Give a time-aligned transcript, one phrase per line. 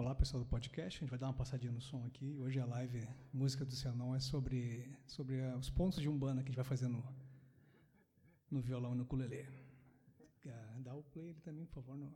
[0.00, 0.96] Olá, pessoal do podcast.
[0.96, 2.34] A gente vai dar uma passadinha no som aqui.
[2.38, 6.48] Hoje a live Música do Cianão é sobre, sobre uh, os pontos de umbanda que
[6.48, 7.04] a gente vai fazer no,
[8.50, 9.46] no violão e no ukulele.
[10.78, 11.98] Dá o play ele também, por favor.
[11.98, 12.10] No,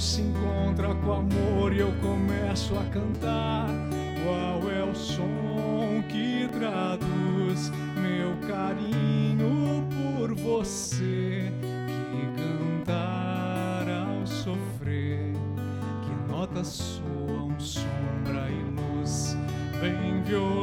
[0.00, 3.68] se encontra com amor e eu começo a cantar.
[4.24, 11.52] Qual é o som que traduz meu carinho por você?
[11.60, 15.34] Que cantar ao sofrer,
[16.02, 19.36] que notas soam sombra e luz,
[19.80, 20.59] vem violão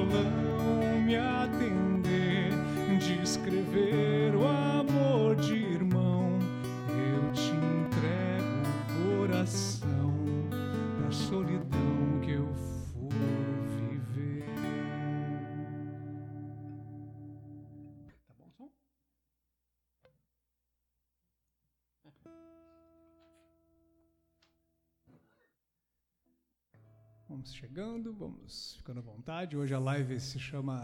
[27.77, 29.55] chegando, vamos ficando à vontade.
[29.55, 30.83] Hoje a live se chama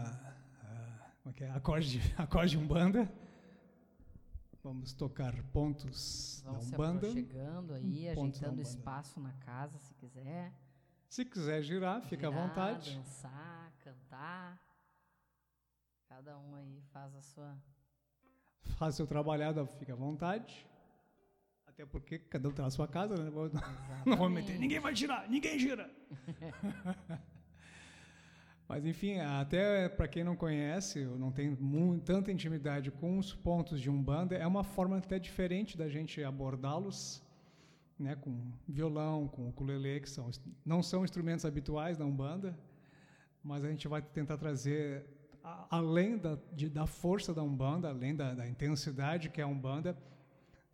[0.62, 1.50] ah, como é é?
[1.50, 3.12] Acorde, Acorde de Umbanda.
[4.62, 7.10] Vamos tocar pontos Vão da Umbanda.
[7.10, 10.52] chegando aí, Pontos ajeitando espaço na casa, se quiser.
[11.08, 12.94] Se quiser girar, fica à Girar, vontade.
[12.94, 14.60] Dançar, cantar.
[16.08, 17.58] Cada um aí faz a sua.
[18.78, 20.64] Faz seu trabalhado, fica à vontade.
[21.74, 23.28] Até porque cada um tem a sua casa, né?
[23.30, 23.50] Vou-
[24.06, 24.58] Não vou meter, Exatamente.
[24.60, 25.90] ninguém vai girar, ninguém gira.
[28.68, 33.34] Mas enfim, até para quem não conhece, ou não tem mu- tanta intimidade com os
[33.34, 37.22] pontos de umbanda, é uma forma até diferente da gente abordá-los,
[37.98, 38.16] né?
[38.16, 40.30] Com violão, com ukulele, que são
[40.64, 42.58] não são instrumentos habituais da umbanda,
[43.42, 45.04] mas a gente vai tentar trazer
[45.70, 49.94] além da, de- da força da umbanda, além da, da intensidade que é a umbanda,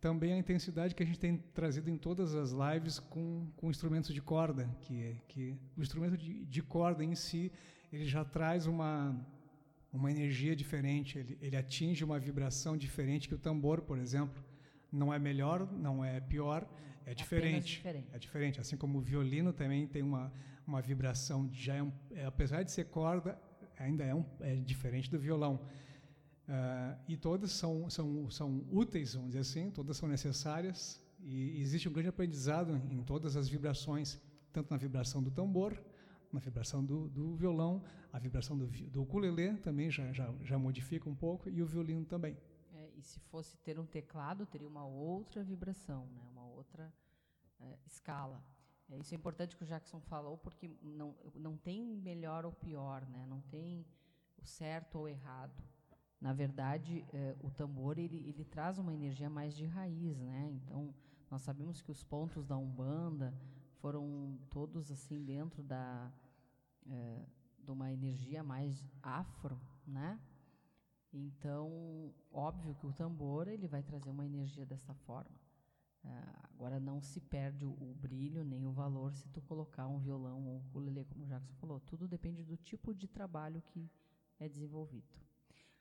[0.01, 4.11] também a intensidade que a gente tem trazido em todas as lives com, com instrumentos
[4.13, 7.51] de corda, que, que o instrumento de, de corda em si
[7.93, 9.15] ele já traz uma,
[9.91, 14.43] uma energia diferente, ele, ele atinge uma vibração diferente que o tambor, por exemplo.
[14.91, 16.67] Não é melhor, não é pior,
[17.05, 17.75] é diferente.
[17.75, 18.07] diferente.
[18.11, 18.59] É diferente.
[18.59, 20.33] Assim como o violino também tem uma,
[20.67, 23.39] uma vibração, já é um, é, apesar de ser corda,
[23.77, 25.61] ainda é, um, é diferente do violão.
[26.53, 31.87] Ah, e todas são, são, são úteis, vamos dizer assim, todas são necessárias e existe
[31.87, 34.19] um grande aprendizado em todas as vibrações,
[34.51, 35.81] tanto na vibração do tambor,
[36.29, 37.81] na vibração do, do violão,
[38.11, 42.03] a vibração do, do ukulele também já, já, já modifica um pouco e o violino
[42.03, 42.37] também.
[42.73, 46.21] É, e se fosse ter um teclado, teria uma outra vibração, né?
[46.33, 46.93] uma outra
[47.61, 48.43] é, escala.
[48.89, 53.07] É, isso é importante que o Jackson falou, porque não, não tem melhor ou pior,
[53.07, 53.25] né?
[53.25, 53.85] não tem
[54.37, 55.70] o certo ou errado.
[56.21, 60.51] Na verdade, é, o tambor ele, ele traz uma energia mais de raiz, né?
[60.51, 60.93] Então,
[61.31, 63.33] nós sabemos que os pontos da Umbanda
[63.79, 66.11] foram todos assim dentro da
[66.87, 67.25] é,
[67.57, 70.19] de uma energia mais afro, né?
[71.11, 75.35] Então, óbvio que o tambor ele vai trazer uma energia dessa forma.
[76.03, 76.09] É,
[76.53, 80.47] agora não se perde o, o, brilho nem o valor se tu colocar um violão
[80.47, 81.79] ou um ukulele, como o Jackson falou.
[81.79, 83.89] Tudo depende do tipo de trabalho que
[84.39, 85.30] é desenvolvido.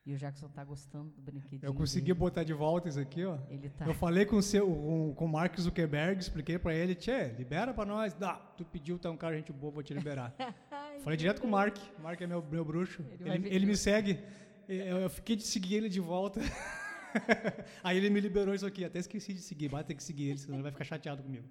[0.06, 1.60] E o Jackson tá gostando do brinquedinho.
[1.62, 2.18] Eu consegui dele.
[2.18, 3.38] botar de volta isso aqui, ó.
[3.50, 3.86] Ele tá.
[3.86, 7.74] Eu falei com o seu, com, com o Mark Zuckerberg, expliquei para ele, tchê, libera
[7.74, 8.14] para nós.
[8.14, 10.34] Dá, tu pediu, tá um cara gente boa, vou te liberar.
[11.04, 11.76] falei direto com o Mark.
[11.98, 13.04] O Mark é meu, meu bruxo.
[13.20, 14.18] Ele, ele, ele me segue.
[14.66, 16.40] Eu, eu, fiquei de seguir ele de volta.
[17.84, 18.84] Aí ele me liberou isso aqui.
[18.84, 19.68] Até esqueci de seguir.
[19.68, 21.46] Vai ter que seguir ele, senão ele vai ficar chateado comigo.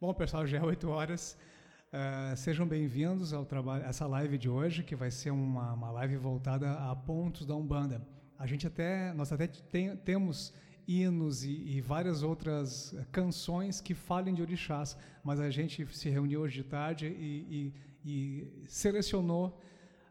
[0.00, 1.38] Bom, pessoal, já é 8 horas.
[1.90, 6.18] Uh, sejam bem-vindos ao trabalho, essa live de hoje, que vai ser uma, uma live
[6.18, 8.06] voltada a pontos da Umbanda.
[8.38, 10.52] A gente até, nós até tem, temos
[10.86, 16.42] hinos e, e, várias outras canções que falem de orixás, mas a gente se reuniu
[16.42, 17.72] hoje de tarde e,
[18.04, 19.58] e, e selecionou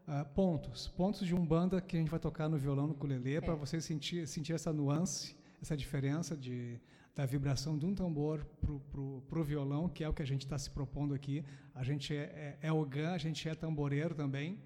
[0.08, 3.40] uh, pontos, pontos de umbanda que a gente vai tocar no violão, no ukulele, é.
[3.40, 6.80] para você sentir, sentir essa nuance, essa diferença de
[7.18, 10.56] da vibração de um tambor para o violão, que é o que a gente está
[10.56, 11.44] se propondo aqui.
[11.74, 14.56] A gente é, é, é a gente é tamboreiro também,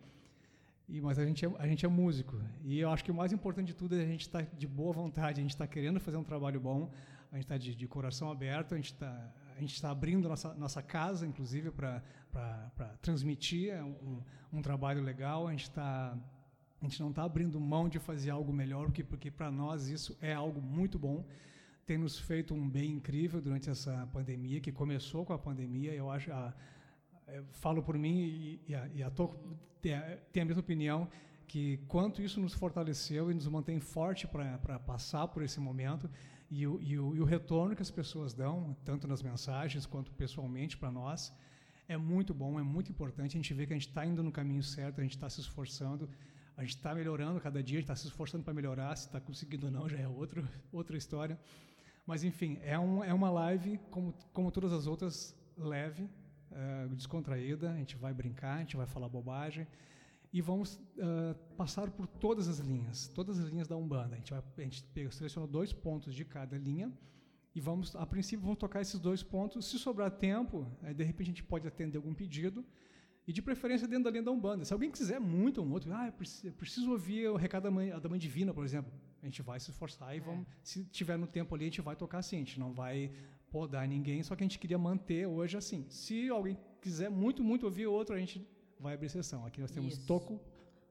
[0.87, 2.39] e, mas a gente, é, a gente é músico.
[2.63, 4.67] E eu acho que o mais importante de tudo é a gente estar tá de
[4.67, 6.91] boa vontade, a gente está querendo fazer um trabalho bom,
[7.31, 10.53] a gente está de, de, coração aberto, a gente está a gente está abrindo nossa,
[10.53, 12.03] nossa casa, inclusive, para
[13.01, 14.21] transmitir um,
[14.53, 15.49] um trabalho legal.
[15.49, 16.19] A gente, tá,
[16.81, 20.35] a gente não está abrindo mão de fazer algo melhor, porque para nós isso é
[20.35, 21.25] algo muito bom
[21.93, 25.93] tem nos feito um bem incrível durante essa pandemia, que começou com a pandemia.
[25.93, 26.55] Eu acho, a,
[27.29, 29.11] eu falo por mim e, a, e a
[29.83, 29.93] tem,
[30.33, 31.07] tem a mesma opinião,
[31.47, 36.09] que quanto isso nos fortaleceu e nos mantém forte para passar por esse momento
[36.51, 40.11] e o, e, o, e o, retorno que as pessoas dão, tanto nas mensagens quanto
[40.13, 41.31] pessoalmente para nós,
[41.87, 43.37] é muito bom, é muito importante.
[43.37, 45.41] A gente vê que a gente está indo no caminho certo, a gente está se
[45.43, 46.09] esforçando,
[46.57, 48.97] a gente está melhorando cada dia, a gente está se esforçando para melhorar.
[48.97, 51.39] Se está conseguindo ou não já é outro, outra história.
[52.07, 56.05] Mas, enfim, é, um, é uma live, como, como todas as outras, leve,
[56.51, 57.71] uh, descontraída.
[57.71, 59.67] A gente vai brincar, a gente vai falar bobagem
[60.33, 64.15] e vamos uh, passar por todas as linhas, todas as linhas da Umbanda.
[64.15, 66.93] A gente, vai, a gente selecionou dois pontos de cada linha
[67.55, 69.71] e vamos, a princípio, vamos tocar esses dois pontos.
[69.71, 72.65] Se sobrar tempo, aí, de repente a gente pode atender algum pedido
[73.29, 74.65] e de preferência dentro da linha da Umbanda.
[74.65, 77.91] Se alguém quiser muito um outro, ah, preciso, eu preciso ouvir o recado da mãe,
[77.91, 78.93] da mãe divina, por exemplo
[79.23, 80.21] a gente vai se esforçar e é.
[80.21, 83.13] vamos, se tiver no tempo ali, a gente vai tocar assim, a gente não vai
[83.51, 85.87] podar ninguém, só que a gente queria manter hoje assim.
[85.89, 88.45] Se alguém quiser muito, muito ouvir outro, a gente
[88.81, 89.47] vai abrir sessão.
[89.47, 90.07] Aqui nós temos Isso.
[90.07, 90.41] Toco.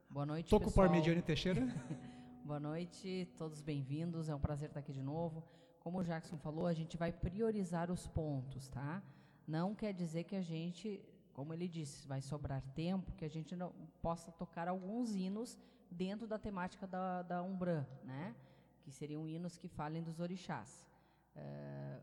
[0.09, 0.87] Boa noite, Toco pessoal.
[0.87, 1.61] Parmigiani Teixeira.
[2.45, 4.29] Boa noite, todos bem-vindos.
[4.29, 5.43] É um prazer estar aqui de novo.
[5.79, 9.03] Como o Jackson falou, a gente vai priorizar os pontos, tá?
[9.47, 13.55] Não quer dizer que a gente, como ele disse, vai sobrar tempo, que a gente
[13.55, 15.57] não possa tocar alguns hinos
[15.91, 18.35] dentro da temática da, da Umbran, né?
[18.81, 20.87] que seriam hinos que falem dos orixás.
[21.35, 22.01] Uh,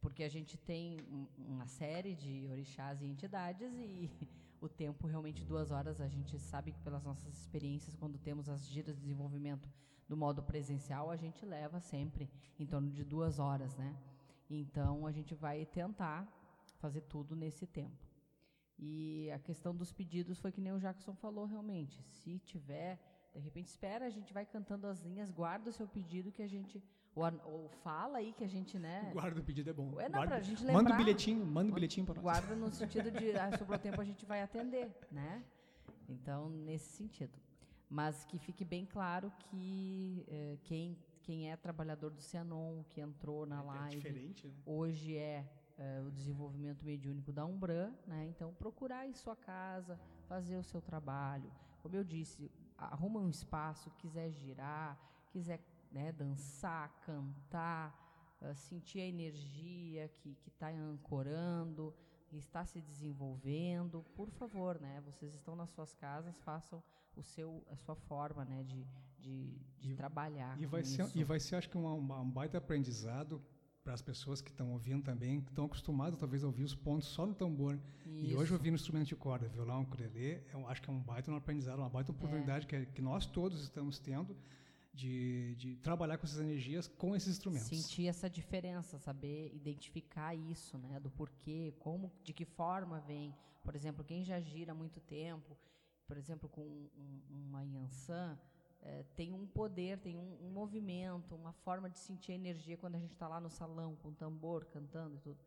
[0.00, 0.98] porque a gente tem
[1.36, 4.10] uma série de orixás e entidades e
[4.60, 8.66] o tempo realmente duas horas a gente sabe que pelas nossas experiências quando temos as
[8.66, 9.68] giras de desenvolvimento
[10.08, 13.96] do modo presencial a gente leva sempre em torno de duas horas né
[14.48, 16.26] então a gente vai tentar
[16.78, 18.06] fazer tudo nesse tempo
[18.78, 22.98] e a questão dos pedidos foi que nem o Jackson falou realmente se tiver
[23.38, 26.46] de repente espera, a gente vai cantando as linhas, guarda o seu pedido que a
[26.46, 26.82] gente.
[27.14, 29.10] Ou, ou fala aí que a gente, né?
[29.12, 30.00] Guarda o pedido é bom.
[30.00, 30.74] É, não, guarda, pra gente lembrar.
[30.74, 32.22] Manda o um bilhetinho, manda o um bilhetinho para nós.
[32.22, 35.42] Guarda no sentido de, ah, sobrou tempo, a gente vai atender, né?
[36.08, 37.38] Então, nesse sentido.
[37.88, 43.46] Mas que fique bem claro que eh, quem, quem é trabalhador do Cianon, que entrou
[43.46, 44.52] na é, live, é né?
[44.66, 45.46] hoje é
[45.78, 48.26] eh, o desenvolvimento mediúnico da Umbran, né?
[48.26, 51.50] Então, procurar em sua casa, fazer o seu trabalho.
[51.82, 54.98] Como eu disse, arruma um espaço, quiser girar,
[55.30, 61.94] quiser né, dançar, cantar, uh, sentir a energia que está ancorando,
[62.26, 65.00] que está se desenvolvendo, por favor, né?
[65.04, 66.82] Vocês estão nas suas casas, façam
[67.16, 68.84] o seu, a sua forma, né, de,
[69.18, 70.60] de, de e, trabalhar.
[70.60, 71.18] E vai ser, isso.
[71.18, 73.42] e vai ser, acho que um, um baita aprendizado
[73.86, 77.06] para as pessoas que estão ouvindo também, que estão acostumadas talvez a ouvir os pontos
[77.06, 77.78] só no tambor.
[78.04, 78.26] Isso.
[78.26, 81.30] E hoje ouvir no instrumento de corda, violão, ukulele, eu acho que é um baita
[81.30, 84.36] no aprendizado, uma baita oportunidade que, que nós todos estamos tendo
[84.92, 87.68] de, de trabalhar com essas energias com esses instrumentos.
[87.68, 90.98] Sentir essa diferença, saber identificar isso, né?
[90.98, 93.32] Do porquê, como, de que forma vem.
[93.62, 95.56] Por exemplo, quem já gira há muito tempo,
[96.08, 98.36] por exemplo, com um, uma Yansan,
[98.86, 102.98] é, tem um poder, tem um, um, movimento, uma forma de sentir energia quando a
[102.98, 105.38] gente está lá no salão com o tambor, cantando e tudo.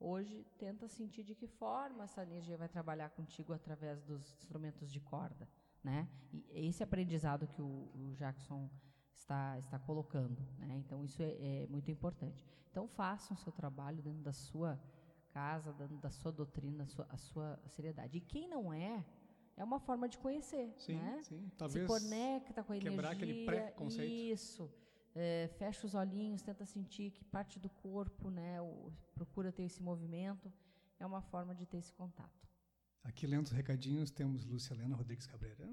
[0.00, 5.00] Hoje, tenta sentir de que forma essa energia vai trabalhar contigo através dos instrumentos de
[5.00, 5.48] corda.
[5.84, 6.08] Né?
[6.32, 8.68] E esse aprendizado que o, o Jackson
[9.14, 10.42] está, está colocando.
[10.58, 10.76] Né?
[10.76, 12.44] Então, isso é, é, muito importante.
[12.70, 14.80] Então, façam o seu trabalho dentro da sua
[15.30, 18.18] casa, dentro da sua doutrina, a sua, a sua seriedade.
[18.18, 19.04] E quem não é,
[19.56, 20.74] é uma forma de conhecer.
[20.78, 21.20] Sim, né?
[21.22, 21.50] sim.
[21.56, 23.32] Talvez Se conecta com a quebrar energia.
[23.32, 24.10] aquele preconceito.
[24.10, 24.70] Isso.
[25.14, 29.82] É, fecha os olhinhos, tenta sentir que parte do corpo, né, o, procura ter esse
[29.82, 30.52] movimento.
[31.00, 32.46] É uma forma de ter esse contato.
[33.02, 35.66] Aqui lendo os recadinhos temos Lúcia Helena Rodrigues Cabreira.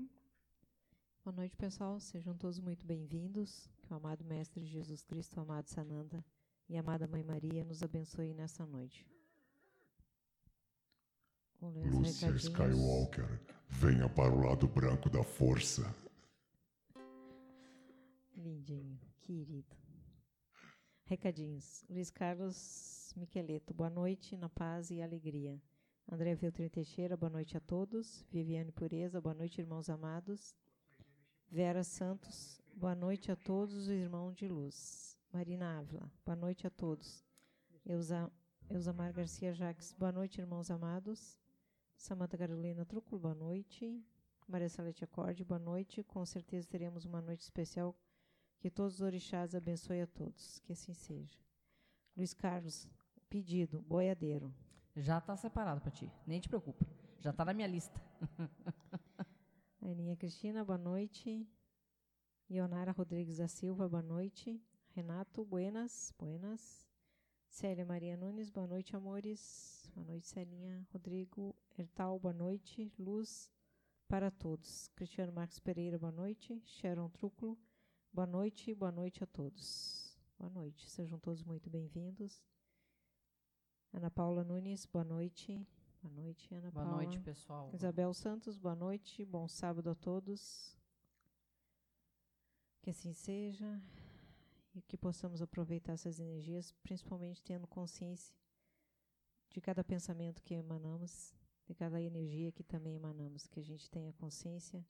[1.26, 2.00] Boa noite, pessoal.
[2.00, 3.70] Sejam todos muito bem-vindos.
[3.82, 6.24] Que o amado Mestre Jesus Cristo, o amado Sananda
[6.70, 9.06] e a amada Mãe Maria nos abençoe nessa noite.
[11.62, 13.40] Lúcia Skywalker,
[13.74, 15.84] venha para o lado branco da força.
[18.38, 19.76] Lindinho, querido.
[21.06, 21.84] Recadinhos.
[21.90, 25.60] Luiz Carlos Miqueleto, boa noite, na paz e alegria.
[26.10, 28.26] André Viltrin Teixeira, boa noite a todos.
[28.32, 30.56] Viviane Pureza, boa noite, irmãos amados.
[31.50, 35.18] Vera Santos, boa noite a todos os irmãos de luz.
[35.32, 37.26] Marina Ávila, boa noite a todos.
[37.86, 38.32] Eusa,
[38.70, 41.43] Eusamar Garcia Jaques, boa noite, irmãos amados.
[42.04, 44.06] Samanta Carolina Truco, boa noite.
[44.46, 46.04] Maria Salete Acorde, boa noite.
[46.04, 47.96] Com certeza teremos uma noite especial.
[48.60, 50.60] Que todos os orixás abençoe a todos.
[50.60, 51.40] Que assim seja.
[52.14, 52.90] Luiz Carlos,
[53.30, 54.54] pedido, boiadeiro.
[54.98, 56.86] Já está separado para ti, nem te preocupa.
[57.22, 58.02] Já está na minha lista.
[59.82, 61.48] Aninha Cristina, boa noite.
[62.50, 64.62] Ionara Rodrigues da Silva, boa noite.
[64.90, 66.86] Renato, buenas, buenas.
[67.48, 69.83] Célia Maria Nunes, boa noite, amores.
[69.96, 70.88] Boa noite, Celinha.
[70.92, 72.92] Rodrigo Hertal, boa noite.
[72.98, 73.52] Luz
[74.08, 74.88] para todos.
[74.96, 76.60] Cristiano Marcos Pereira, boa noite.
[76.66, 77.56] Sharon Trúculo,
[78.12, 78.74] boa noite.
[78.74, 80.18] Boa noite a todos.
[80.40, 80.90] Boa noite.
[80.90, 82.44] Sejam todos muito bem-vindos.
[83.94, 85.64] Ana Paula Nunes, boa noite.
[86.02, 86.98] Boa noite, Ana boa Paula.
[86.98, 87.70] Boa noite, pessoal.
[87.72, 89.24] Isabel Santos, boa noite.
[89.24, 90.76] Bom sábado a todos.
[92.82, 93.80] Que assim seja
[94.74, 98.36] e que possamos aproveitar essas energias, principalmente tendo consciência
[99.54, 101.34] de cada pensamento que emanamos,
[101.66, 104.86] de cada energia que também emanamos, que a gente tenha consciência,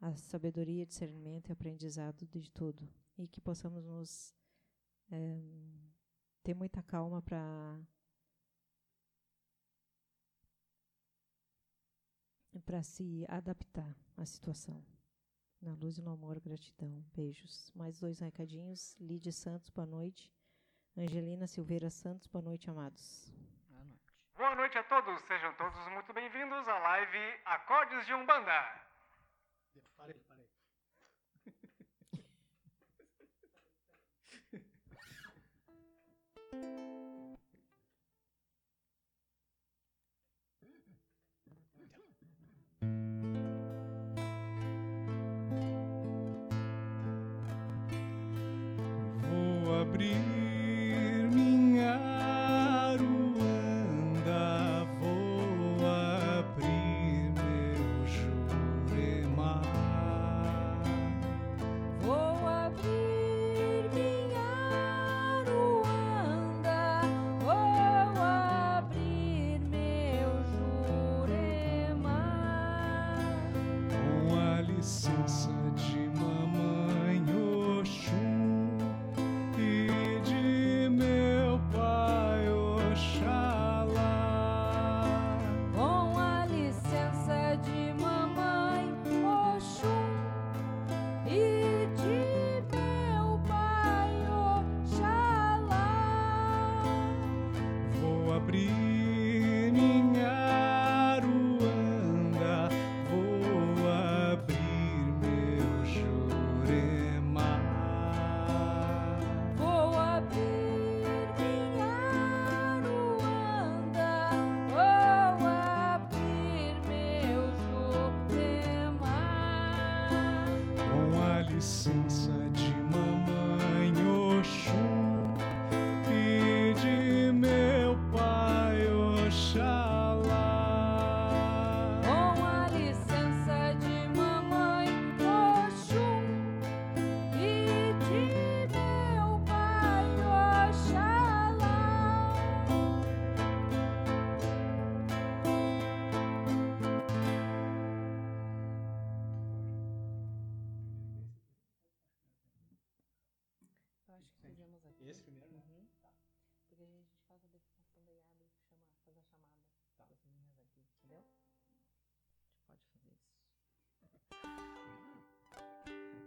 [0.00, 4.34] a sabedoria, discernimento e aprendizado de tudo, e que possamos nos
[5.10, 5.40] é,
[6.42, 7.78] ter muita calma para
[12.64, 14.84] para se adaptar à situação.
[15.60, 17.02] Na luz e no amor, gratidão.
[17.14, 17.72] Beijos.
[17.74, 18.94] Mais dois recadinhos.
[19.00, 20.30] Lídia Santos, boa noite.
[20.96, 23.32] Angelina Silveira Santos, boa noite, amados.
[24.36, 24.78] Boa noite.
[24.78, 25.20] A todos.
[25.22, 28.82] Sejam todos muito bem-vindos à live Acordes de Umbanda.
[29.96, 30.48] Parei, parei.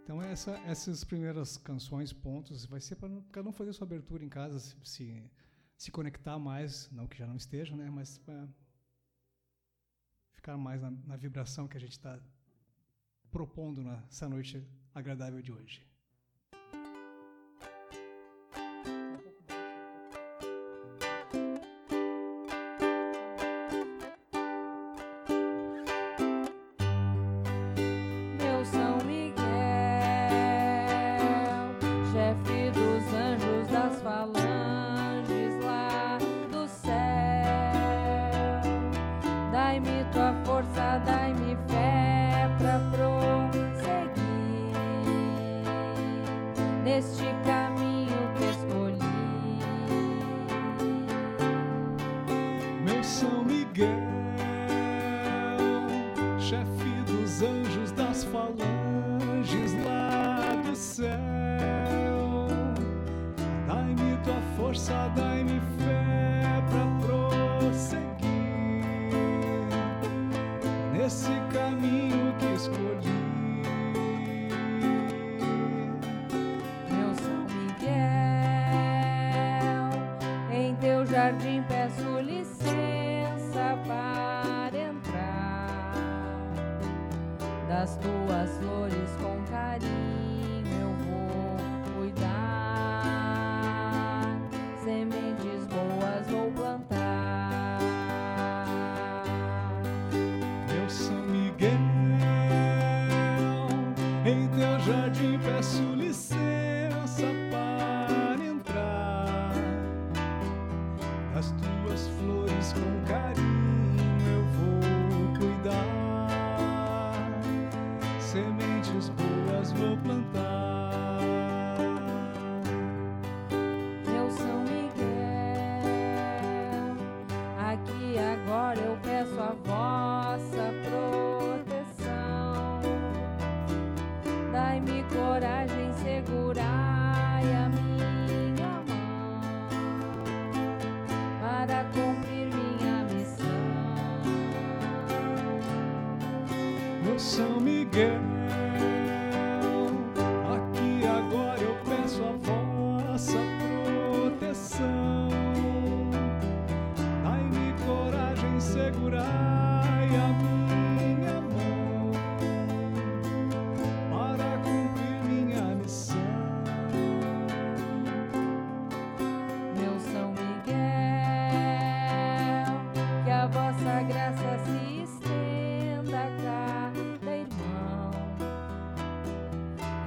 [0.06, 4.28] Então essa, essas primeiras canções, pontos, vai ser para não, não, fazer sua abertura em
[4.28, 5.30] casa, se, se,
[5.76, 8.48] se, conectar mais, não que já não esteja, né, mas para
[10.30, 12.20] ficar mais na, na vibração que a gente está
[13.32, 15.84] propondo nessa noite agradável de hoje.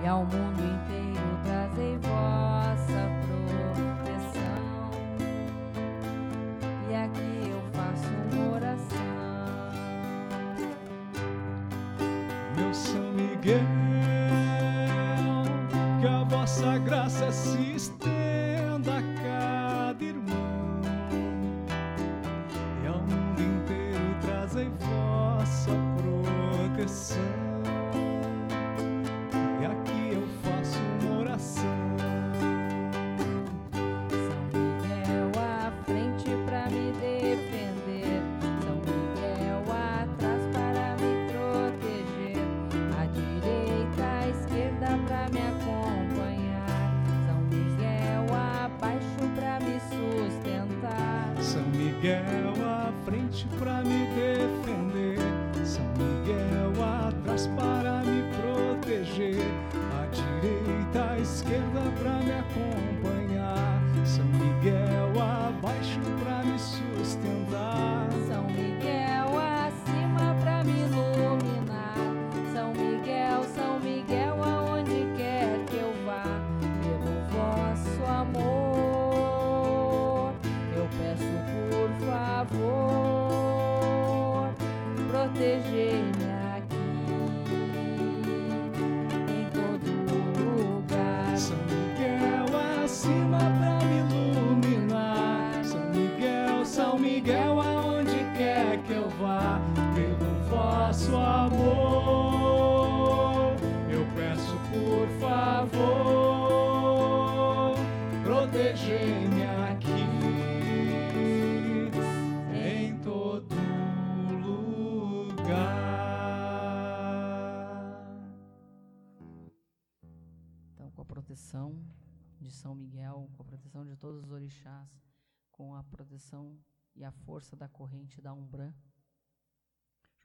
[0.10, 0.59] ao mundo.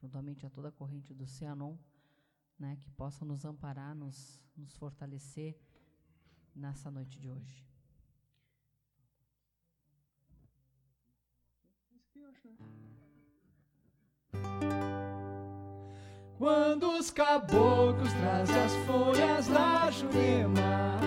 [0.05, 1.75] Juntamente a toda a corrente do Cianon,
[2.59, 5.59] né, que possa nos amparar, nos, nos fortalecer
[6.55, 7.65] nessa noite de hoje.
[16.37, 20.99] Quando os caboclos trazem as folhas da Jurema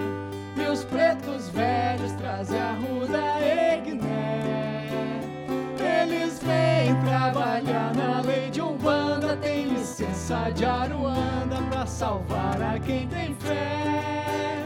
[0.56, 4.07] E os pretos velhos trazem a ruda Egné
[6.48, 9.36] Vêm trabalhar na lei de Umbanda.
[9.36, 14.64] Tem licença de Aruanda pra salvar a quem tem fé.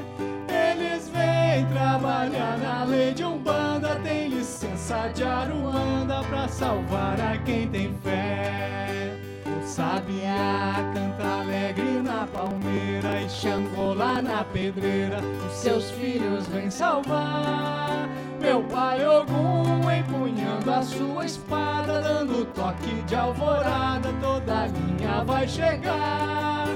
[0.48, 3.96] Eles vêm trabalhar na lei de Umbanda.
[3.96, 9.31] Tem licença de Aruanda pra salvar a quem tem fé
[9.72, 15.18] sabiá canta alegre na palmeira e Xangô lá na pedreira.
[15.46, 18.06] Os seus filhos vêm salvar.
[18.38, 25.48] Meu pai Ogum empunhando a sua espada, dando toque de alvorada, toda a linha vai
[25.48, 26.66] chegar.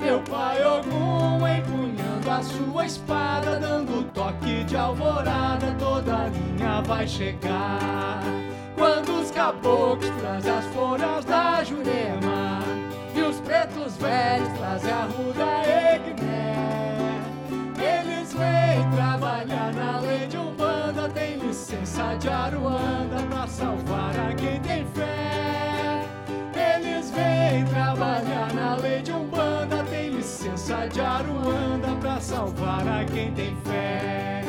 [0.00, 7.08] Meu pai Ogum empunhando a sua espada, dando toque de alvorada, toda a linha vai
[7.08, 8.22] chegar.
[8.76, 12.60] Quando os caboclos trazem as folhas da Jurema
[13.14, 15.44] E os pretos velhos trazem a ruda
[15.94, 17.20] Egné.
[17.78, 24.60] Eles vêm trabalhar na lei de Umbanda Tem licença de Aruanda pra salvar a quem
[24.60, 26.02] tem fé.
[26.54, 33.32] Eles vêm trabalhar na lei de Umbanda Tem licença de Aruanda pra salvar a quem
[33.32, 34.43] tem fé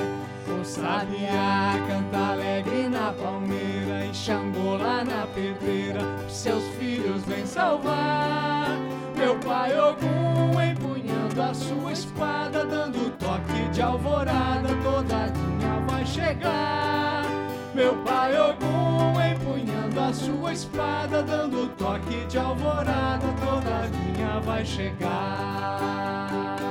[0.66, 8.68] sabiá canta alegre na palmeira E Xangô lá na pedreira seus filhos vêm salvar.
[9.16, 17.24] Meu pai Ogum empunhando a sua espada Dando toque de alvorada Toda linha vai chegar.
[17.74, 26.65] Meu pai Ogum empunhando a sua espada Dando toque de alvorada Toda linha vai chegar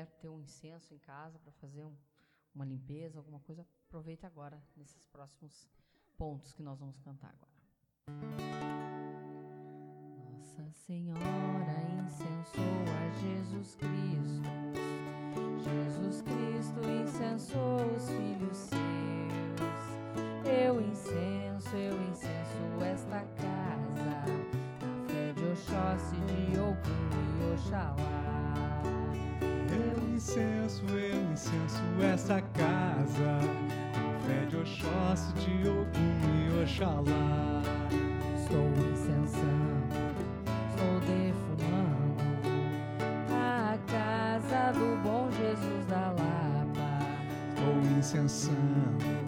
[0.00, 1.94] quiser ter um incenso em casa para fazer um,
[2.54, 5.68] uma limpeza, alguma coisa, aproveita agora nesses próximos
[6.16, 7.50] pontos que nós vamos cantar agora.
[10.32, 11.20] Nossa Senhora
[12.04, 12.62] incensou
[12.96, 14.50] a Jesus Cristo.
[15.62, 18.80] Jesus Cristo incensou os filhos seus.
[20.46, 27.10] Eu incenso, eu incenso esta casa, na fé de Oxóssi, de Ogum
[27.40, 28.19] e Oxalá.
[30.30, 33.40] Incenso, eu incenso essa casa.
[33.92, 37.62] Com fé de Oxóssi, de Ogum e Oxalá.
[38.36, 39.90] Estou incensando,
[40.70, 42.22] estou defumando
[43.32, 46.90] A casa do bom Jesus da Lapa.
[47.48, 49.19] Estou incensando,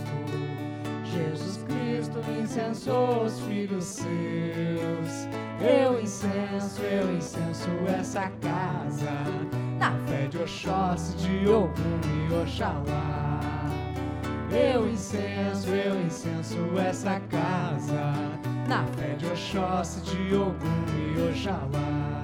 [0.00, 0.04] Cristo.
[1.04, 5.28] Jesus Cristo incensou os filhos seus.
[5.60, 9.10] Eu incenso, eu incenso essa casa.
[9.78, 12.00] Na fé de Oxóssi, de Ogum
[12.30, 13.40] e Oxalá.
[14.50, 18.12] Eu incenso, eu incenso essa casa.
[18.68, 20.84] Na fé de Oxóssi, de Ogum
[21.16, 22.21] e Oxalá.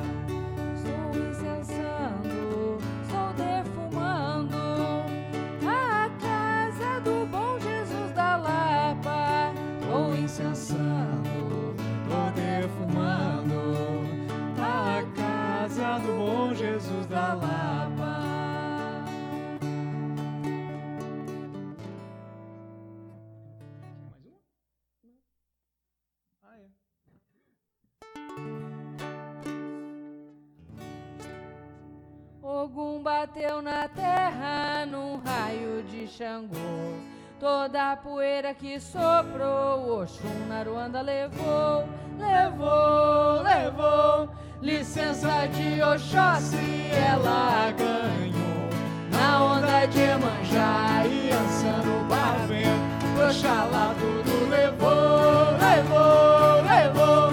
[32.69, 36.99] Ogum bateu na terra num raio de Xangô.
[37.41, 44.29] Toda a poeira que soprou, Oxum na Ruanda levou, levou, levou.
[44.61, 48.69] Licença de Oxóssi ela ganhou.
[49.13, 57.29] Na onda de Emanjá e Ansano Barvento, Oxalá tudo levou, levou, levou.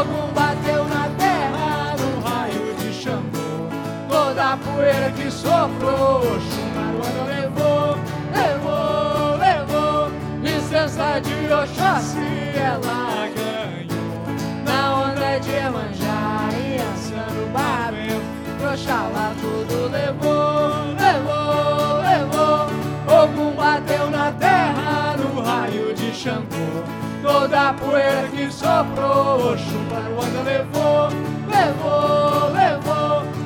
[0.00, 0.29] Ogum
[4.50, 7.96] a poeira que soprou, Oxum na Ruanda levou,
[8.34, 10.10] levou, levou.
[10.42, 12.18] licença de Oxóssi
[12.56, 14.10] ela ganhou.
[14.64, 23.22] Na onda de Emanjá e assando barrento, Oxalá tudo levou, levou, levou.
[23.22, 26.82] Ogum bateu na terra no raio de Xangô.
[27.22, 31.08] Toda a poeira que soprou, o onda levou,
[31.46, 32.59] levou, levou.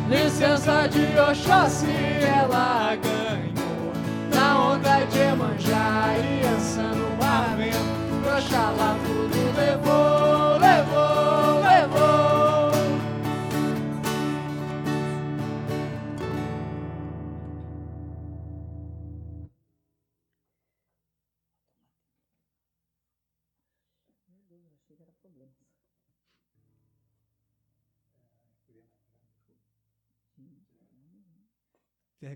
[0.08, 1.86] Licença de Oxóssi
[2.22, 3.92] ela ganhou.
[4.34, 10.53] Na onda de Emanjá e assando barrento, Oxalá tudo levou,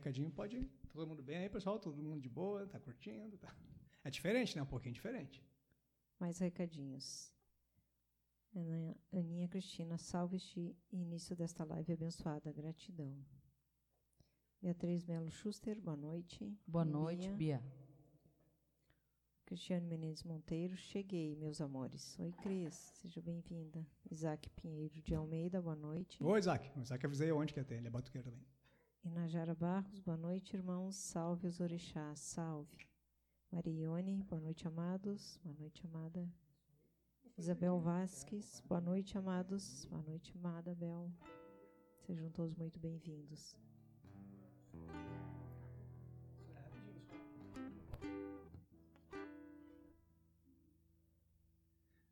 [0.08, 0.30] Recadinho?
[0.30, 0.70] Pode ir.
[0.90, 1.78] Todo mundo bem aí, pessoal?
[1.78, 2.66] Todo mundo de boa?
[2.66, 3.36] Tá curtindo?
[3.36, 3.54] Tá.
[4.02, 4.62] É diferente, né?
[4.62, 5.44] Um pouquinho diferente.
[6.18, 7.30] Mais recadinhos.
[9.12, 10.74] Aninha Cristina, salve-te.
[10.90, 12.50] Início desta live abençoada.
[12.52, 13.14] Gratidão.
[14.62, 16.56] Beatriz Melo Schuster, boa noite.
[16.66, 17.62] Boa noite, Bia.
[19.44, 22.18] Cristiane Menezes Monteiro, cheguei, meus amores.
[22.18, 23.86] Oi, Cris, seja bem-vinda.
[24.10, 26.22] Isaac Pinheiro de Almeida, boa noite.
[26.22, 26.70] Ô, Isaac.
[26.76, 27.76] O Isaac avisei onde que ia ter.
[27.76, 28.44] Ele é batuqueiro também.
[29.04, 30.96] Inajara Barros, boa noite, irmãos.
[30.96, 32.86] Salve os orixás, salve.
[33.50, 35.38] Marione, boa noite, amados.
[35.42, 36.28] Boa noite, amada.
[37.36, 39.84] Isabel Vasques, boa noite, amados.
[39.86, 41.10] Boa noite, amada Bel.
[42.06, 43.56] Sejam todos muito bem-vindos.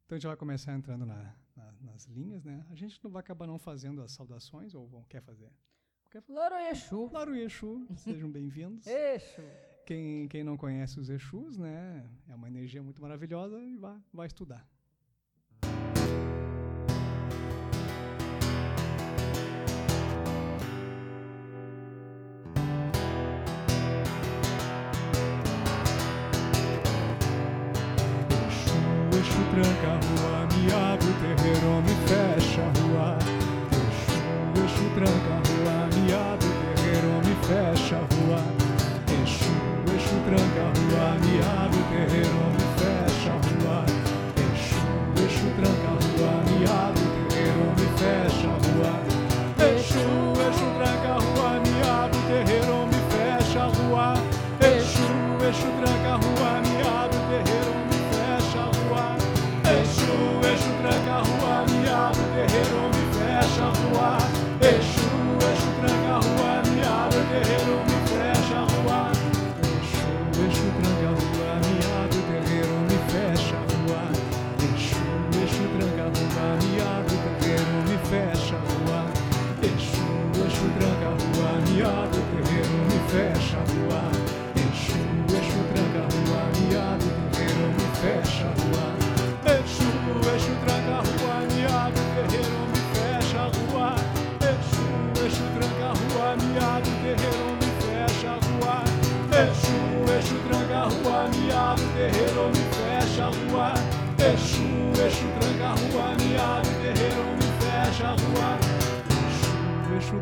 [0.04, 2.64] Então a gente vai começar entrando na- na- nas linhas, né?
[2.70, 5.50] A gente não vai acabar não fazendo as saudações, ou quer fazer?
[6.28, 7.08] Loro Exu.
[7.10, 8.86] Claro, Exu, sejam bem-vindos.
[8.88, 9.42] Exu.
[9.84, 12.04] Quem, quem não conhece os Exus, né?
[12.28, 14.66] É uma energia muito maravilhosa e vai, vai estudar.
[29.12, 33.18] Exu tranca a rua, me abre o terreiro, me fecha a rua.
[33.72, 35.85] Exu, Exu tranca a rua,
[37.46, 38.42] fecha a rua.
[39.22, 39.54] Exu,
[39.94, 43.78] Exu tranca a rua, me abre o terreiro, me fecha a rua.
[44.46, 44.82] Exu,
[45.24, 48.92] Exu tranca a rua, me abre o terreiro, me fecha a rua.
[49.70, 50.06] Exu,
[50.48, 51.35] Exu tranca a rua,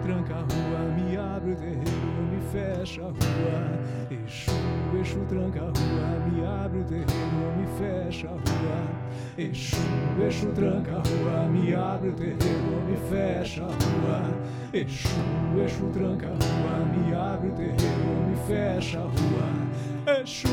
[0.05, 2.14] tranca a rua, me abre o terreiro,
[2.55, 3.17] fecha a rua.
[4.11, 4.53] Exu,
[5.01, 8.81] Exu tranca a rua, me abre o terreiro, me fecha a rua.
[9.37, 9.77] Exu,
[10.25, 14.23] Exu tranca a rua, me abre o terreiro, me fecha a rua.
[14.73, 15.09] Exu,
[15.65, 20.21] Exu tranca a rua, me abre o terreiro, me fecha a rua.
[20.21, 20.49] Exu,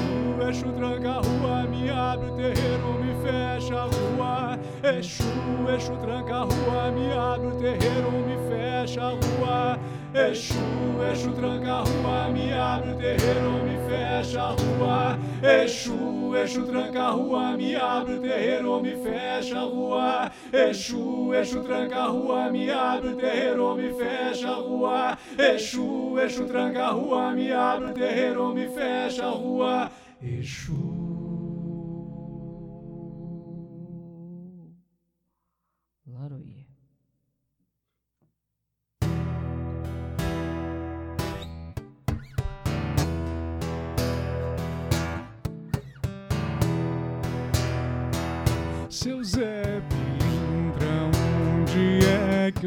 [0.49, 4.59] Exu tranca a rua, me abre o terreiro, me fecha a rua.
[4.97, 5.23] Exu,
[5.75, 9.79] Exu tranca a rua, me abre o terreiro, me fecha a rua.
[10.13, 10.55] Exu,
[11.09, 15.19] Exu tranca a rua, me abre o terreiro, me fecha a rua.
[15.41, 20.31] Exu, Exu tranca a rua, me abre o terreiro, me fecha a rua.
[20.51, 25.17] Exu, Exu tranca a rua, me abre o terreiro, me fecha a rua.
[25.37, 29.91] Exu, Exu tranca a rua, me abre o terreiro, me fecha a rua.
[30.21, 31.00] Exu,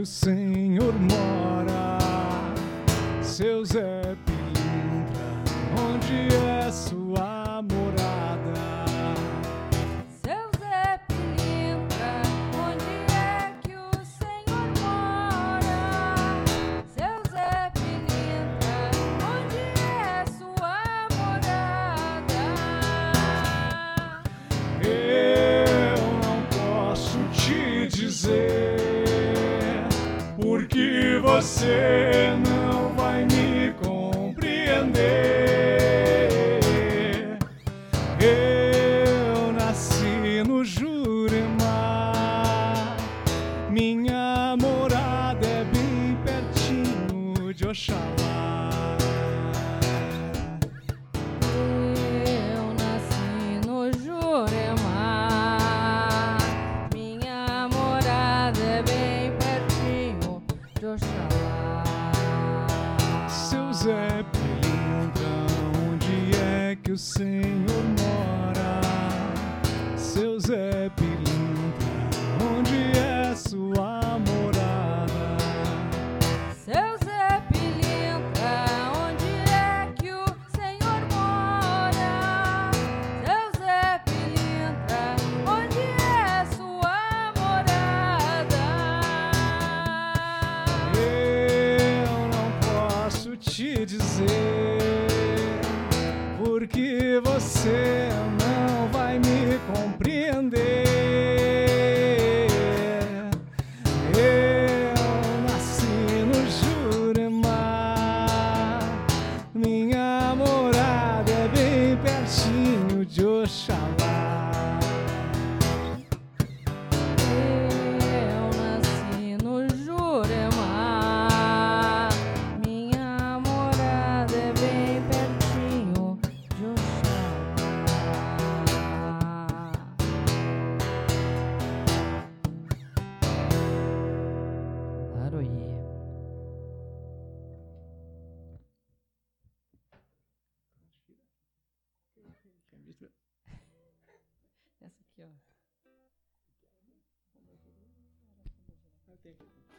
[0.04, 1.98] o Senhor mora?
[3.22, 4.33] Seu Zé Pilintra, onde é
[31.40, 32.53] Sin.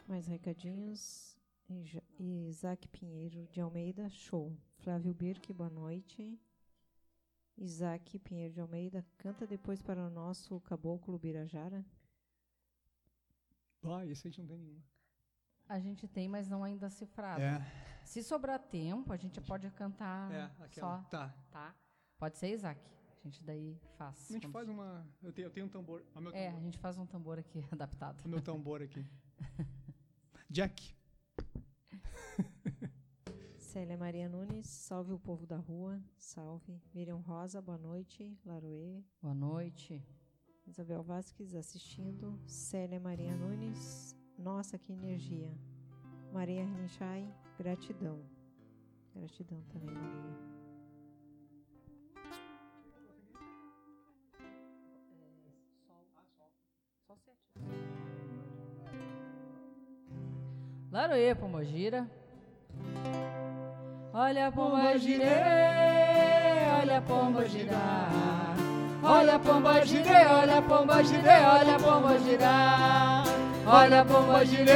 [0.06, 1.36] Mais recadinhos.
[2.18, 4.56] Isaac Pinheiro de Almeida, show.
[4.78, 6.38] Flávio Birk, boa noite.
[7.58, 11.84] Isaac Pinheiro de Almeida, canta depois para o nosso caboclo Birajara.
[13.82, 14.82] Ah, esse a gente não tem nenhum.
[15.68, 17.40] A gente tem, mas não ainda cifrado.
[17.42, 17.60] É,
[18.04, 21.02] Se sobrar tempo, a gente pode cantar é, aquela.
[21.02, 21.34] só, Tá.
[21.50, 21.74] tá?
[22.18, 22.80] Pode ser Isaac.
[23.24, 24.30] A gente daí faz.
[24.30, 25.04] A gente faz uma.
[25.20, 26.04] Eu tenho, eu tenho um tambor.
[26.20, 26.62] Meu É, a tambor.
[26.64, 28.24] gente faz um tambor aqui adaptado.
[28.24, 29.04] O meu tambor aqui.
[30.50, 30.96] Jack.
[33.58, 36.80] Célia Maria Nunes, salve o povo da rua, salve.
[36.94, 38.38] Miriam Rosa, boa noite.
[38.44, 39.02] Laroê.
[39.20, 40.02] Boa noite.
[40.66, 42.40] Isabel Vasques assistindo.
[42.46, 45.52] Célia Maria Nunes, nossa, que energia.
[46.32, 48.20] Maria Relinchai, gratidão.
[49.14, 50.55] Gratidão também, Maria.
[60.96, 62.06] Laroê, Pomogira.
[64.14, 65.28] Olha a pomba girê,
[66.80, 68.56] olha a pomba girar.
[69.04, 73.24] Olha a pomba girê, olha a pomba girê, olha a pomba girar.
[73.66, 74.72] Olha a pomba girê,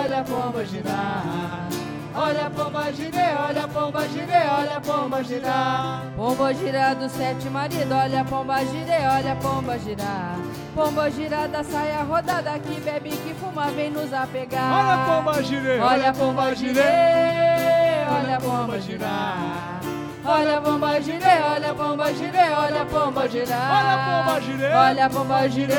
[0.00, 1.68] olha a pomba girar.
[2.16, 6.12] Olha a pomba girê, olha a pomba girê, olha a pomba girar.
[6.16, 10.38] Pomba girar do sete marido, olha a pomba girê, olha a pomba girar.
[10.78, 14.72] Pomba girar da saia rodada que bebe, que fuma, vem nos apegar.
[14.72, 16.80] Olha a pomba girê, Olha a pomba girê,
[18.08, 19.80] olha a pomba girar.
[20.24, 23.72] Olha a pomba girê, olha a pomba girê, olha a pomba girar.
[23.74, 24.72] Olha a pomba girê.
[24.72, 25.74] Olha a pomba girê,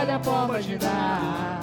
[0.00, 1.55] olha a pomba girar.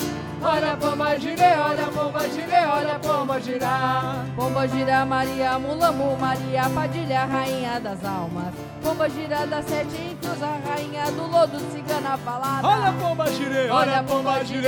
[0.46, 4.26] Olha a pomba girê, olha a pomba girê, olha a pomba girar.
[4.36, 8.54] Pomba girar, Maria Mulamu, Maria Padilha, rainha das almas.
[8.84, 12.68] Pomba girar da sete inclus, a rainha do lodo, cigana falada.
[12.68, 14.68] Olha a pomba girê, Olha a pomba girê,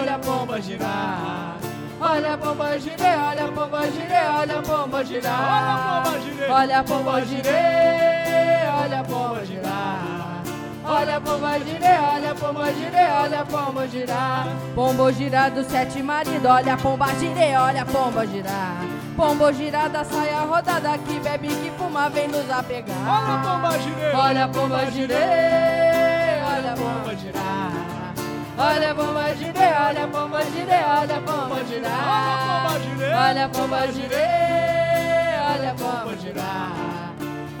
[0.00, 1.56] olha a pomba girar.
[2.00, 5.40] Olha a pomba girê, olha a pomba girê, olha a pomba girar.
[5.50, 6.48] Olha a pomba girê.
[6.48, 9.77] Olha a pomba girê, olha a pomba girar.
[10.90, 14.46] Olha a pomba girê, olha a pomba girê, olha a pomba girar.
[14.74, 18.80] Pombo girar do sete marido, olha a pomba girê, olha a pomba girar.
[19.14, 22.96] Pombo girar da saia rodada que bebe, que fuma, vem nos apegar.
[23.06, 24.14] Olha a pomba girê.
[24.14, 24.78] Olha a pomba
[26.56, 27.88] olha a pomba girar.
[28.56, 31.92] Olha a pomba girê, olha a pomba girê, olha a pomba girar.
[32.08, 33.12] Olha a pomba girê.
[33.12, 34.26] Olha a pomba girê,
[35.52, 36.77] olha a pomba girar.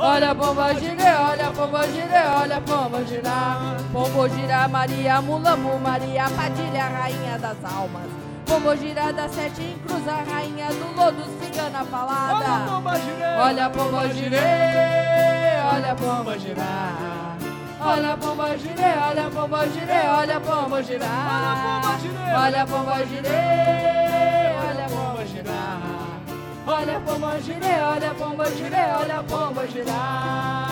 [0.00, 3.76] Olha a pomba girê, olha a pomba girê, olha a pomba girar.
[3.92, 8.08] Pombo girar, Maria Mulamu, Maria Padilha, rainha das almas.
[8.46, 12.70] Pombo girar da sete em cruz, a rainha do lodo, cigana Olha a falada.
[12.70, 13.24] pomba girê.
[13.42, 14.38] Olha a pomba girê,
[15.74, 17.36] olha a pomba girar.
[17.80, 21.84] Olha a pomba girê, olha a pomba girê, olha a pomba girar.
[22.44, 23.97] Olha a pomba girê,
[26.70, 30.68] Olha a pomba girar, olha a pomba girar, olha a pomba girar.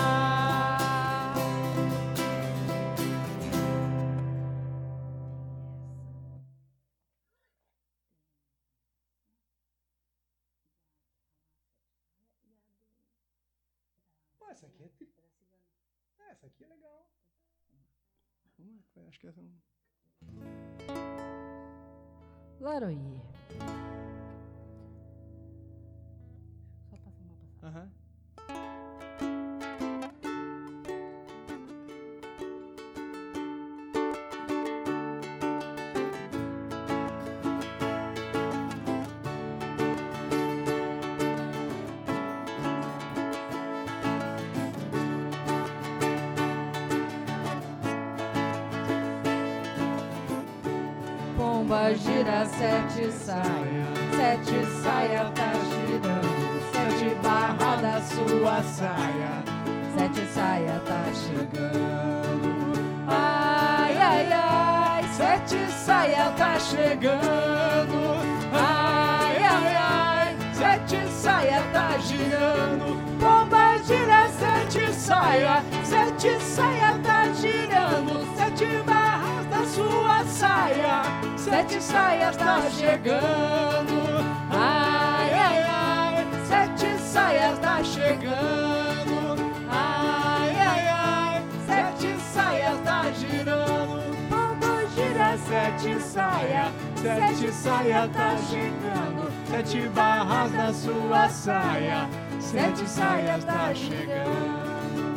[14.51, 14.89] Essa aqui é...
[14.89, 15.09] Tri...
[16.19, 17.09] É, essa aqui é legal.
[19.09, 19.51] Acho que essa é um
[22.61, 23.26] Laroyer.
[52.59, 53.87] Sete saia,
[54.17, 59.43] sete saia tá girando, sete barra da sua saia,
[59.97, 62.57] sete saia tá chegando.
[63.09, 68.17] Ai, ai, ai, sete saia tá chegando.
[68.53, 72.97] Ai, ai, ai, sete saia tá girando.
[73.21, 76.86] Pomba gira sete saia, sete saia
[81.47, 84.25] sete saias tá chegando.
[84.51, 89.37] Ai, ai, ai, sete saias tá chegando.
[89.71, 94.03] Ai, ai, ai, sete saias tá girando.
[94.29, 99.31] Pomba gira sete saia, sete saia tá chegando.
[99.49, 102.09] Sete barras da sua saia,
[102.41, 105.15] sete saias tá chegando.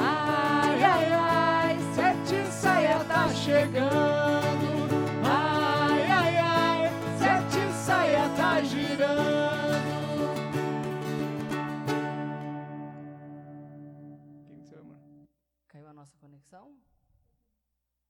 [0.00, 4.65] Ai, ai, ai, sete saia tá chegando.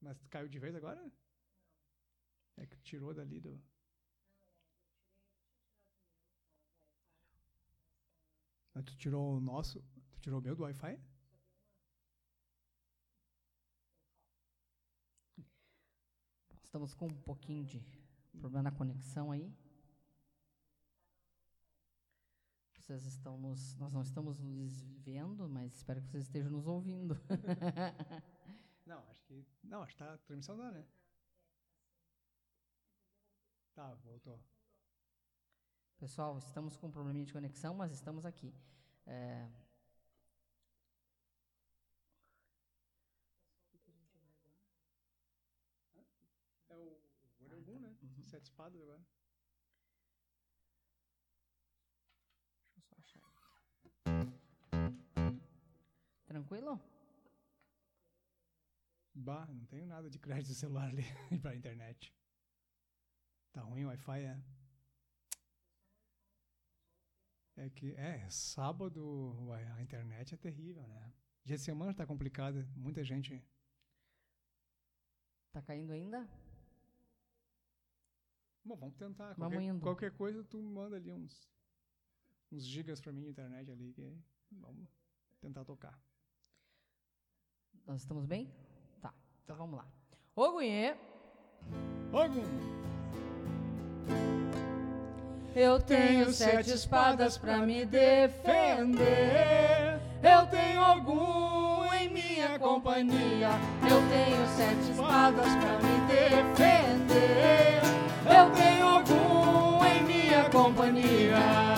[0.01, 1.11] Mas caiu de vez agora?
[2.57, 3.61] É que tirou dali do.
[8.73, 9.83] Mas tu tirou o nosso?
[10.13, 11.01] Tu tirou o meu do Wi-Fi?
[16.63, 17.81] Estamos com um pouquinho de
[18.39, 19.51] problema na conexão aí.
[22.75, 23.75] Vocês estão nos.
[23.77, 27.19] Nós não estamos nos vendo, mas espero que vocês estejam nos ouvindo.
[29.29, 29.67] Não, acho que.
[29.67, 30.13] Não, acho que tá.
[30.15, 30.85] A transmissão dá, né?
[33.75, 34.41] Tá, voltou.
[35.99, 38.55] Pessoal, estamos com um probleminha de conexão, mas estamos aqui.
[39.07, 39.49] É,
[46.69, 46.99] É o
[47.41, 47.95] Olhogum, né?
[48.25, 49.01] Sete espadas agora.
[52.75, 53.91] deixa eu só achar aqui.
[56.27, 56.81] Tranquilo?
[59.19, 61.03] Bah, não tenho nada de crédito celular ali
[61.41, 62.15] pra internet.
[63.51, 64.43] Tá ruim o Wi-Fi, é.
[67.57, 71.15] É que, é, sábado a internet é terrível, né?
[71.47, 73.43] Dia de semana tá complicado, muita gente.
[75.51, 76.29] Tá caindo ainda?
[78.63, 79.33] Bom, vamos tentar.
[79.33, 79.81] Vamos Qualquer, indo.
[79.81, 81.49] qualquer coisa tu manda ali uns,
[82.53, 84.91] uns gigas pra mim de internet ali, que vamos
[85.41, 85.99] tentar tocar.
[87.87, 88.53] Nós estamos bem?
[89.47, 89.85] Então vamos lá.
[90.35, 90.95] Ô, Gunhê,
[92.13, 92.43] Ogum!
[95.55, 99.07] eu tenho sete espadas pra me defender.
[100.21, 103.51] Eu tenho algum em minha companhia.
[103.89, 107.83] Eu tenho sete espadas pra me defender.
[108.27, 111.76] Eu tenho algum em minha companhia.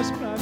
[0.00, 0.37] Espadas pra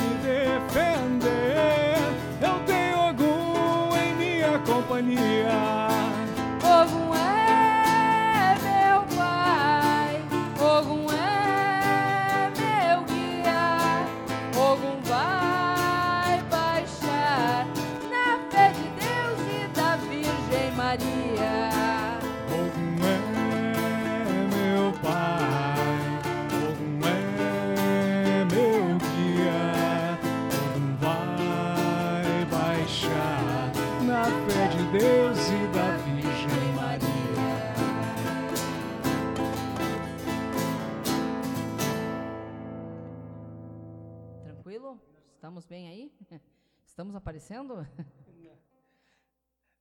[45.57, 46.13] Estamos bem aí?
[46.85, 47.77] Estamos aparecendo?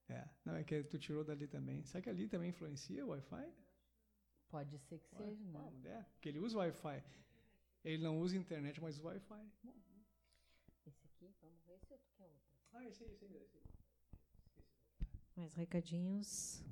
[0.07, 1.84] É, não, é que tu tirou dali também.
[1.84, 3.51] Será que ali também influencia o Wi-Fi?
[4.49, 5.59] Pode ser que seja, né?
[5.59, 7.03] Ah, é, porque ele usa o Wi-Fi.
[7.84, 9.51] Ele não usa internet, mas usa o Wi-Fi.
[10.86, 12.55] Esse aqui, vamos ver se tu quer outro.
[12.71, 13.63] Ah, esse aí, esse aí, esse aí.
[15.36, 16.63] Mais recadinhos.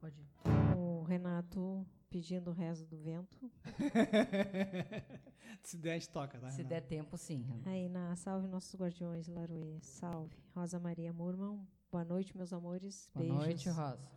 [0.00, 0.28] Pode ir.
[0.74, 3.50] O Renato pedindo o rezo do vento.
[5.62, 6.48] Se der, a gente toca, tá?
[6.50, 6.68] Se Renato?
[6.68, 7.44] der tempo, sim.
[7.64, 9.80] Aí na Salve Nossos Guardiões, Laroê.
[9.80, 10.36] Salve.
[10.54, 11.66] Rosa Maria Murmão.
[11.90, 13.10] Boa noite, meus amores.
[13.14, 13.44] Boa Beijos.
[13.44, 14.10] noite, Rosa.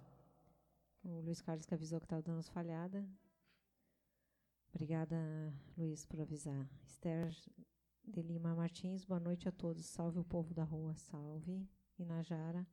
[1.04, 3.06] O Luiz Carlos que avisou que estava dando as falhadas.
[4.74, 5.18] Obrigada,
[5.78, 6.70] Luiz, por avisar.
[6.86, 7.30] Esther
[8.06, 9.86] de Lima Martins, boa noite a todos.
[9.86, 11.68] Salve o povo da rua, salve.
[11.98, 12.66] Inajara,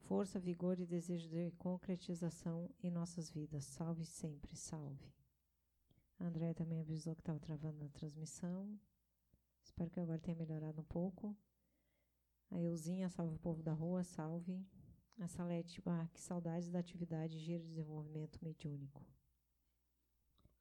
[0.00, 3.64] força, vigor e desejo de concretização em nossas vidas.
[3.64, 5.12] Salve sempre, salve.
[6.18, 8.78] A André também avisou que estava travando a transmissão.
[9.62, 11.36] Espero que agora tenha melhorado um pouco.
[12.50, 14.66] A Euzinha, salve o povo da rua, salve.
[15.18, 19.06] A Salete, ah, que saudades da atividade Giro de Desenvolvimento Mediúnico.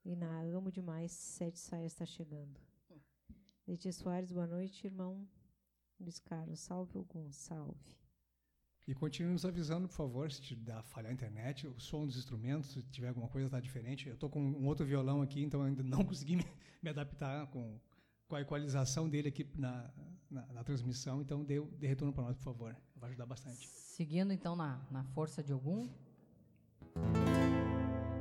[0.03, 2.59] E na Amo Demais, Sete Saias está chegando.
[3.67, 5.27] Letícia Soares, boa noite, irmão.
[5.99, 7.97] Luiz Carlos, salve algum, salve.
[8.89, 12.17] E continue nos avisando, por favor, se te dá falhar a internet, o som dos
[12.17, 14.07] instrumentos, se tiver alguma coisa está diferente.
[14.07, 16.45] Eu estou com um outro violão aqui, então ainda não consegui me,
[16.81, 17.79] me adaptar com,
[18.27, 19.93] com a equalização dele aqui na,
[20.27, 21.21] na, na transmissão.
[21.21, 22.75] Então, dê, dê retorno para nós, por favor.
[22.95, 23.67] Vai ajudar bastante.
[23.67, 25.87] Seguindo então na, na força de algum.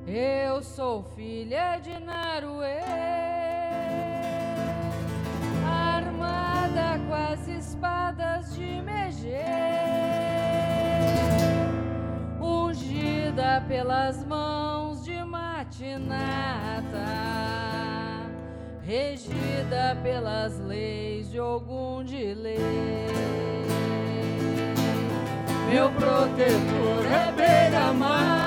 [0.07, 2.83] Eu sou filha de Naruê,
[5.64, 9.78] armada com as espadas de Megê,
[13.67, 15.89] pelas mãos de Matinata,
[18.83, 22.59] regida pelas leis de Ogum de lei.
[25.71, 28.38] Meu protetor é beira-mar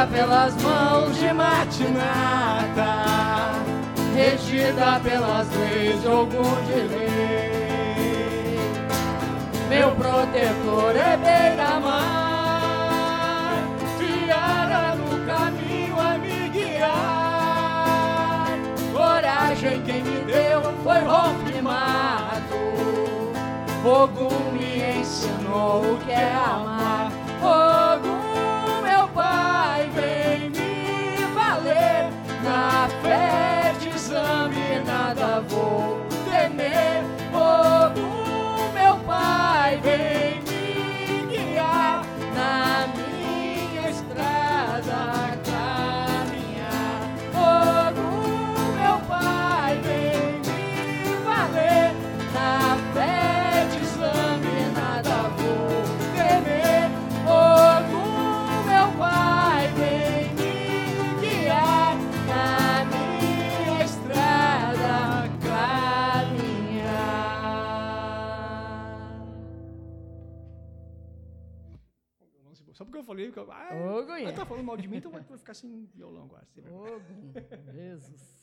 [0.00, 3.02] ungida pelas mãos de Matinata,
[4.14, 8.58] regida pelas leis de algum de lei.
[9.68, 11.98] Meu protetor é beira-mar,
[13.98, 16.88] tiara no caminho a me guiar.
[18.92, 22.58] Coragem quem me deu foi rompe mato.
[23.84, 27.10] Ogum me ensinou o que é amar.
[27.42, 27.89] Ogum,
[33.02, 37.02] fé de exame nada vou temer.
[37.32, 37.79] Ogum,
[73.10, 74.28] falei eu, ah, Ô, Gunha.
[74.28, 76.46] ah, tá falando mal de mim, então vai ficar sem violão agora.
[76.70, 77.32] Ogum,
[77.72, 78.40] Jesus.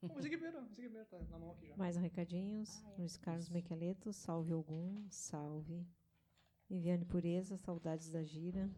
[0.00, 1.76] Vamos primeiro, vamos seguir primeiro, tá na mão aqui já.
[1.76, 2.84] Mais um recadinhos.
[2.96, 5.84] Luiz Carlos Mequeleto, salve algum, salve.
[6.68, 8.70] Viviane Pureza, saudades da gira.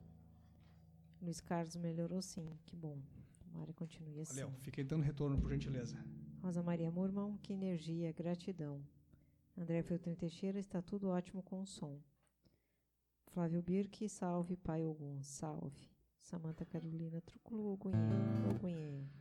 [1.20, 3.02] Luiz Carlos melhorou sim, que bom.
[3.40, 4.36] Tomara que continue assim.
[4.36, 5.96] Léo, fiquei dando retorno, por gentileza.
[6.42, 8.80] Rosa Maria Murmão, que energia, gratidão.
[9.59, 11.98] André Feltrin Teixeira, está tudo ótimo com o som.
[13.32, 15.90] Flávio Birque, salve, pai Ogum, salve.
[16.20, 17.96] Samanta Carolina, truculo Ogunhê,
[18.50, 19.15] Ogunhê.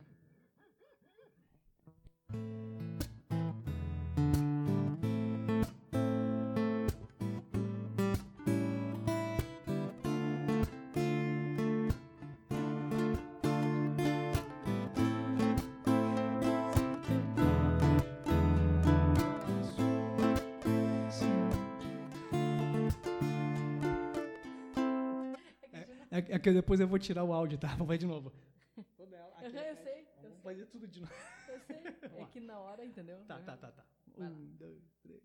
[26.28, 27.68] É, que depois eu vou tirar o áudio, tá?
[27.84, 28.32] Vai de novo.
[28.96, 29.32] Toda ela.
[29.38, 29.82] Aqui, eu aqui.
[29.82, 30.42] sei, eu Vamos sei.
[30.42, 31.12] fazer tudo de novo.
[31.48, 31.76] Eu sei.
[32.22, 33.18] É que na hora, entendeu?
[33.26, 33.84] Tá, tá, tá, tá.
[34.18, 35.22] Um, dois, três.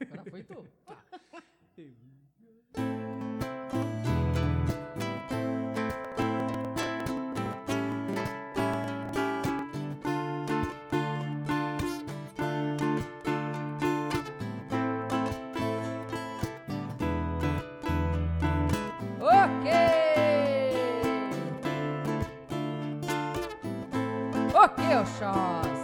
[0.00, 0.66] Agora foi tu.
[0.86, 1.96] Ok!
[24.68, 25.78] Ok, Oxós.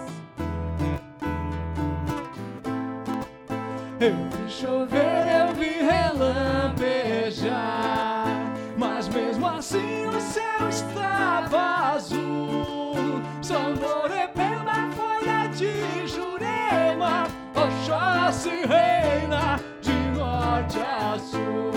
[3.98, 6.92] Eu vi chover, eu vi relampejar,
[8.76, 13.22] mas mesmo assim o céu estava azul.
[13.40, 21.72] Samborepema, folha de Jurema, Oxóssi reina de norte a sul.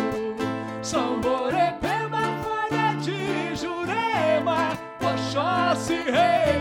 [0.82, 6.57] Samborepema, folha de Jurema, Oxóssi reina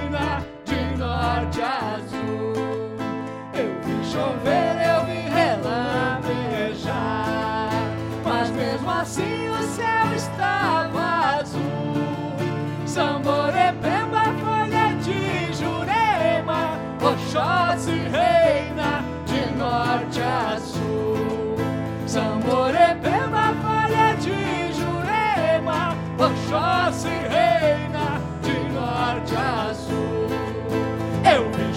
[1.56, 2.52] norte a sul.
[3.54, 6.80] Eu vi chover, eu vi relampejar,
[8.24, 11.64] mas mesmo assim o céu estava azul.
[12.84, 20.55] Samborepema, folha de Jurema, Oxóssi reina de norte a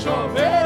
[0.09, 0.58] chover,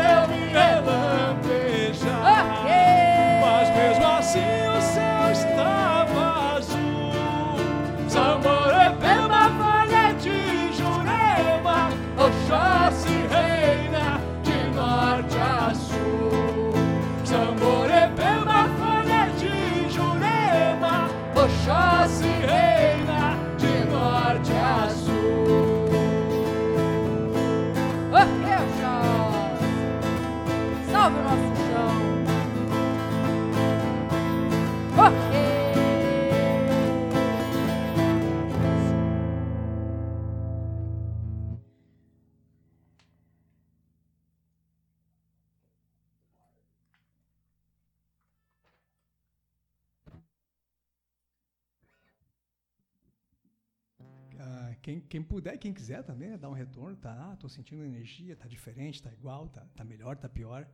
[55.13, 57.11] quem, puder, quem quiser também, né, dar um retorno, tá?
[57.11, 60.67] Ah, tô sentindo energia, tá diferente, tá igual, tá, tá melhor, tá pior.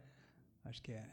[0.64, 1.06] Acho que é,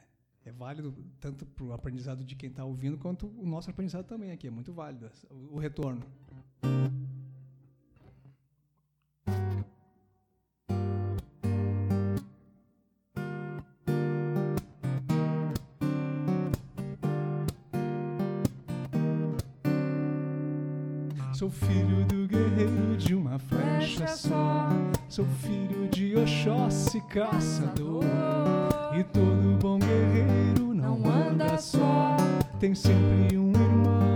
[0.45, 4.31] é válido tanto para o aprendizado de quem está ouvindo, quanto o nosso aprendizado também
[4.31, 4.47] aqui.
[4.47, 6.07] É muito válido o retorno.
[21.37, 24.71] Sou filho do guerreiro de uma flecha só.
[25.07, 28.03] Sou filho de Oxóssi caçador.
[28.99, 32.17] E todo bom guerreiro não anda só.
[32.59, 34.16] Tem sempre um irmão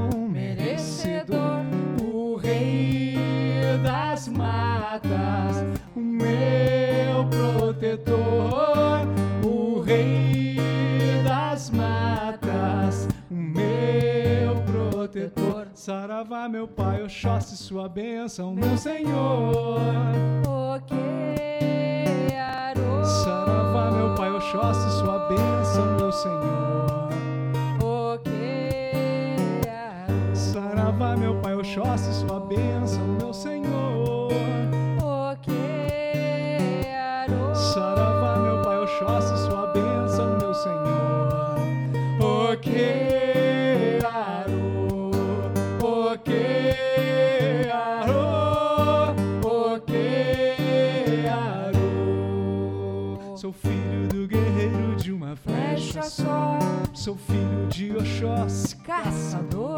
[16.48, 19.78] Meu pai, Oxóssi, sua bênção, meu senhor.
[22.38, 23.04] Arô.
[23.04, 27.08] Saravá, meu pai, Oxóssi, sua bênção, meu senhor.
[27.78, 28.18] Arô.
[30.34, 34.32] Saravá, meu pai, Oxóssi, sua bênção, meu senhor.
[37.22, 37.54] Arô.
[37.54, 41.58] Saravá, meu pai, Oxóssi, sua bênção, meu senhor.
[42.52, 43.09] Ok,
[57.10, 59.76] Sou filho de Oxóssi, Caçador.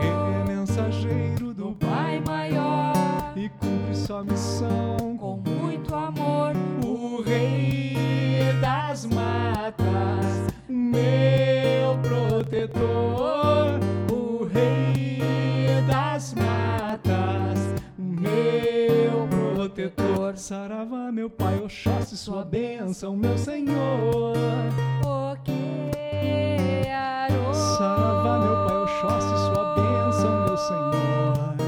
[0.00, 3.32] ele é mensageiro do Pai maior.
[3.34, 6.52] e cumpre sua missão com muito amor.
[6.86, 7.96] o rei
[8.60, 13.80] das matas, meu protetor,
[14.12, 20.36] o rei das matas, meu protetor.
[20.36, 24.36] Saravá, meu pai, Oxóssi, sua bênção, meu Senhor.
[25.04, 25.99] O que.
[27.54, 31.59] Saravá, meu pai, Oxóssi, sua bênção, meu Senhor.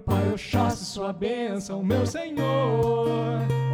[0.00, 3.69] pai, Oxóssi, sua bênção, meu Senhor.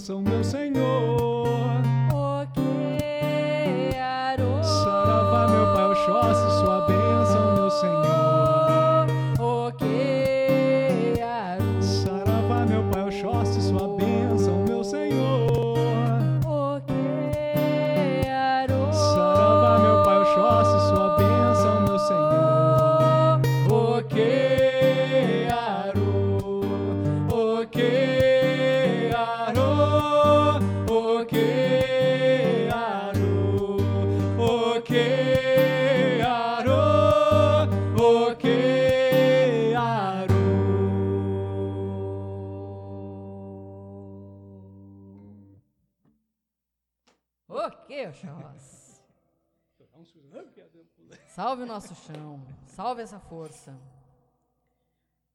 [0.00, 0.44] Sua bênção, meu
[52.98, 53.78] salve essa força.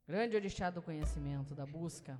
[0.05, 2.19] Grande orixá do conhecimento, da busca.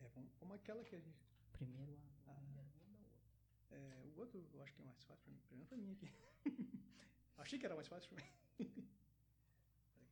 [0.00, 1.26] É, como aquela que a gente.
[1.52, 5.40] Primeiro a- É, o outro eu acho que é mais fácil pra mim.
[5.48, 6.08] Primeiro pra mim aqui.
[7.38, 8.30] Achei que era mais fácil pra mim.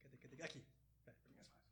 [0.01, 0.43] Cadê, cadê, cadê?
[0.43, 0.64] Aqui.
[1.07, 1.70] É, é mais fácil.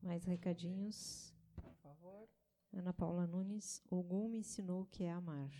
[0.00, 1.34] Mais recadinhos.
[1.56, 2.28] por favor.
[2.72, 5.50] Ana Paula Nunes, Ogum me ensinou o que é amar.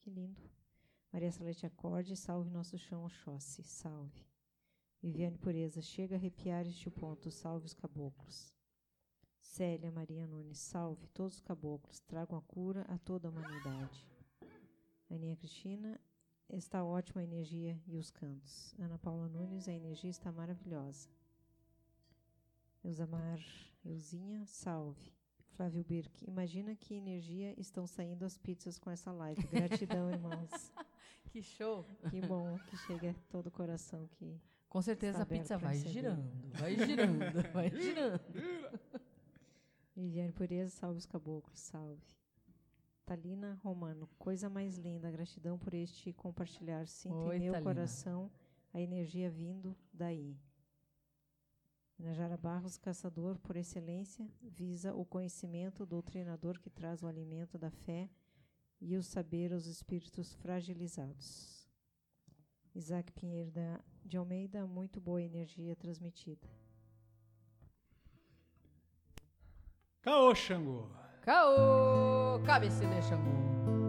[0.00, 0.45] Que lindo.
[1.12, 4.26] Maria Salete Acorde, salve nosso chão Oxóssi, salve.
[5.02, 8.52] Viviane Pureza, chega a arrepiar este ponto, salve os caboclos.
[9.40, 14.06] Célia Maria Nunes, salve todos os caboclos, tragam a cura a toda a humanidade.
[15.08, 15.98] Aninha Cristina,
[16.50, 18.74] está ótima a energia e os cantos.
[18.78, 21.08] Ana Paula Nunes, a energia está maravilhosa.
[22.84, 23.40] Eusamar,
[23.84, 25.12] Euzinha, salve.
[25.50, 29.42] Flávio Birk, imagina que energia estão saindo as pizzas com essa live.
[29.48, 30.70] Gratidão, irmãos.
[31.36, 31.84] Que show!
[32.08, 35.92] Que bom que chega todo o coração que Com certeza a pizza vai receber.
[35.92, 38.20] girando, vai girando, vai girando.
[39.94, 42.00] Viviane Pureza, salve os caboclos, salve.
[43.04, 46.88] Talina Romano, coisa mais linda, gratidão por este compartilhar.
[46.88, 47.70] Sinto Oi, em meu Thalina.
[47.70, 48.30] coração
[48.72, 50.38] a energia vindo daí.
[51.98, 58.08] Najara Barros, caçador por excelência, visa o conhecimento, doutrinador que traz o alimento da fé
[58.80, 61.68] e o saber aos espíritos fragilizados.
[62.74, 63.50] Isaac Pinheiro
[64.04, 66.46] de Almeida, muito boa energia transmitida.
[70.02, 70.88] Caô, Xangô.
[71.22, 73.85] Caô, cabecilha Xangô.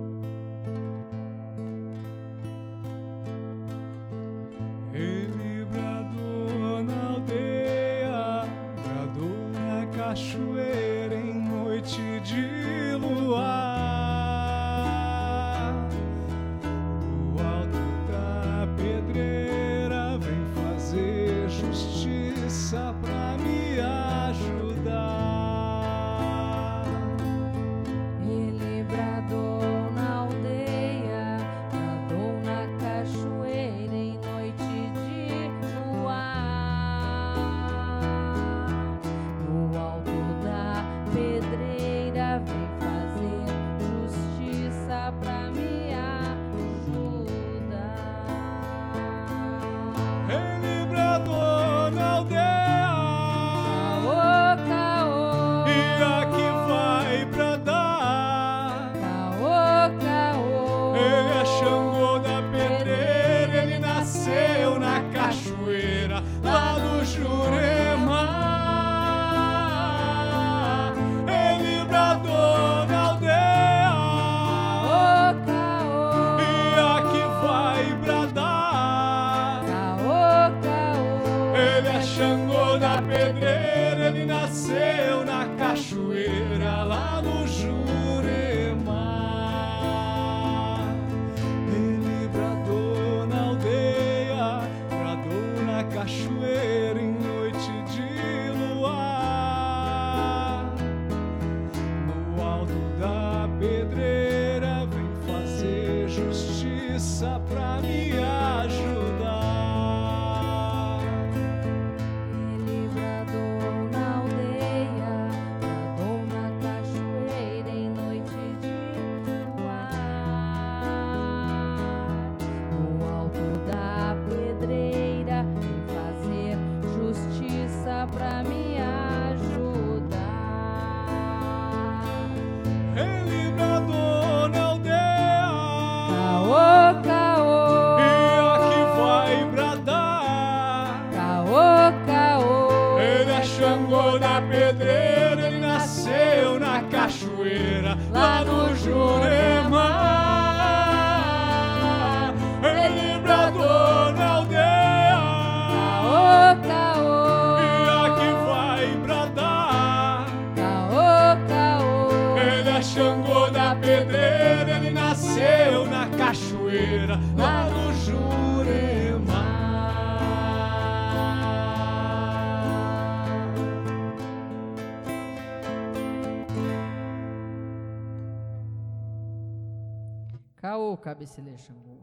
[181.18, 181.97] Cabecilha Xangô.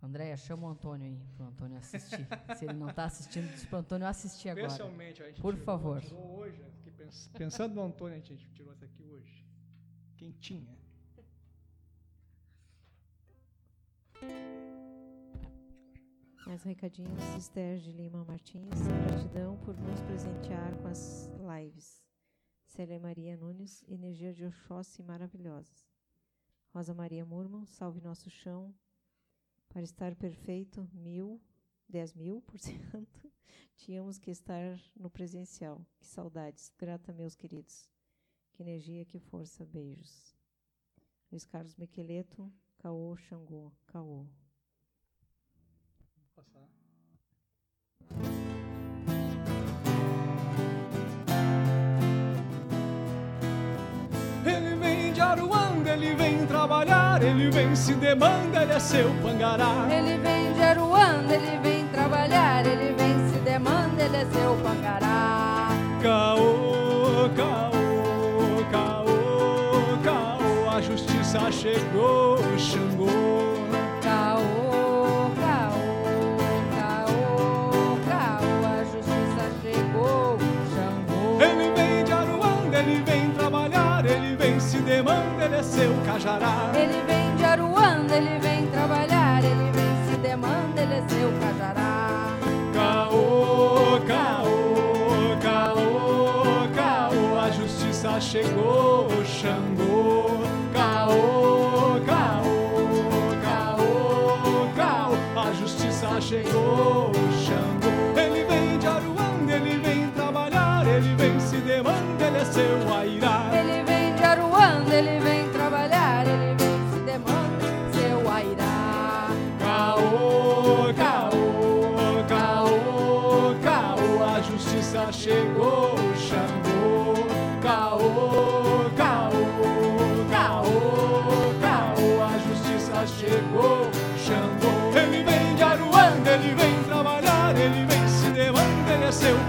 [0.00, 2.24] Andréia, chama o Antônio aí, pro Antônio assistir.
[2.56, 4.68] Se ele não tá assistindo, diz pro Antônio assistir agora.
[4.68, 6.00] Especialmente, a gente Por tirou- favor.
[6.00, 6.70] tirou hoje, né?
[6.96, 9.44] Pens- pensando no Antônio, a gente tirou essa aqui hoje.
[10.16, 10.78] Quentinha.
[16.46, 18.68] Mais recadinhos, Esther de Lima Martins,
[19.06, 22.02] gratidão por nos presentear com as lives.
[22.66, 25.91] Célia Maria Nunes, energia de Oxóssi maravilhosas.
[26.72, 28.74] Rosa Maria Murman, salve nosso chão.
[29.68, 31.38] Para estar perfeito, mil,
[31.86, 33.30] dez mil por cento,
[33.76, 35.86] tínhamos que estar no presencial.
[35.98, 36.72] Que saudades.
[36.78, 37.90] Grata, meus queridos.
[38.52, 39.66] Que energia, que força.
[39.66, 40.34] Beijos.
[41.30, 44.26] Luiz Carlos Miqueleto, Caô Xangô, Caô.
[56.12, 59.88] Ele vem trabalhar, ele vem se demanda, ele é seu pangará.
[59.90, 65.68] Ele vem de Aruanda, ele vem trabalhar, ele vem se demanda, ele é seu pangará.
[66.02, 73.31] Caô, caô, caô, caô, a justiça chegou, Xangô.
[85.42, 86.72] Ele é seu cajará.
[86.74, 92.36] Ele vem de Aruanda, ele vem trabalhar, ele vem se demanda, ele é seu cajará.
[92.72, 100.42] Caô, caô, caô, caô, a justiça chegou, Xangô.
[100.72, 102.46] Caô, caô,
[103.42, 106.61] caô, caô, a justiça chegou,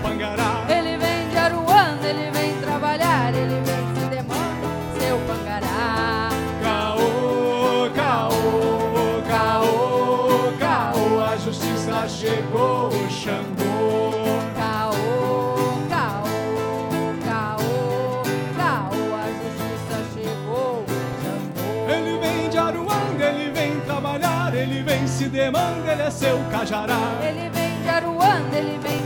[0.03, 0.65] pangará.
[0.69, 4.67] Ele vem de Aruanda, ele vem trabalhar, ele vem se demanda,
[4.99, 6.29] seu pangará.
[6.61, 14.41] Caô, caô, caô, caô, a justiça chegou, Xangô.
[14.55, 14.93] Caô,
[15.89, 16.25] caô,
[17.25, 18.23] caô,
[18.57, 20.85] caô, a justiça chegou,
[21.21, 21.89] Xangô.
[21.89, 26.99] Ele vem de Aruanda, ele vem trabalhar, ele vem se demanda, ele é seu cajará.
[27.21, 29.02] Ele vem de Aruanda, ele vem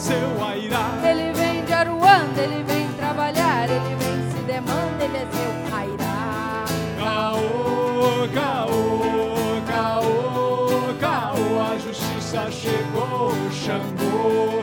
[0.00, 0.98] seu airá.
[1.04, 6.64] Ele vem de Aruanda, ele vem trabalhar, ele vem se demanda, ele é seu airá.
[6.98, 14.59] Caô, caô, caô, caô, a justiça chegou, Xangô.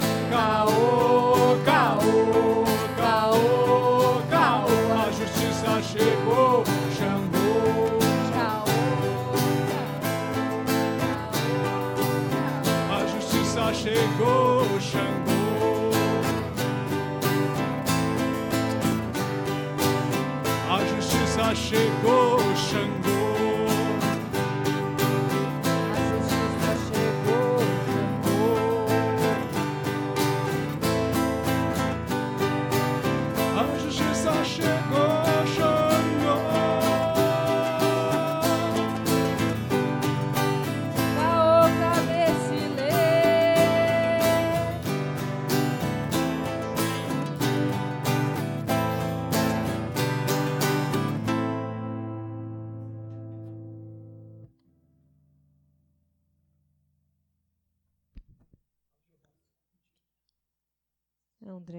[21.68, 22.47] chegou.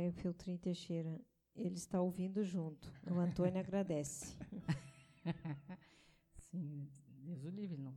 [0.08, 1.20] O Feltrin Teixeira.
[1.54, 2.90] Ele está ouvindo junto.
[3.10, 4.34] O Antônio agradece.
[6.50, 6.88] Sim,
[7.24, 7.92] Deus o livre, não,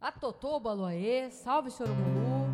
[0.00, 2.46] A Totó Baloaê, salve, Senhor Mulu.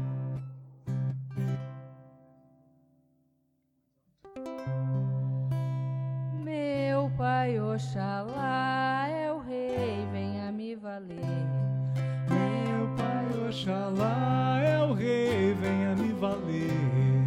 [6.43, 11.19] Meu Pai Oxalá é o rei, venha me valer.
[12.31, 17.24] Meu Pai Oxalá é o rei, venha me valer.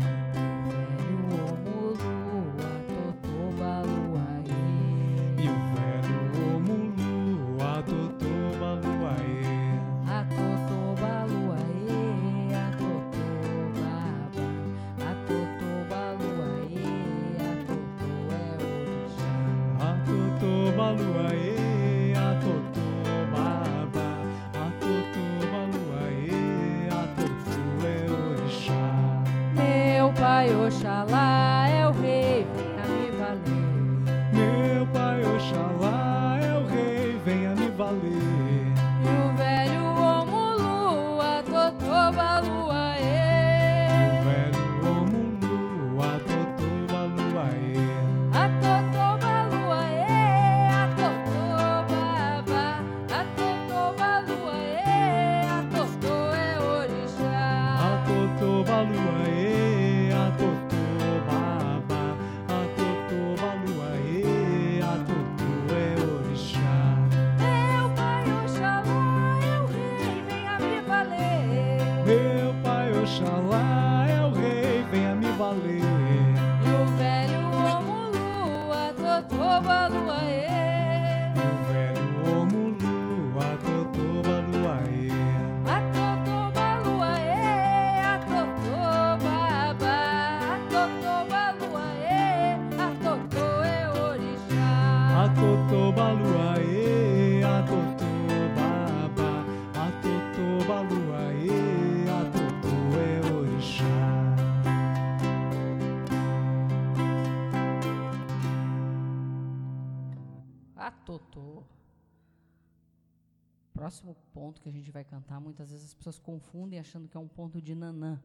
[114.47, 117.27] Ponto que a gente vai cantar, muitas vezes as pessoas confundem achando que é um
[117.27, 118.21] ponto de Nanã.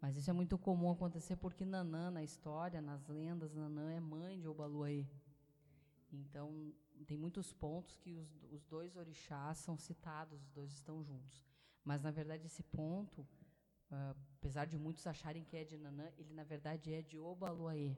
[0.00, 4.38] Mas isso é muito comum acontecer porque Nanã, na história, nas lendas, Nanã é mãe
[4.38, 5.04] de Obaluaê.
[6.12, 6.72] Então,
[7.08, 11.44] tem muitos pontos que os, os dois orixás são citados, os dois estão juntos.
[11.84, 13.22] Mas, na verdade, esse ponto,
[13.90, 17.96] uh, apesar de muitos acharem que é de Nanã, ele, na verdade, é de Obaluaê.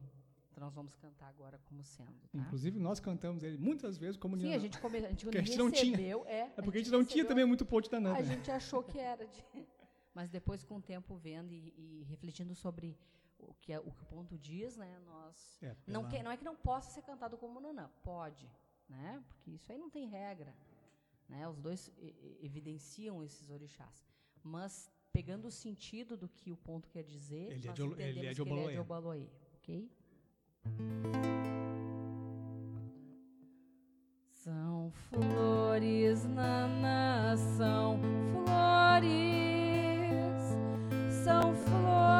[0.55, 2.13] Então, nós vamos cantar agora como sendo.
[2.31, 2.39] Tá?
[2.39, 5.41] Inclusive, nós cantamos ele muitas vezes como Sim, a gente, come, a gente, a gente
[5.41, 5.99] recebeu, não tinha.
[6.33, 8.17] É, É porque a gente não tinha recebeu- também muito ponto da Nanã.
[8.17, 9.45] A gente achou que era de.
[10.15, 12.97] Mas depois, com o tempo, vendo e, e refletindo sobre
[13.37, 15.59] o que, é- o que o ponto diz, né, nós.
[15.61, 18.49] É, Não, pela- que, não é que não possa ser cantado como Nanã, pode,
[18.89, 19.21] né?
[19.27, 20.55] Porque isso aí não tem regra.
[21.29, 21.49] Né?
[21.49, 24.07] Os dois e- e- evidenciam esses orixás.
[24.41, 27.95] Mas, pegando o sentido do que o ponto quer dizer, Ele é de ele é
[27.95, 28.79] entendemos de que ele é de.
[28.79, 29.91] Obaloaiê, ok?
[34.33, 37.99] São flores na nação,
[38.33, 39.13] flores,
[41.25, 42.14] são flores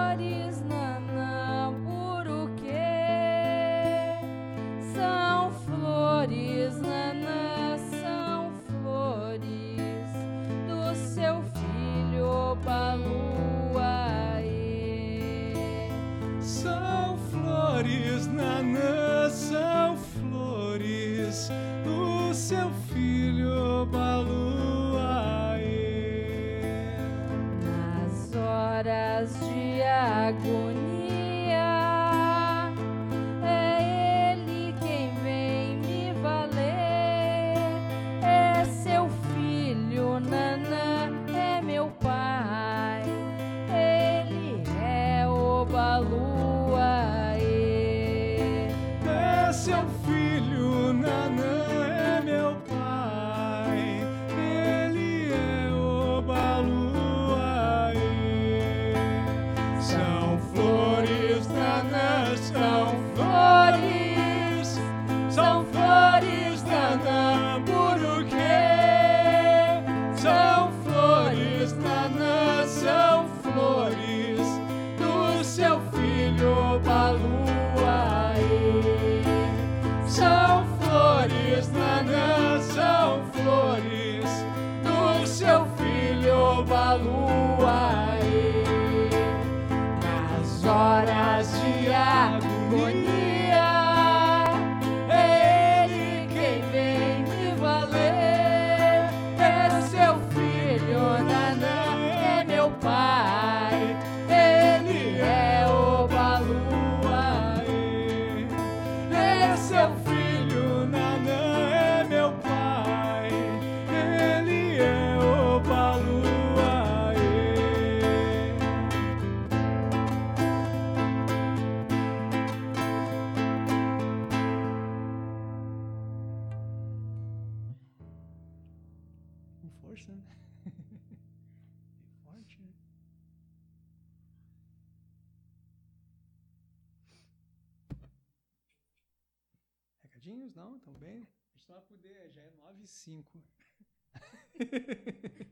[140.55, 140.77] Não?
[140.77, 141.27] Estão bem?
[141.55, 143.43] A gente vai poder, já é 9 e 5.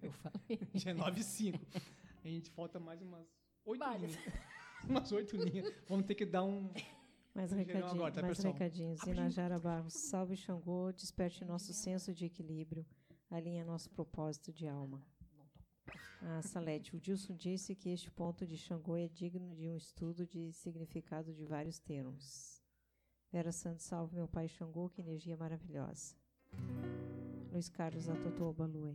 [0.03, 0.59] Eu falei.
[0.75, 1.59] Já é 9 e 5.
[2.25, 3.27] A gente falta mais umas
[3.65, 4.11] 8 Várias.
[4.15, 4.35] linhas.
[4.89, 5.75] umas 8 linhas.
[5.89, 6.73] Vamos ter que dar um.
[7.35, 8.53] Mais, Geral recadinho, agora, tá, mais pessoal?
[8.53, 9.01] recadinhos.
[9.01, 9.23] Rapidinho.
[9.23, 12.87] Inajara Barros, salve Xangô, desperte nosso senso de equilíbrio,
[13.31, 15.05] alinha nosso propósito de alma.
[16.21, 20.25] Ah, Salete, o Dilson disse que este ponto de Xangô é digno de um estudo
[20.27, 22.62] de significado de vários termos.
[23.33, 26.15] Vera Santos, salve meu pai Xangô, que energia maravilhosa.
[27.51, 28.95] Luiz Carlos Atotô Baluê.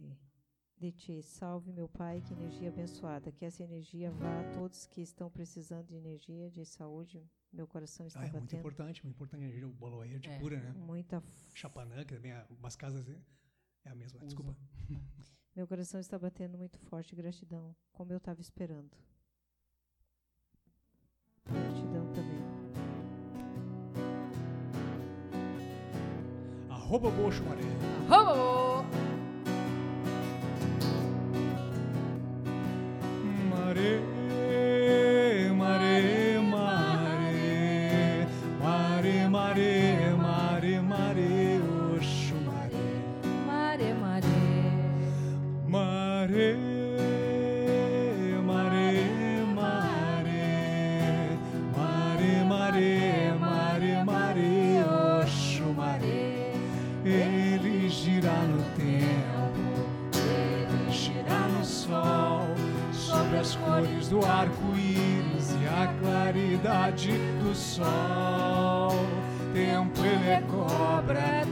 [0.79, 3.31] DT, salve meu pai, que energia abençoada.
[3.31, 7.27] Que essa energia vá a todos que estão precisando de energia, de saúde.
[7.51, 8.59] Meu coração está Ah, é muito batendo.
[8.59, 9.43] importante, muito importante.
[9.43, 10.39] A gente, o boloeiro de É.
[10.39, 10.71] cura, né?
[10.73, 13.19] Muita f- Chapanã, que também é umas casas é
[13.85, 14.17] é a mesma.
[14.17, 14.27] Usam.
[14.27, 14.55] Desculpa.
[15.55, 18.91] Meu coração está batendo muito forte, gratidão, como eu estava esperando.
[26.87, 27.63] Arroba Bocho Maré.
[28.09, 28.85] Arroba!
[33.49, 34.16] Mare, mare,
[64.09, 67.11] do arco-íris e a claridade
[67.41, 68.91] do sol.
[69.53, 71.46] Tempo ele cobra,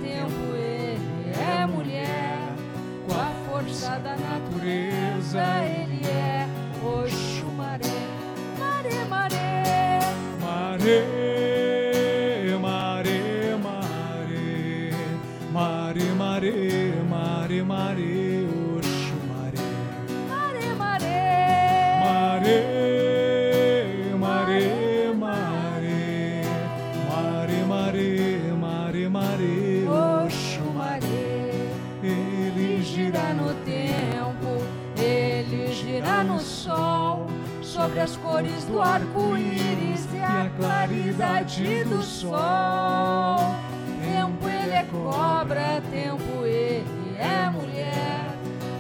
[41.15, 43.55] claridade do sol.
[44.03, 48.25] Tempo ele é cobra, tempo ele é mulher,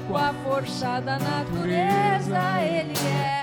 [0.07, 3.34] com a força da natureza ele é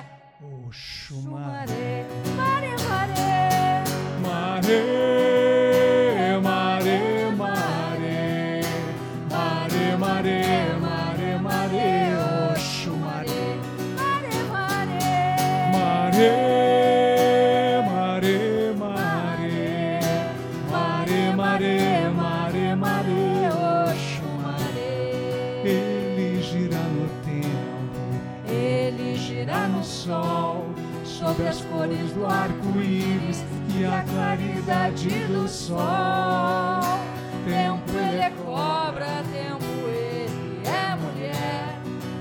[35.66, 36.98] sol.
[37.44, 41.78] Tempo ele é cobra, tempo ele é mulher.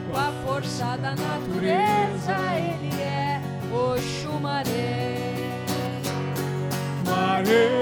[0.09, 3.41] Com a força da natureza ele é
[3.73, 5.17] Oxumaré.
[7.05, 7.80] Maré,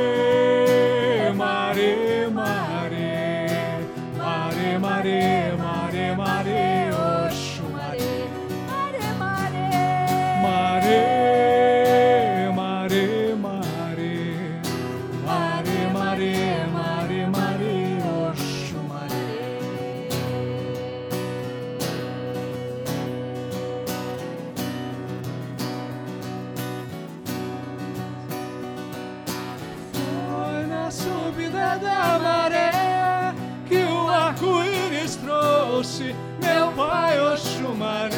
[35.80, 38.12] trouxe meu pai Oxumaré.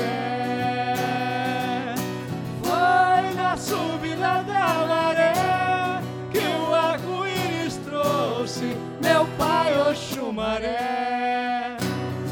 [2.63, 6.01] Foi na subida da maré
[6.31, 11.77] que o arco-íris trouxe meu pai Oxumaré.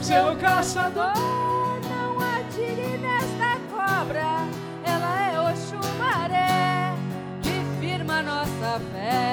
[0.02, 1.14] Seu caçador
[1.88, 4.48] Não atire nesta cobra,
[4.84, 6.96] ela é Oxumaré,
[7.44, 9.30] que firma nossa fé.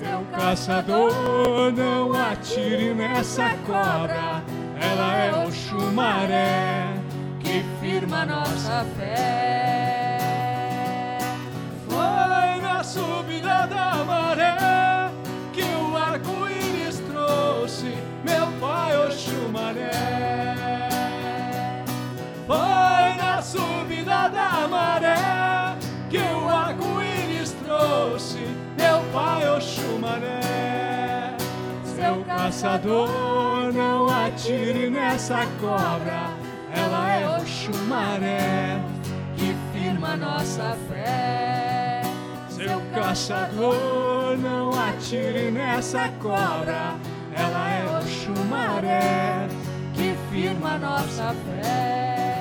[0.00, 4.42] Seu Caçador, não atire nessa cobra.
[4.80, 6.94] Ela é o chumaré
[7.38, 10.28] que firma nossa fé.
[11.86, 15.10] Foi na subida da maré
[15.52, 17.94] que o arco-íris trouxe
[18.24, 19.90] meu pai Oxumaré.
[22.46, 25.76] Foi na subida da maré
[26.08, 28.38] que o arco-íris trouxe
[28.78, 30.69] meu pai Oxumaré.
[32.42, 36.30] Caçador, não atire nessa cobra,
[36.74, 38.80] ela é Oxumaré
[39.36, 42.00] que firma nossa fé.
[42.48, 46.94] Seu caçador, não atire nessa cobra,
[47.36, 49.46] ela é Oxumaré
[49.92, 52.39] que firma nossa fé.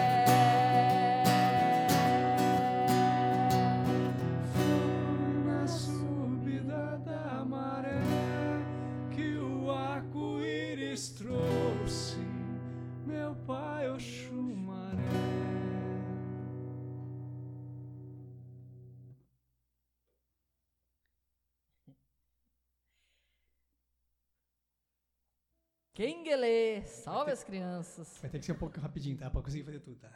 [26.00, 28.18] Kenguele, salve as crianças.
[28.22, 29.30] Vai ter que ser um pouco rapidinho, tá?
[29.30, 30.10] Pra conseguir fazer tudo, tá?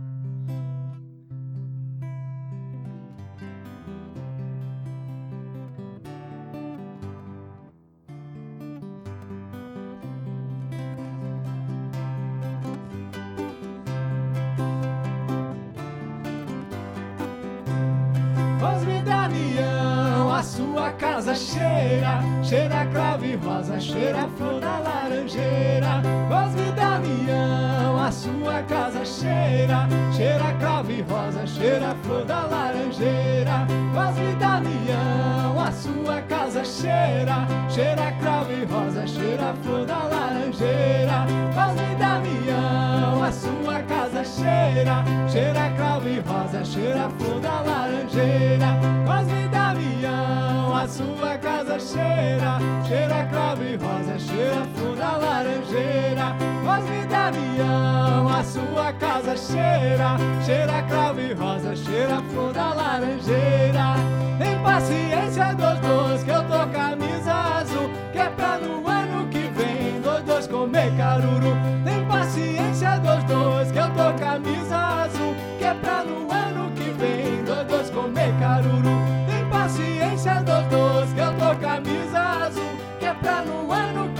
[20.66, 26.02] sua casa cheira, cheira cravo e rosa, cheira flor da laranjeira.
[26.28, 33.66] Cosme Damião, a sua casa cheira, cheira cravo e rosa, cheira flor da laranjeira.
[33.94, 41.26] Cosme Damião, a sua casa cheira, cheira cravo e rosa, cheira flor da laranjeira.
[41.54, 43.22] Cosme Damião.
[43.22, 48.66] a sua casa cheira, cheira cravo e rosa, cheira flor da laranjeira.
[49.04, 49.45] Cosme
[50.86, 56.36] a sua casa cheira, cheira cravo e rosa, cheira flor da laranjeira.
[56.64, 63.96] Cosme Damião, a sua casa cheira, cheira cravo e rosa, cheira flor da laranjeira.
[64.38, 69.50] Tem paciência dos dois que eu tô camisa azul, que é pra no ano que
[69.56, 71.56] vem dois dois comer caruru.
[71.84, 76.35] Tem paciência dos dois que eu tô camisa azul, que é pra no ano
[81.86, 84.15] camisa azul, que é pra no ano que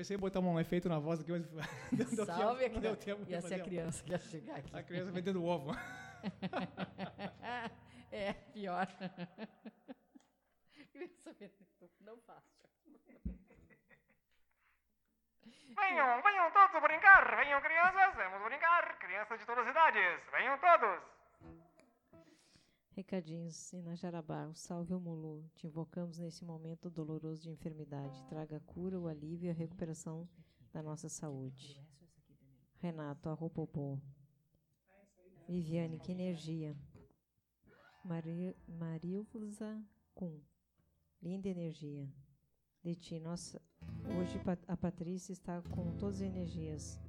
[0.00, 1.46] pensei em botar um efeito na voz aqui, mas
[1.92, 2.96] não deu Salve tempo, não deu
[3.28, 4.74] Ia ser a criança que ia chegar aqui.
[4.74, 5.72] A criança vendendo ovo.
[8.10, 8.86] é, pior.
[10.90, 12.48] criança vendendo, não faço.
[15.76, 17.36] Venham, venham todos brincar.
[17.36, 18.98] Venham, crianças, vamos brincar.
[18.98, 21.19] Crianças de todas as idades, venham todos.
[23.00, 25.50] Recadinhos, Inajarabá, o salve o Mulu.
[25.54, 28.22] Te invocamos nesse momento doloroso de enfermidade.
[28.28, 30.28] Traga cura, o alívio e a recuperação
[30.70, 31.82] da nossa saúde.
[32.78, 33.98] Renato, a Ropopô.
[35.48, 36.76] Viviane, que energia.
[38.04, 39.82] Mari, Marilza
[40.14, 40.38] Cum,
[41.22, 42.06] linda energia.
[42.82, 43.62] De ti, nossa,
[44.14, 47.00] hoje a Patrícia está com todas as energias.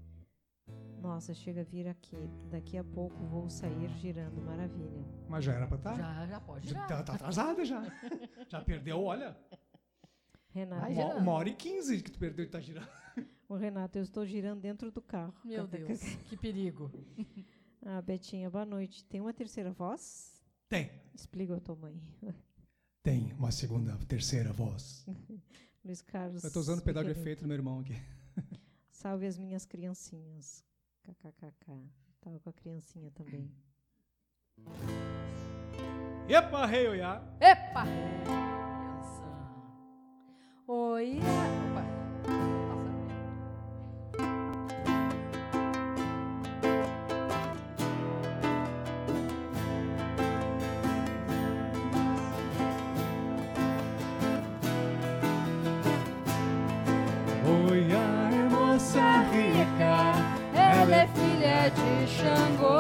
[1.02, 2.16] Nossa, chega a vir aqui.
[2.50, 4.40] Daqui a pouco vou sair girando.
[4.42, 5.04] Maravilha.
[5.28, 5.96] Mas já era pra estar?
[5.98, 6.70] Já, já pode.
[6.70, 6.88] Já Já.
[6.88, 7.82] tá, tá atrasada já.
[8.50, 9.36] Já perdeu, olha.
[10.50, 12.88] Renato, Uma, uma hora e quinze que tu perdeu e tá girando.
[13.48, 15.34] o Renato, eu estou girando dentro do carro.
[15.46, 16.00] Meu Deus,
[16.30, 16.92] que perigo.
[17.86, 19.06] Ah, Betinha, boa noite.
[19.06, 20.44] Tem uma terceira voz?
[20.68, 20.92] Tem.
[21.16, 22.00] Explica a tua mãe.
[23.02, 25.06] Tem uma segunda, terceira voz.
[25.84, 26.44] Luiz Carlos.
[26.44, 27.96] Eu tô usando o pedal de efeito do meu irmão aqui.
[28.92, 30.64] Salve as minhas criancinhas.
[31.16, 31.90] KKKK.
[32.22, 33.52] Tava com a criancinha também.
[36.30, 37.22] Epa, rei, oiá.
[37.40, 37.84] Epa!
[38.24, 39.24] Criança.
[40.68, 41.20] Oi.
[61.62, 62.80] É de Xangô.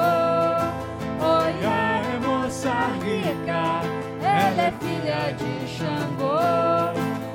[1.19, 3.81] Oi, Oiá é moça rica.
[4.23, 6.39] ela é filha de Xangô.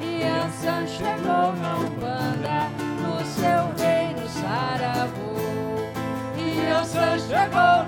[0.00, 2.58] E Ansan chegou na Umbanda,
[3.00, 5.36] no seu reino Saravô.
[6.36, 7.85] E Ansan chegou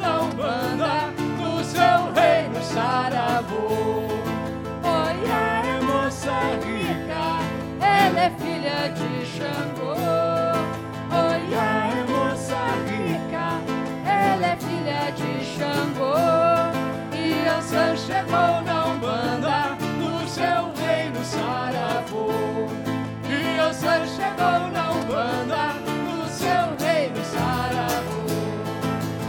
[23.89, 25.65] E Ansan chegou na Umbanda,
[26.05, 28.21] no seu reino Saravô.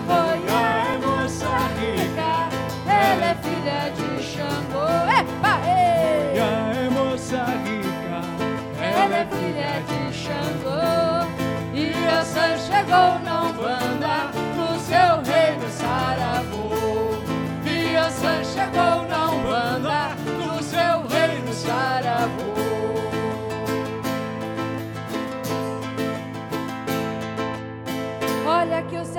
[0.09, 1.47] Oi, é moça
[1.79, 2.31] rica,
[2.85, 4.89] ela é filha de Xangô.
[5.17, 6.39] Epa, ei!
[6.39, 8.19] é moça rica.
[8.81, 10.83] Ela é filha de Xangô
[11.73, 11.77] E
[12.07, 17.15] a San chegou na Umbanda No seu reino Saravô
[17.65, 19.28] E a San chegou na Umbanda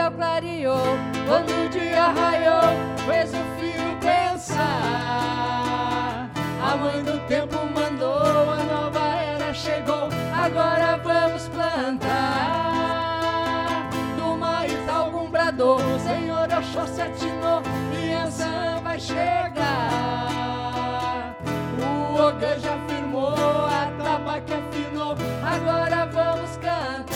[0.01, 0.97] céu clareou
[1.27, 2.70] Quando o dia raiou
[3.06, 4.70] Fez o filho pensar.
[6.62, 13.10] A mãe do tempo mandou A nova era chegou Agora vamos plantar.
[14.16, 17.62] Do Maíta algum brador O Senhor Oxóssi atinou
[18.01, 19.77] E Ansan vai chegar.
[21.78, 27.10] O Ogã já firmou A tabaque afinou Agora vamos cantar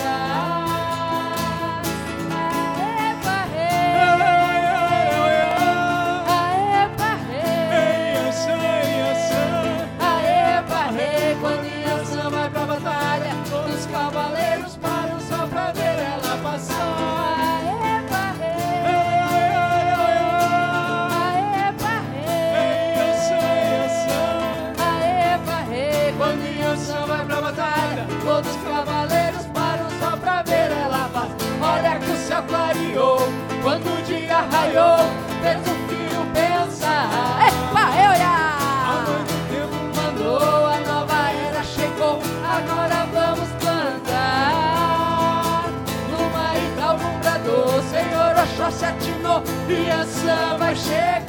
[49.69, 51.25] e essa vai chegar.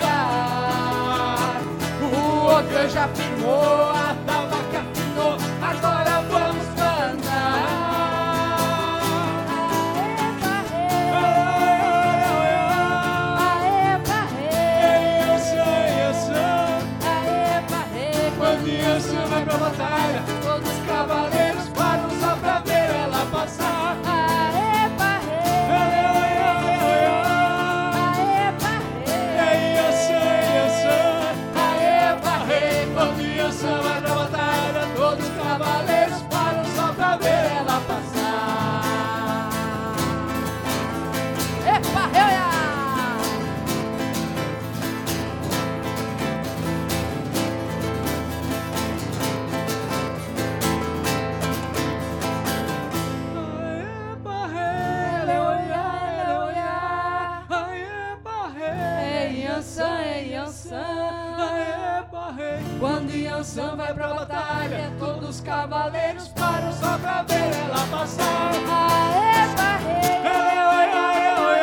[2.02, 6.05] O Ogã já firmou, a tabaca afinou, agora
[65.46, 68.50] cavaleiros param só pra ver ela passar.
[68.52, 71.62] Aê, parrei, aê, parrei.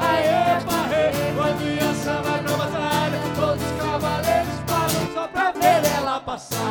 [0.00, 6.20] Aê, parrei, quando Yansan vai pra batalha, todos os cavaleiros param só pra ver ela
[6.20, 6.64] passar.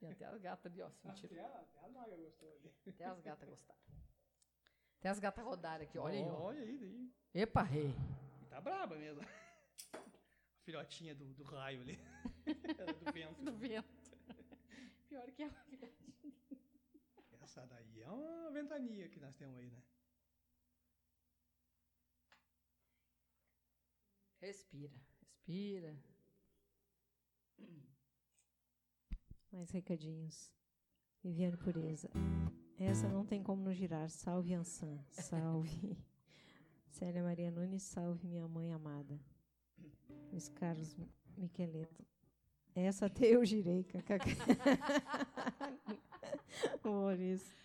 [0.00, 1.34] E até as gatas de osso, mentira.
[2.86, 3.87] Até as gatas gostaram.
[4.98, 6.40] Até as gatas rodaram aqui, olha aí, ó.
[6.40, 7.12] Olha aí, daí.
[7.34, 7.94] Epa, rei.
[8.42, 9.22] E tá braba mesmo.
[9.22, 11.98] A filhotinha do, do raio ali.
[13.04, 13.44] do vento.
[13.44, 14.16] Do vento.
[15.08, 15.66] Pior que ela.
[17.40, 19.82] Essa daí é uma ventania que nós temos aí, né?
[24.40, 24.92] Respira,
[25.46, 25.96] respira.
[29.52, 30.52] Mais recadinhos.
[31.22, 32.10] Viviane Pureza.
[32.78, 34.08] Essa não tem como não girar.
[34.08, 34.98] Salve Ansan.
[35.10, 35.96] Salve.
[36.90, 37.82] Célia Maria Nunes.
[37.82, 39.18] Salve minha mãe amada.
[40.30, 40.96] Luiz Carlos
[41.36, 42.04] Miqueleto.
[42.74, 43.82] Essa até eu girei.
[43.84, 44.36] kkk.
[46.84, 47.56] Maurício.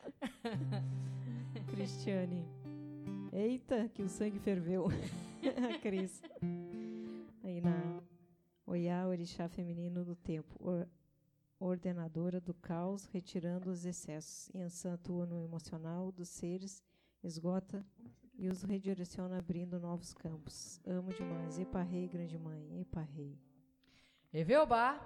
[1.69, 2.45] Cristiane.
[3.31, 4.87] Eita, que o sangue ferveu.
[4.87, 6.21] A Cris.
[7.43, 8.01] Aí na
[8.65, 10.55] Oiá, Orixá Feminino do Tempo.
[10.59, 10.87] Or-
[11.65, 14.49] ordenadora do caos, retirando os excessos.
[14.53, 16.83] Yansan atua no emocional dos seres,
[17.23, 17.85] esgota
[18.37, 20.79] e os redireciona, abrindo novos campos.
[20.85, 21.59] Amo demais.
[21.59, 22.81] Epa rei, grande mãe.
[22.81, 23.37] Epa rei.
[24.33, 24.99] Eveobá.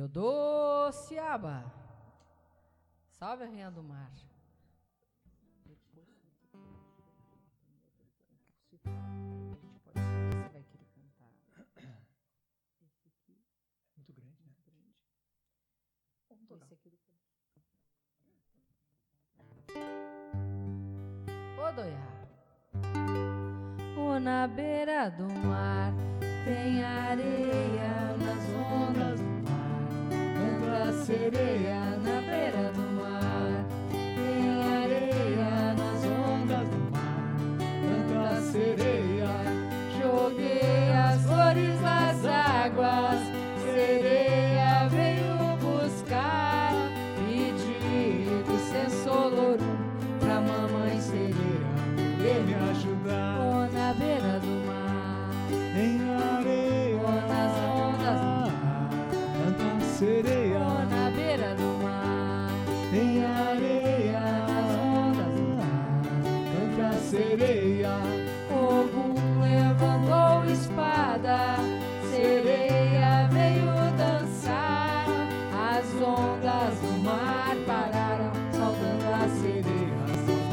[0.00, 1.70] Iodociaba.
[3.10, 4.10] Salve a rainha do mar.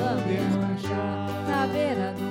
[0.08, 2.27] saber manchar, saber adorar.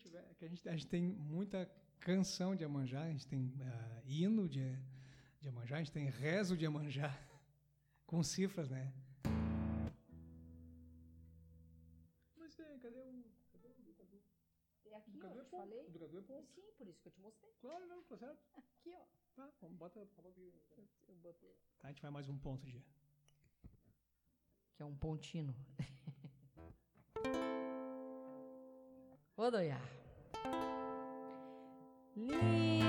[0.00, 1.66] tiver, que a gente, a gente tem muita
[2.00, 4.76] canção de Amanjá, a gente tem uh, hino de,
[5.40, 7.10] de Amanjá, a gente tem rezo de Amanjá,
[8.06, 8.92] com cifras, né?
[12.36, 13.24] Mas tem cadê o.
[13.52, 14.22] Cadê o Cadu?
[14.86, 15.86] É aqui, ó, eu é te falei.
[15.86, 16.50] O do é ponto.
[16.52, 17.52] Sim, por isso que eu te mostrei.
[17.60, 18.40] Claro, não, tá certo.
[18.54, 19.04] Aqui, ó.
[19.36, 20.00] Tá, vamos, botar.
[20.00, 20.52] bota eu,
[21.08, 21.54] eu botei.
[21.78, 22.82] Tá, a gente vai mais um ponto de.
[24.74, 25.54] Que é um pontino.
[29.40, 29.78] 我的呀。
[32.12, 32.79] 你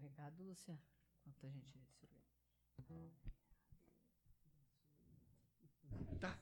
[0.00, 0.78] recado, Lúcia?
[1.22, 2.08] Quanto a gente se.
[6.18, 6.38] Tá, tá.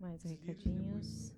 [0.00, 1.34] Mais recadinhos.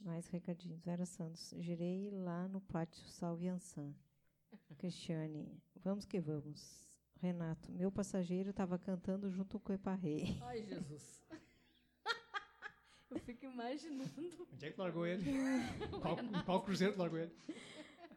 [0.00, 0.84] Mais recadinhos.
[0.84, 3.94] Vera Santos, girei lá no pátio salve Ansan.
[4.78, 6.86] Cristiane, vamos que vamos.
[7.20, 10.38] Renato, meu passageiro estava cantando junto com o Eparrei.
[10.40, 11.20] Ai, Jesus.
[13.10, 14.10] Eu fico imaginando.
[14.52, 15.24] Onde é que tu largou ele?
[16.00, 17.32] Qual, em qual cruzeiro tu largou ele?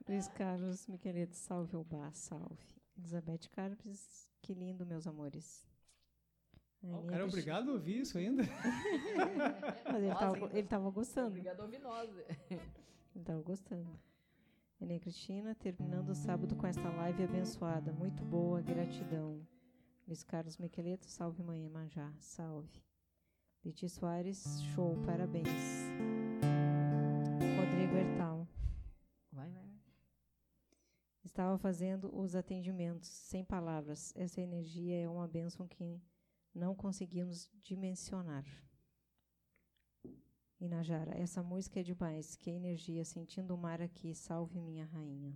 [0.08, 1.36] Luiz Carlos Miqueleto.
[1.36, 2.12] Salve, Obá.
[2.12, 2.66] Salve.
[2.98, 4.30] Elizabeth Carpes.
[4.42, 5.66] Que lindo, meus amores.
[6.84, 8.44] Ó, o Aninha cara é obrigado a ouvir isso ainda.
[9.86, 11.28] Mas ele Nossa, tava, que- ele tava gostando.
[11.28, 12.10] Obrigado a ouvir nós.
[12.50, 14.00] Ele tava gostando.
[14.82, 17.94] Elia Cristina, terminando o sábado com esta live abençoada.
[17.94, 19.46] Muito boa, gratidão.
[20.08, 22.82] Luiz Carlos Miqueleto, salve mãe Manjá, salve.
[23.64, 25.48] Leti Soares, show, parabéns.
[27.58, 28.48] Rodrigo Hertal,
[29.32, 29.80] Vai, vai, vai.
[31.24, 34.14] estava fazendo os atendimentos, sem palavras.
[34.16, 36.02] Essa energia é uma bênção que
[36.54, 38.46] não conseguimos dimensionar.
[40.60, 42.36] Inajara, essa música é demais.
[42.36, 44.14] Que energia, sentindo o mar aqui.
[44.14, 45.36] Salve minha rainha.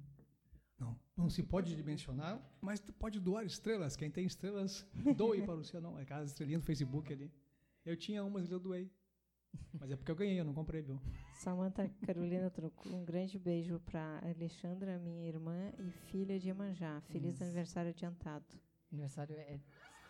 [0.77, 3.95] Não, não se pode dimensionar, mas pode doar estrelas.
[3.95, 4.85] Quem tem estrelas,
[5.15, 5.97] doe para o Cianão.
[5.97, 7.31] É aquelas estrelinhas do Facebook ali.
[7.85, 8.91] Eu tinha umas e eu doei.
[9.79, 10.99] Mas é porque eu ganhei, eu não comprei, viu?
[11.33, 16.99] Samanta Carolina Troco, um grande beijo para Alexandra, minha irmã e filha de Iemanjá.
[17.01, 17.43] Feliz Isso.
[17.43, 18.45] aniversário adiantado.
[18.91, 19.59] Aniversário é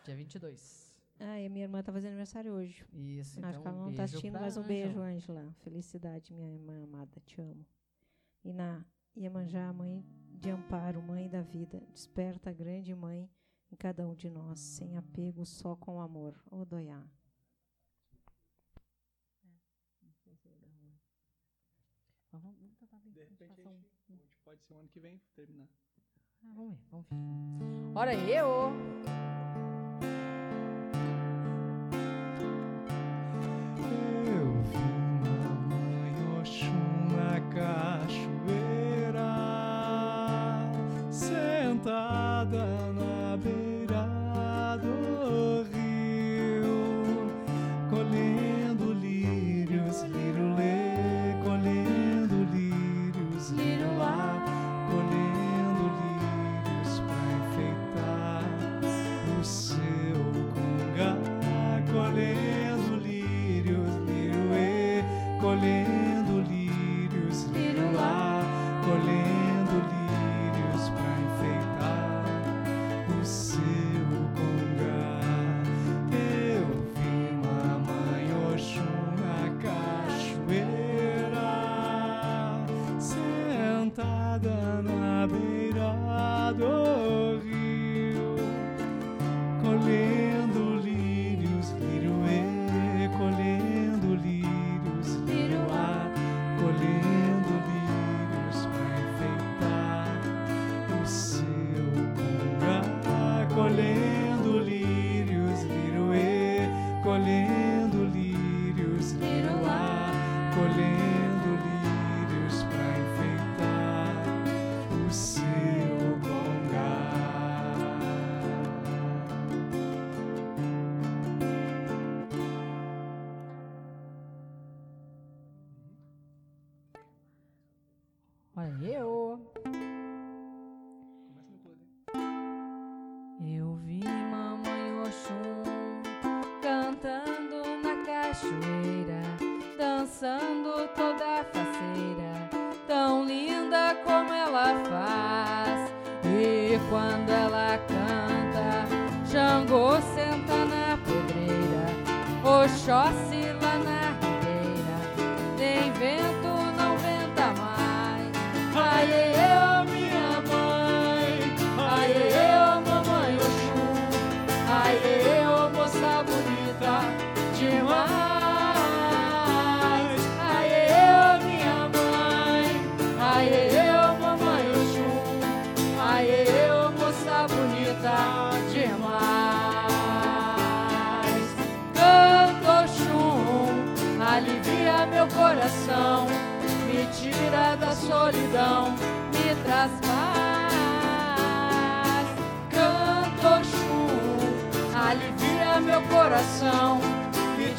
[0.03, 0.95] dia 22.
[1.19, 2.84] Ah, e a minha irmã está fazendo aniversário hoje.
[2.91, 5.39] Isso, Acho então que ela não um está beijo assistindo, mas um beijo, Ângela.
[5.41, 5.53] Ângela.
[5.60, 7.65] Felicidade, minha irmã amada, te amo.
[8.43, 8.84] E na
[9.15, 10.03] Iemanjá, mãe
[10.39, 13.30] de amparo, mãe da vida, desperta a grande mãe
[13.72, 16.35] em cada um de nós, sem apego, só com amor.
[16.52, 17.07] Odoiá.
[22.31, 23.14] Mas Vamos, vamos tentar bem.
[23.14, 25.68] De a gente repente, faça um- a gente pode ser o ano que vem terminar.
[26.44, 27.98] Ah, vamos ver, vamos ver.
[27.99, 28.48] Ora, eu!
[28.48, 29.74] Eu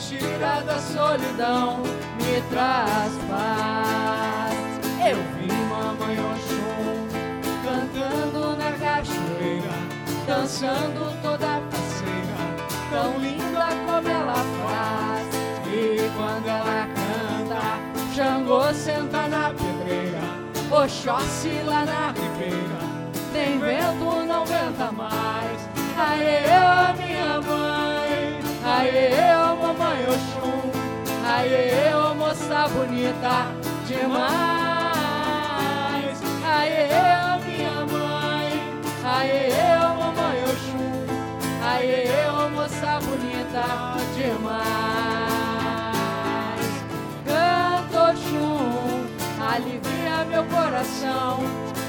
[0.08, 1.82] tira da solidão,
[2.16, 4.56] me traz paz.
[5.08, 7.08] Eu vi mamãe Oxum
[7.64, 9.74] cantando na cachoeira,
[10.26, 12.38] dançando toda faceira,
[12.90, 15.26] tão linda como ela faz.
[15.68, 20.20] E quando ela canta, Xangô senta na pedreira,
[20.70, 22.78] Oxóssi lá na ribeira,
[23.32, 25.68] tem vento, não venta mais.
[25.98, 27.05] Aê, eu,
[31.46, 33.46] aê, eu, moça bonita
[33.86, 34.26] demais.
[36.44, 38.50] Aê, eu, minha mãe,
[39.04, 41.06] aê, eu, mamãe Oxum,
[41.64, 43.64] aê, eu, moça bonita
[44.16, 45.06] demais.
[47.24, 49.06] Canto Oxum,
[49.40, 51.38] alivia meu coração,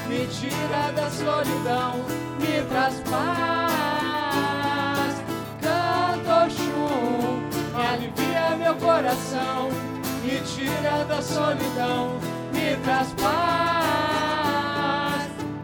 [0.06, 2.04] me tira da solidão,
[2.38, 4.07] me traz paz.
[7.98, 9.68] Alivia meu coração,
[10.22, 12.20] me tira da solidão,
[12.52, 14.38] me traz paz.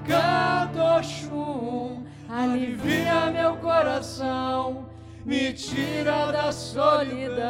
[0.05, 4.87] Canto Oxum, alivia meu coração,
[5.25, 7.45] me tira da solidão,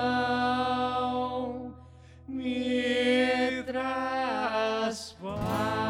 [2.28, 5.83] me traz paz.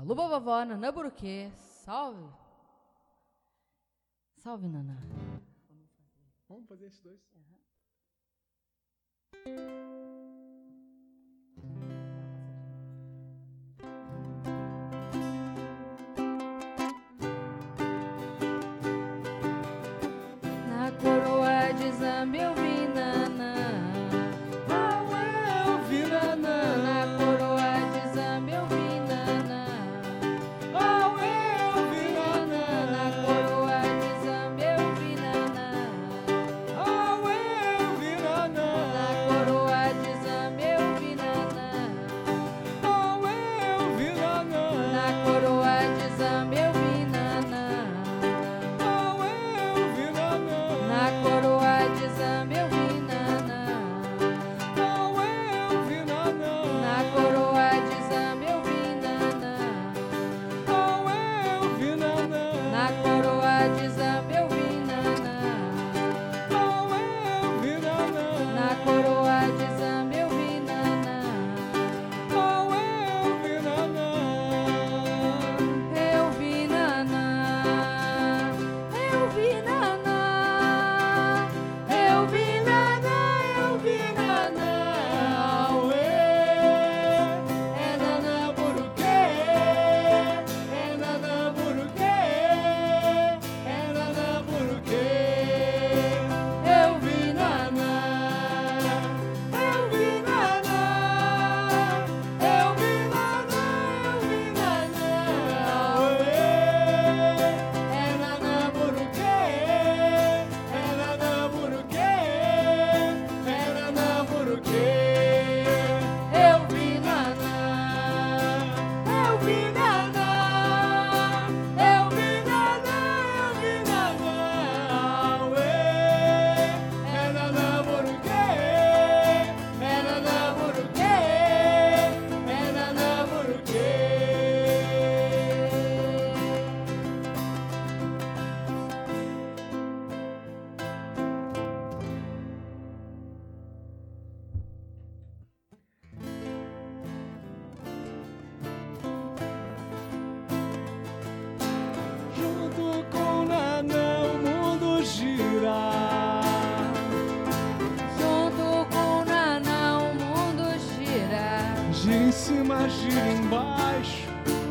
[0.00, 1.50] Saluba vovó, Nanã Buruquê,
[1.84, 2.26] salve.
[4.38, 4.96] Salve, Nanã.
[6.48, 7.20] Vamos fazer esses dois?
[20.66, 23.79] Na coroa de Zambi eu vi Nanã.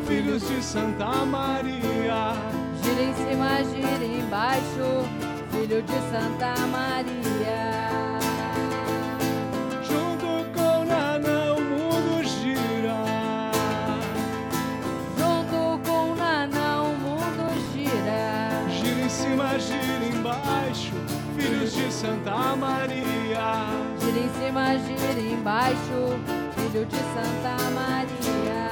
[0.10, 2.34] Filhos de Santa Maria.
[2.82, 5.06] Gira em cima, gira embaixo.
[5.52, 8.20] Filho de Santa Maria.
[9.84, 12.98] Junto com Nanã o mundo gira.
[15.16, 18.68] Junto com Nanã o mundo gira.
[18.68, 20.94] Gira em cima, gira embaixo,
[21.38, 23.68] filhos de Santa Maria.
[24.00, 26.20] Gira em cima, gira embaixo.
[26.56, 28.69] Filho de Santa Maria.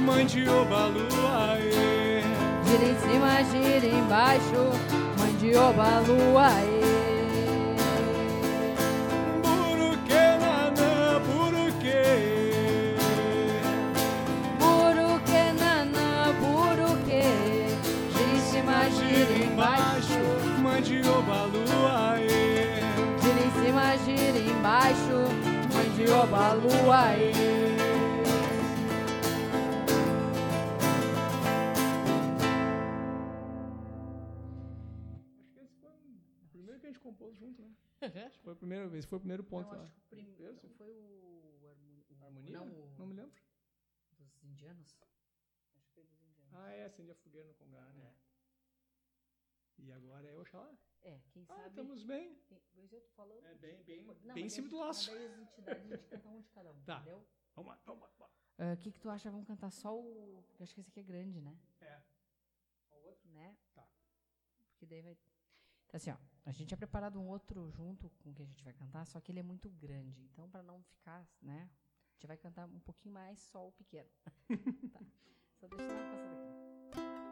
[0.00, 2.22] Mãe de Obaluaê.
[2.64, 4.62] Gira em cima, gira embaixo,
[5.18, 6.80] mandioba, lua, ê.
[9.42, 12.00] Buruque, nanã, buruque.
[14.58, 17.22] Buruque, nanã, buruque,
[18.12, 20.22] gira em cima, gira embaixo,
[20.62, 22.80] mandioba, lua, ê.
[23.20, 25.18] gira em cima, gira embaixo,
[25.74, 27.59] mandioba, lua, ê.
[38.50, 39.88] Foi a primeira vez, foi o primeiro ponto lá.
[40.08, 42.58] primeiro foi o Harmonia?
[42.58, 43.32] Não, o- Não me lembro.
[44.18, 44.98] dos indianos.
[45.76, 46.52] Acho que foi dos indianos.
[46.54, 48.12] Ah, é, acende a fogueira no Congá, né?
[49.78, 50.76] E agora é Oxalá.
[51.02, 51.68] É, quem Ah, sabe.
[51.68, 52.38] estamos bem.
[52.74, 53.46] Pois eu tô falando.
[53.46, 55.10] É bem, bem, Não, bem em cima do laço.
[55.10, 56.96] mas daí as entidades, a gente canta um de cada um, Tá.
[56.96, 57.26] entendeu?
[57.54, 58.08] Vamos lá, vamos lá.
[58.18, 58.30] vamos lá.
[58.58, 59.30] Ah, O que, que tu acha?
[59.30, 60.42] Vamos cantar só o.
[60.48, 61.58] Porque eu acho que esse aqui é grande, né?
[61.80, 62.02] É.
[62.88, 63.30] Só o outro?
[63.30, 63.56] Né?
[63.72, 63.88] Tá.
[64.72, 65.12] Porque daí vai.
[65.12, 66.16] Então, assim, ó.
[66.44, 69.20] A gente tinha preparado um outro junto com o que a gente vai cantar, só
[69.20, 70.22] que ele é muito grande.
[70.24, 71.70] Então, pra não ficar, né?
[72.10, 74.08] A gente vai cantar um pouquinho mais só o pequeno.
[74.92, 75.00] tá.
[75.58, 77.29] Só deixa eu dar uma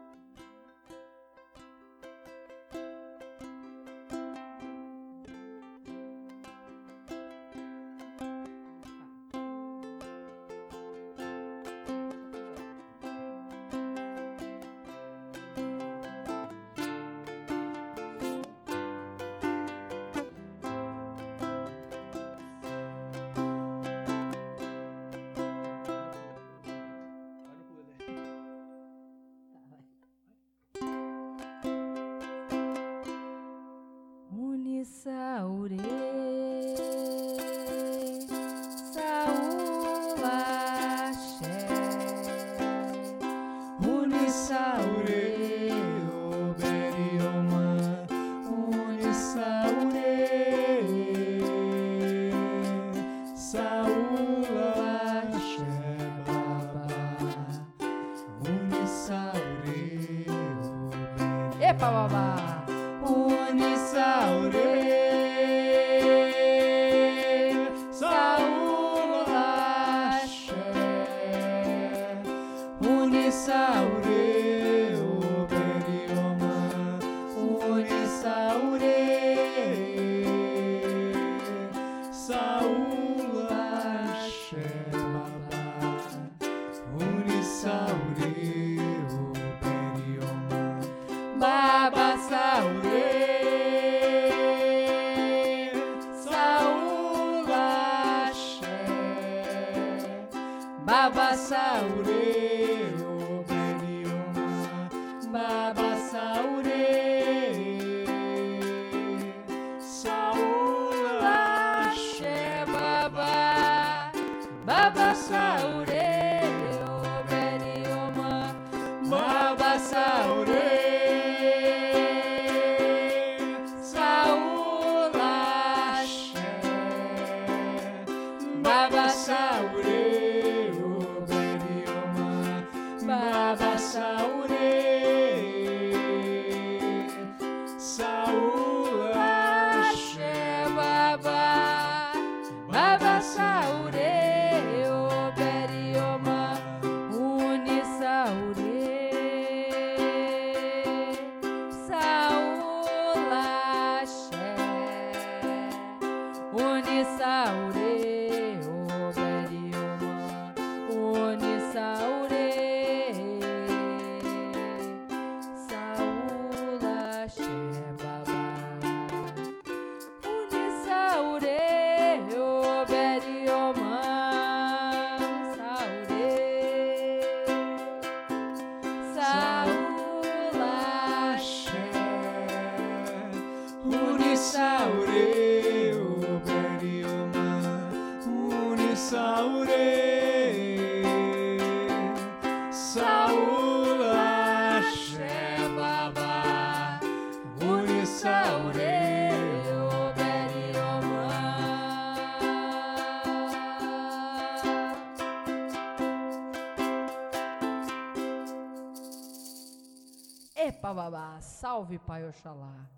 [211.41, 212.91] Salve, Pai Oxalá.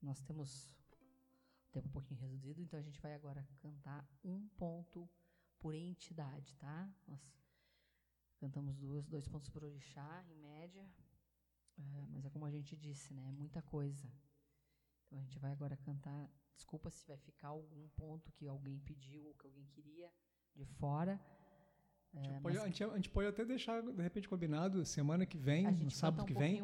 [0.00, 0.50] Nós temos
[1.70, 5.06] tempo um pouquinho reduzido, então a gente vai agora cantar um ponto
[5.58, 6.90] por entidade, tá?
[7.06, 7.20] Nós
[8.38, 10.88] cantamos duas, dois pontos por orixá, em média,
[11.76, 13.28] é, mas é como a gente disse, né?
[13.28, 14.10] É muita coisa.
[15.04, 16.30] Então a gente vai agora cantar.
[16.54, 20.10] Desculpa se vai ficar algum ponto que alguém pediu ou que alguém queria
[20.54, 21.20] de fora.
[22.14, 25.26] A gente É, pode- a, gente, a gente pode até deixar, de repente, combinado, semana
[25.26, 26.60] que vem, no sábado um que vem.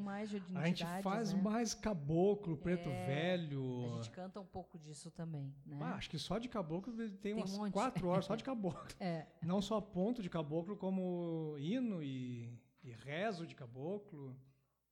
[0.57, 1.43] A gente faz né?
[1.43, 3.85] mais caboclo, preto É, velho.
[3.85, 5.79] A gente canta um pouco disso também, né?
[5.83, 7.73] Ah, acho que só de caboclo tem um umas monte.
[7.73, 8.85] quatro horas só de caboclo.
[9.01, 14.35] É, Não só ponto de caboclo, como hino e, e rezo de caboclo.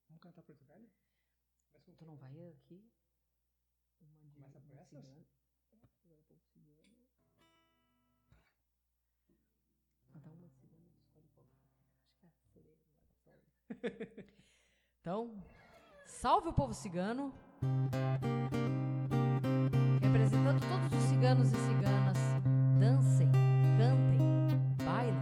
[0.09, 0.89] Vamos cantar preto velho?
[1.97, 2.85] tu não vai aqui?
[4.35, 5.42] Começa por essas?
[15.01, 15.35] Então,
[16.07, 17.35] salve o povo cigano.
[20.01, 22.19] Representando todos os ciganos e ciganas,
[22.79, 23.29] dancem,
[23.79, 24.21] cantem,
[24.85, 25.17] bailem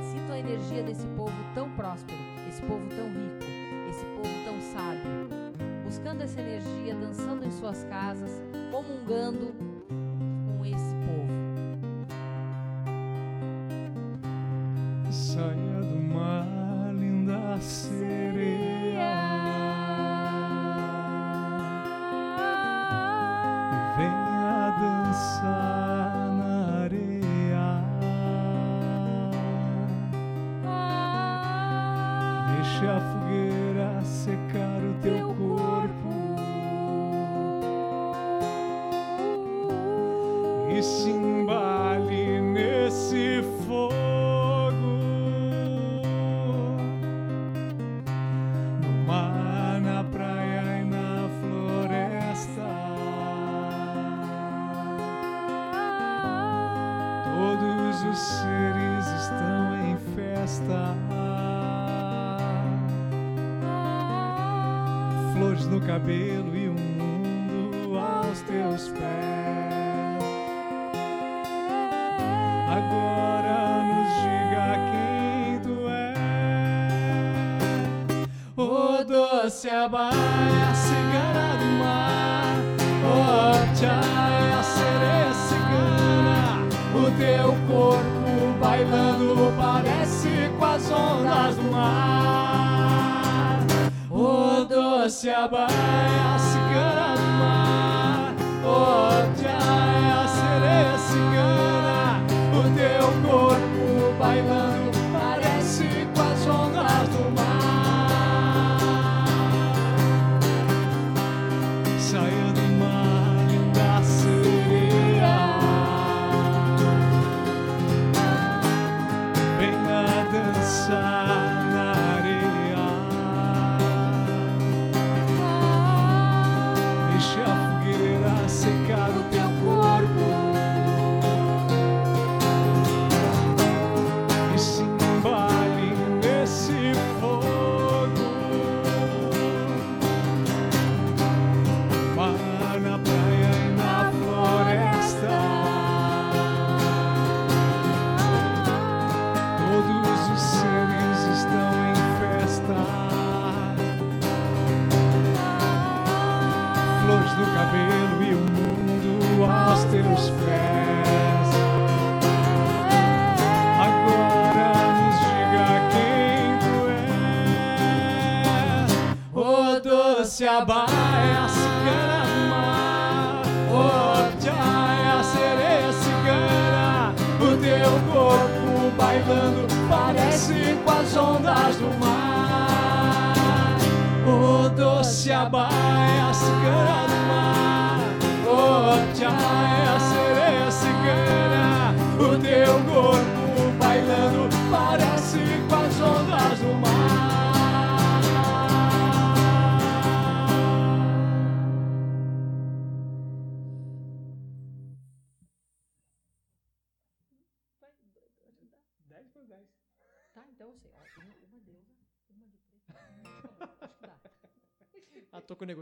[0.00, 2.18] e sintam a energia desse povo tão próspero,
[2.48, 3.44] esse povo tão rico,
[3.88, 5.28] esse povo tão sábio.
[5.84, 8.30] Buscando essa energia, dançando em suas casas,
[8.70, 9.54] comungando
[10.46, 11.26] com esse povo.
[15.10, 15.75] Saia
[79.88, 80.25] bye.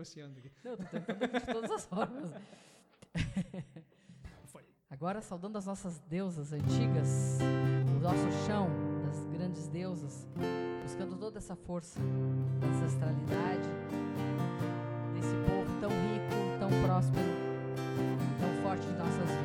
[0.04, 0.50] Negociando aqui.
[0.62, 2.30] Não, tô tentando de todas as formas.
[4.46, 4.62] Foi.
[4.90, 7.38] Agora, saudando as nossas deusas antigas,
[7.96, 8.68] o nosso chão
[9.06, 10.26] das grandes deusas,
[10.82, 11.98] buscando toda essa força
[12.60, 13.68] da ancestralidade,
[15.14, 17.28] desse povo tão rico, tão próspero,
[18.38, 19.43] tão forte em nossas vidas.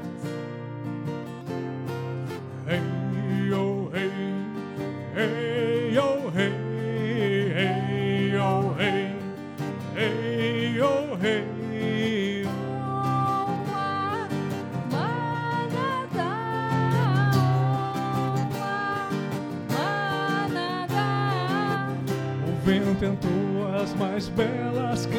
[24.00, 25.19] Mais belas cantigas.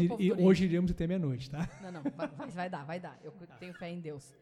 [0.00, 1.68] E- e hoje iremos até meia-noite, tá?
[1.82, 3.18] Não, não, vai, vai- vai dar, vai dar.
[3.22, 4.34] Eu tenho fé em Deus.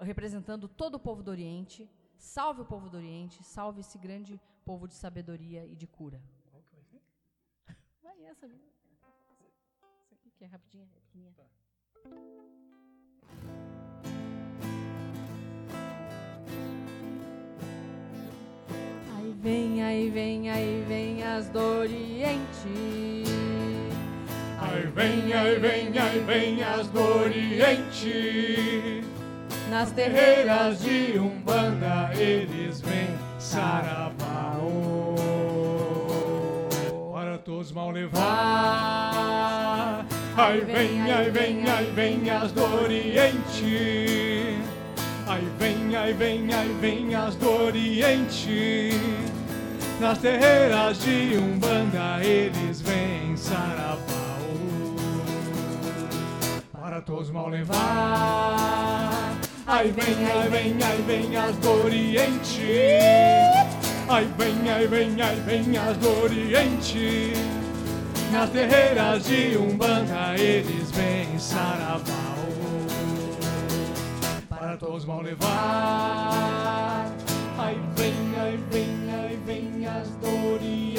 [0.00, 4.86] Representando todo o povo do Oriente, salve o povo do Oriente, salve esse grande povo
[4.88, 6.20] de sabedoria e de cura.
[8.02, 8.58] Vai essa, viu?
[10.02, 11.34] Essa aqui que é rapidinha, é pequenininha.
[19.16, 23.24] Aí vem, aí vem, aí vem as do Oriente.
[24.72, 29.02] Aí vem, aí vem, aí vem as do Oriente.
[29.68, 33.08] Nas Terreiras de Umbanda eles vêm.
[33.38, 35.16] Sarabaô.
[37.12, 38.20] Para todos mal levar.
[40.36, 44.56] Aí vem, aí vem, aí vem as do Oriente.
[45.26, 48.90] Aí vem, aí vem, aí vem as do Oriente.
[49.98, 53.36] Nas terreiras de Umbanda eles vêm.
[53.36, 54.19] Sarabaô
[57.00, 57.78] para todos mal levar.
[59.66, 62.66] Aí vem, aí vem, aí vem as do Oriente.
[64.08, 67.32] Aí vem, aí vem, aí vem as do Oriente.
[68.32, 72.04] Nas terreiras de Umbanda eles vêm Sarabaú.
[74.48, 77.10] Para todos mal levar.
[77.58, 80.89] Aí vem, aí vem, aí vem as do Oriente.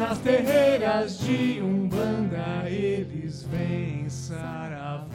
[0.00, 5.10] Nas terreiras de Umbanda eles vêm Sarabaú.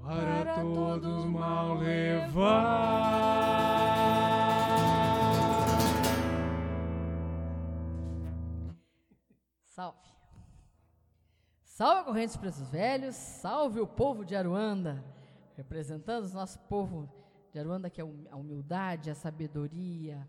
[0.00, 2.94] Para todos mal levar.
[9.66, 9.98] Salve.
[11.62, 15.04] Salve a Correntes Preços Velhos, salve o povo de Aruanda.
[15.58, 17.06] representando o nosso povo
[17.52, 20.26] de Aruanda, que é a humildade, a sabedoria.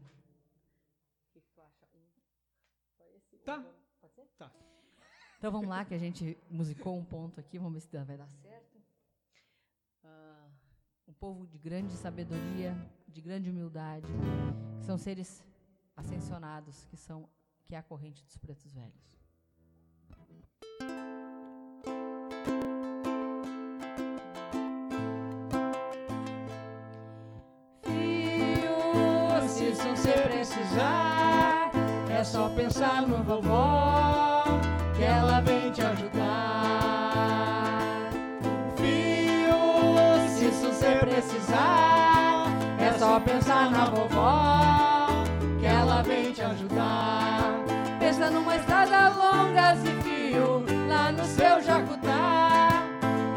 [3.46, 3.64] Tá.
[4.40, 4.52] Tá.
[5.38, 8.28] Então vamos lá, que a gente musicou um ponto aqui, vamos ver se vai dar
[8.28, 8.82] certo.
[10.04, 10.48] Ah,
[11.08, 12.76] um povo de grande sabedoria,
[13.08, 14.08] de grande humildade,
[14.80, 15.46] que são seres
[15.96, 17.30] ascensionados, que são
[17.66, 19.16] que é a corrente dos pretos velhos.
[29.48, 31.15] Se você precisar,
[32.16, 34.46] é só pensar no vovó,
[34.96, 36.22] que ela vem te ajudar.
[38.78, 39.58] Filho,
[40.30, 42.46] se você precisar,
[42.80, 45.10] é só pensar na vovó,
[45.60, 47.54] que ela vem te ajudar.
[48.00, 52.70] Pensa numa estrada longa e fio, lá no seu Jacutá,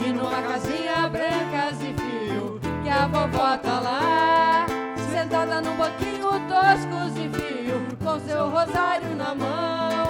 [0.06, 4.66] e numa casinha branca e fio, que a vovó tá lá,
[5.10, 6.18] sentada num banquinho
[6.48, 10.06] tosco e fio, com seu rosário na mão.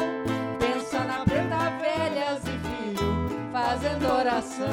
[0.60, 4.68] Pensa na preta velha e fio, fazendo oração.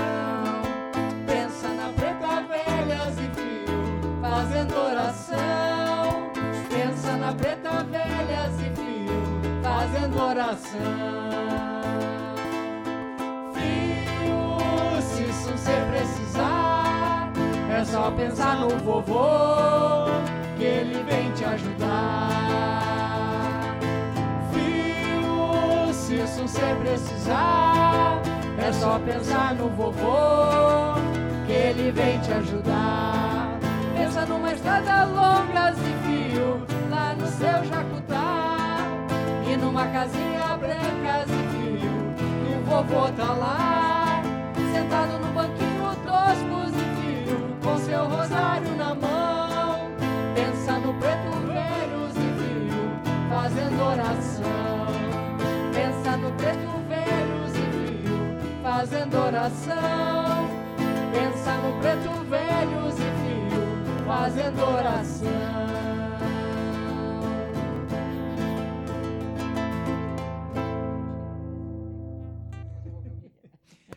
[1.25, 6.31] Pensa na preta velha e fio, fazendo oração.
[6.69, 9.21] Pensa na preta velha e fio,
[9.63, 10.81] fazendo oração.
[13.55, 17.31] Filho, se você precisar,
[17.71, 20.05] é só pensar no vovô,
[20.57, 22.94] que ele vem te ajudar.
[26.35, 28.21] Filho, se isso você precisar,
[28.57, 30.99] é só pensar no vovô,
[31.45, 33.57] que ele vem te ajudar.
[33.95, 38.77] Pensa numa estrada longa e fio, lá no seu Jacutá,
[39.49, 44.21] e numa casinha branca e fio, que o vovô tá lá,
[44.73, 49.89] sentado no banquinho tosco e fio, com seu rosário na mão.
[50.35, 54.74] Pensa no preto velho e fio, fazendo oração.
[58.75, 59.75] Fazendo oração.
[61.13, 65.27] Pensa no preto velho e fio, fazendo oração.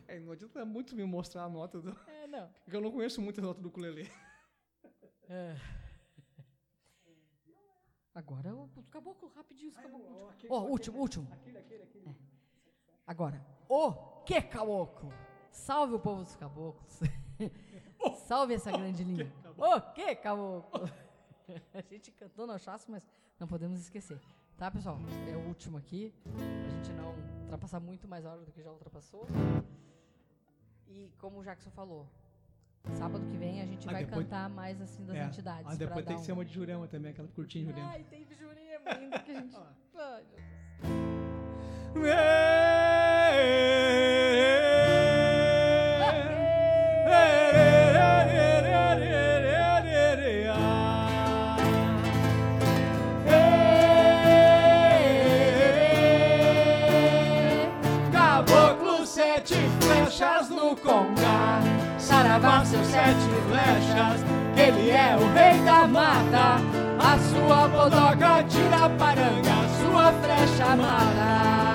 [0.06, 1.90] É, não adianta muito me mostrar a nota do.
[2.06, 2.48] É, não.
[2.62, 4.08] Porque eu não conheço muita nota do ukulele.
[8.14, 10.32] Agora o caboclo, rapidinho, os caboclo.
[10.48, 11.28] Ó, último, último.
[11.32, 12.14] É.
[13.06, 15.10] Agora, o que caboclo?
[15.50, 17.00] Salve o povo dos caboclos.
[18.26, 19.32] Salve essa grande linha.
[19.56, 20.88] O que caboclo?
[21.72, 23.02] A gente cantou no chasso, mas
[23.40, 24.20] não podemos esquecer.
[24.58, 24.98] Tá, pessoal?
[25.32, 26.12] É o último aqui.
[26.22, 29.26] Pra gente não ultrapassar muito mais a hora do que já ultrapassou.
[30.86, 32.06] E como o Jackson falou,
[32.98, 35.24] sábado que vem a gente Ah, vai depois- cantar mais assim das É.
[35.24, 35.72] entidades.
[35.72, 37.90] Ah, depois tem que ser um- uma de Jurema também, aquela curtinha de Jurema.
[37.92, 39.56] Ai, tem Jurema ainda que a gente.
[39.96, 40.24] Ai,
[41.94, 42.08] meu Deus.
[62.68, 64.22] Seus sete flechas,
[64.54, 66.60] que ele é o rei da mata.
[66.98, 71.67] A sua bodoca tira paranga, a sua flecha amada.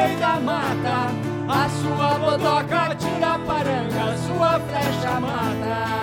[0.00, 1.10] É o rei da mata.
[1.48, 6.00] A sua bodoca tira paranga, a sua flecha mata.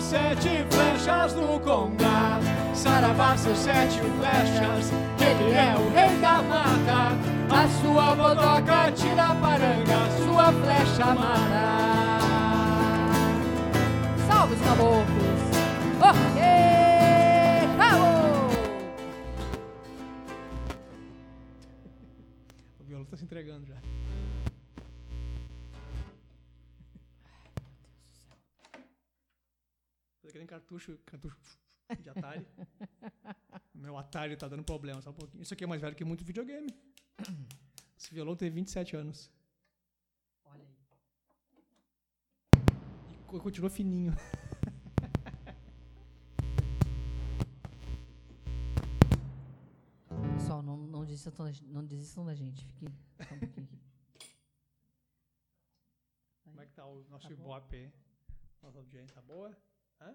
[0.00, 2.38] Sete flechas no conga.
[2.74, 5.01] Saravá, seus sete flechas.
[5.52, 7.12] Ele é o rei da mata.
[7.52, 12.20] A sua bodoca tira paranga, a sua flecha amada.
[14.26, 15.42] Salve os caboclos!
[16.00, 18.48] Aê, acabou!
[22.80, 23.76] O violão tá se entregando já.
[30.30, 31.36] Que nem cartucho, cartucho
[32.00, 32.46] de Atari.
[33.82, 35.42] meu Atari tá dando problema, só um pouquinho.
[35.42, 36.68] Isso aqui é mais velho que muito videogame.
[37.98, 39.30] Esse violão tem 27 anos.
[40.44, 40.76] Olha aí.
[43.12, 44.12] E co- continua fininho.
[50.36, 52.66] Pessoal, não, não, desistam, da- não desistam da gente.
[52.74, 53.80] Fique só um pouquinho aqui.
[56.44, 57.32] Como é que tá o nosso Tá.
[57.32, 57.92] Ibope aí?
[58.62, 59.56] Nossa audiência tá boa?
[60.00, 60.14] Hã?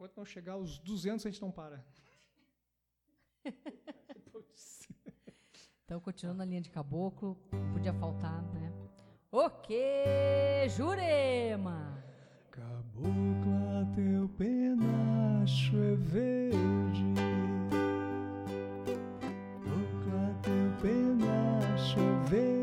[0.00, 1.84] Enquanto não chegar aos 200, a gente não para.
[5.84, 8.72] Então, continuando na linha de caboclo, não podia faltar, né?
[9.28, 12.00] O que, Jurema?
[12.48, 17.04] Cabocla, teu penacho é verde.
[19.24, 22.59] Cabocla, teu penacho é verde.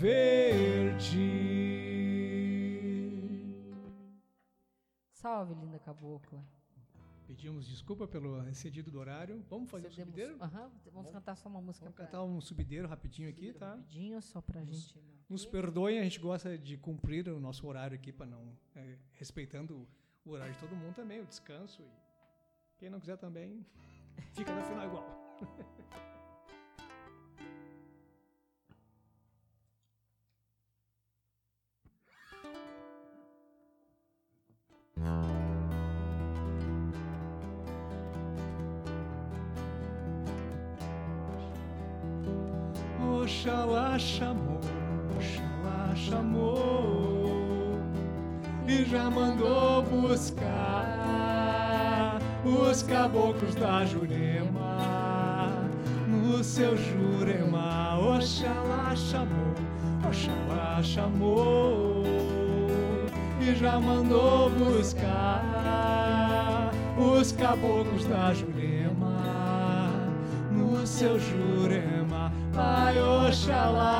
[0.00, 1.20] Verde.
[5.12, 6.42] Salve, linda cabocla.
[7.26, 9.44] Pedimos desculpa pelo excedido do horário.
[9.48, 10.42] Vamos fazer um Cedemos- subideiro?
[10.42, 13.74] Aham, vamos cantar só uma música Vamos pra- cantar um subideiro rapidinho aqui, tá?
[13.74, 14.98] rapidinho, só pra gente.
[15.28, 19.86] Nos perdoem, a gente gosta de cumprir o nosso horário aqui para não é, respeitando
[20.24, 21.90] o horário de todo mundo também, o descanso e
[22.78, 23.64] quem não quiser também
[24.34, 25.38] fica no final igual.
[43.40, 44.60] Oxalá chamou,
[45.16, 47.80] Oxalá chamou
[48.68, 50.58] e já mandou buscar
[52.44, 55.48] os caboclos da Jurema
[56.06, 57.98] no seu Jurema.
[57.98, 59.54] Oxalá chamou,
[60.06, 62.02] Oxalá chamou
[63.40, 65.80] e já mandou buscar
[66.98, 69.88] os caboclos da Jurema
[70.52, 71.99] no seu Jurema.
[72.60, 73.96] Pai Oxalá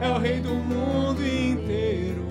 [0.00, 2.26] é o rei do mundo inteiro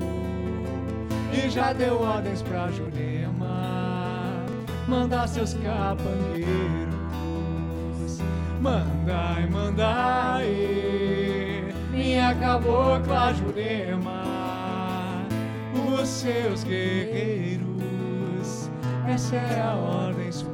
[1.32, 4.44] e já deu ordens pra Jurema
[4.88, 6.90] mandar seus capangueiros.
[8.60, 10.48] Mandai, mandai,
[11.92, 14.24] minha cabocla Jurema,
[15.94, 17.62] os seus guerreiros.
[19.08, 20.51] Essa é a ordem suprema.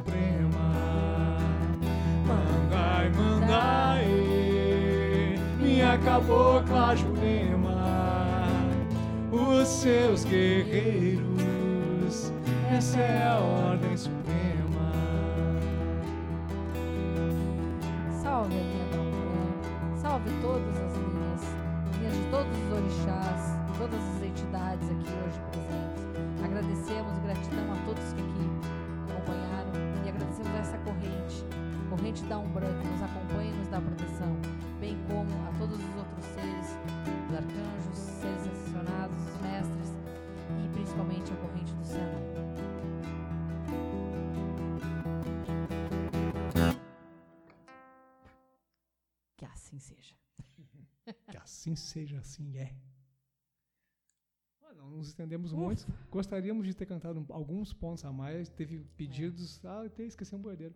[6.04, 8.46] Cabocla Jurema,
[9.30, 11.28] os seus guerreiros.
[12.70, 14.92] Essa é a ordem suprema.
[18.22, 19.98] Salve a linha da.
[20.00, 21.42] Salve todas as linhas,
[21.98, 25.17] linhas de todos os orixás, todas as entidades aqui
[51.72, 52.74] assim seja, assim é.
[54.62, 55.86] Ah, Não nos estendemos muito.
[56.10, 58.48] Gostaríamos de ter cantado alguns pontos a mais.
[58.48, 59.64] Teve pedidos.
[59.64, 60.74] Ah, até esqueci um boiadeiro.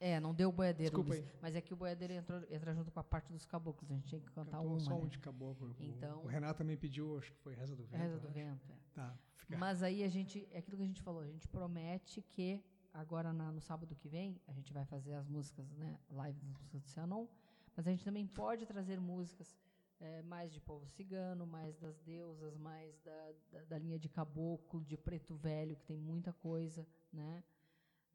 [0.00, 1.38] É, não deu o boiadeiro, Desculpa Luiz, aí.
[1.42, 3.90] mas é que o boiadeiro entrou, entra junto com a parte dos caboclos.
[3.90, 4.80] A gente tinha que cantar Cantou uma.
[4.80, 5.10] só um né?
[5.10, 5.68] de caboclo.
[5.78, 8.00] O- Então- O Renato também pediu, acho que foi Reza do Vento.
[8.00, 8.34] Reza do acho.
[8.34, 8.72] vento.
[8.72, 8.74] é.
[8.94, 9.58] Tá, fica.
[9.58, 12.60] Mas aí a gente, é aquilo que a gente falou, a gente promete que
[12.92, 16.48] agora na- no sábado que vem a gente vai fazer as músicas, né, live das
[16.50, 17.26] músicas do Cianon,
[17.76, 19.54] mas a gente também pode trazer músicas
[20.00, 24.82] eh, mais de povo cigano, mais das deusas, mais da, da, da linha de caboclo,
[24.84, 27.42] de preto velho, que tem muita coisa, né?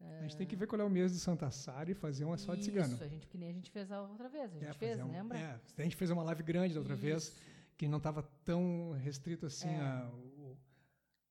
[0.02, 2.38] A gente tem que ver qual é o mês de Santa Sara e fazer uma
[2.38, 2.94] só de cigano.
[2.94, 5.00] Isso, a gente, que nem a gente fez a outra vez, a gente É, fez,
[5.00, 5.38] um- lembra?
[5.40, 7.42] É, a gente fez uma live grande da outra vez, Isso.
[7.78, 9.80] que não estava tão restrito assim É.
[9.80, 10.25] a, o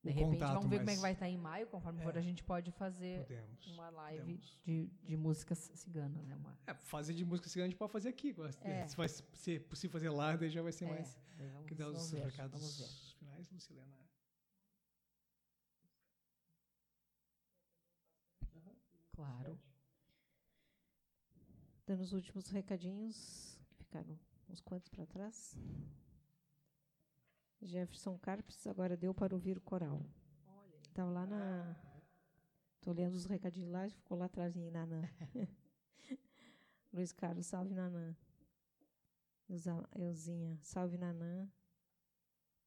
[0.05, 0.55] De repente, contato.
[0.55, 2.19] vamos ver como é que vai estar em maio, conforme for, É.
[2.19, 3.67] a gente pode fazer Podemos.
[3.69, 6.37] uma live de, de músicas ciganas, né?
[6.37, 8.35] Uma, É, fazer de música cigana a gente pode fazer aqui.
[8.61, 8.87] É.
[8.87, 11.19] Se vai ser possível fazer lá, daí já vai ser É, mais.
[11.39, 13.97] vamos- Que dá vamos os ver, recados finais, Lucilena.
[19.13, 19.59] Claro.
[21.87, 24.19] Dando os últimos recadinhos, que ficaram
[24.49, 25.57] uns quantos para trás.
[27.65, 30.05] Jefferson Carpes agora deu para ouvir o coral.
[30.89, 31.77] Estava lá na.
[32.77, 35.03] Estou olhando os recadinhos lá, ficou lá atrás em Nanã.
[36.93, 38.15] Luiz Carlos, salve Nanã.
[39.97, 41.49] Euzinha, salve Nanã.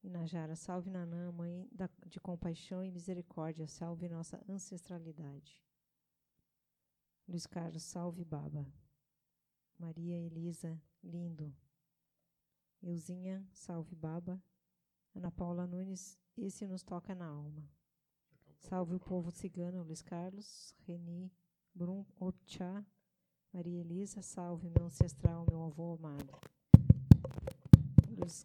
[0.04, 5.62] Inajara, salve Nanã, mãe da- de compaixão e misericórdia, salve nossa ancestralidade.
[7.28, 8.66] Luiz Carlos, salve Baba.
[9.78, 11.56] Maria Elisa, lindo.
[12.82, 14.42] Euzinha, salve Baba.
[15.18, 17.68] Ana Paula Nunes, esse nos toca na alma.
[18.60, 20.76] Salve o povo cigano, Luiz Carlos.
[20.86, 21.34] Reni,
[21.74, 22.86] Brum, Otchá.
[23.52, 26.40] Maria Elisa, salve meu ancestral, meu avô amado.
[28.08, 28.44] Luiz,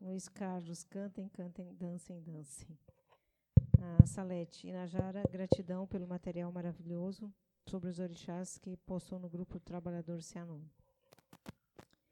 [0.00, 2.78] Luiz Carlos, cantem, cantem, dancem, dancem.
[4.00, 7.34] A Salete, Inajara, gratidão pelo material maravilhoso
[7.68, 10.60] sobre os orixás que postou no grupo Trabalhador Cianon.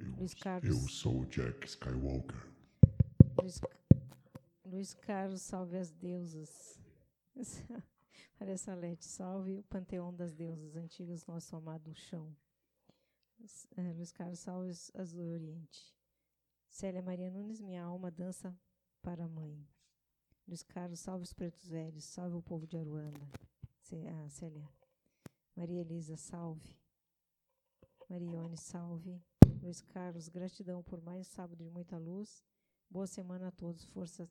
[0.00, 0.98] Eu, Luiz eu Carlos.
[0.98, 2.51] sou Jack Skywalker.
[3.42, 3.60] Luiz,
[4.64, 6.78] Luiz Carlos, salve as deusas.
[8.38, 12.32] Maria Salete, salve o panteão das deusas antigas, nosso amado chão.
[13.76, 15.92] Eh, Luiz Carlos, salve as- do Oriente.
[16.68, 18.56] Célia Maria Nunes, minha alma dança
[19.02, 19.66] para a mãe.
[20.46, 23.28] Luiz Carlos, salve os pretos velhos, salve o povo de Aruanda.
[24.08, 24.68] Ah, Célia.
[25.56, 26.78] Maria Elisa, salve.
[28.08, 29.20] Marione, salve.
[29.60, 32.42] Luiz Carlos, gratidão por mais um sábado de muita luz.
[32.92, 34.30] Boa semana a todos, força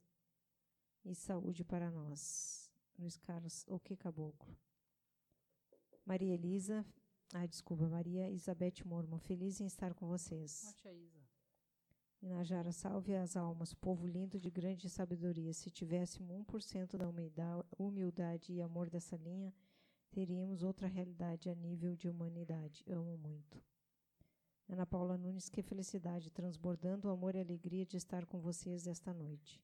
[1.04, 2.70] e saúde para nós.
[3.00, 4.56] Luiz Carlos, o que caboclo?
[6.06, 6.86] Maria Elisa,
[7.34, 10.76] ah, desculpa, Maria Isabete Mormon, feliz em estar com vocês.
[10.86, 11.28] Isa.
[12.22, 15.52] Inajara, salve as almas, povo lindo de grande sabedoria.
[15.54, 19.52] Se tivéssemos 1% da humilda- humildade e amor dessa linha,
[20.12, 22.84] teríamos outra realidade a nível de humanidade.
[22.88, 23.60] Amo muito.
[24.72, 29.14] Ana Paula Nunes, que felicidade, transbordando o amor e alegria de estar com vocês esta
[29.14, 29.62] noite.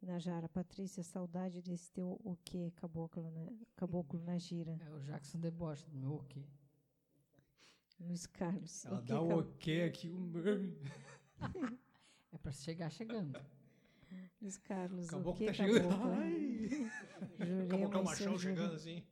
[0.00, 3.48] Inajara, Patrícia, saudade desse teu o quê, caboclo, né?
[3.74, 4.78] caboclo na gira.
[4.86, 6.44] É o Jackson deboche do meu o quê?
[7.98, 8.84] Luiz Carlos.
[8.84, 10.10] Ela o dá o cab- ok aqui.
[10.10, 10.32] Um...
[12.32, 13.38] É para chegar chegando.
[14.42, 15.88] Luiz Carlos, O o que tá chegando.
[16.12, 16.68] Ai.
[17.38, 19.02] Jurema Caboclo é e machão seu chegando assim.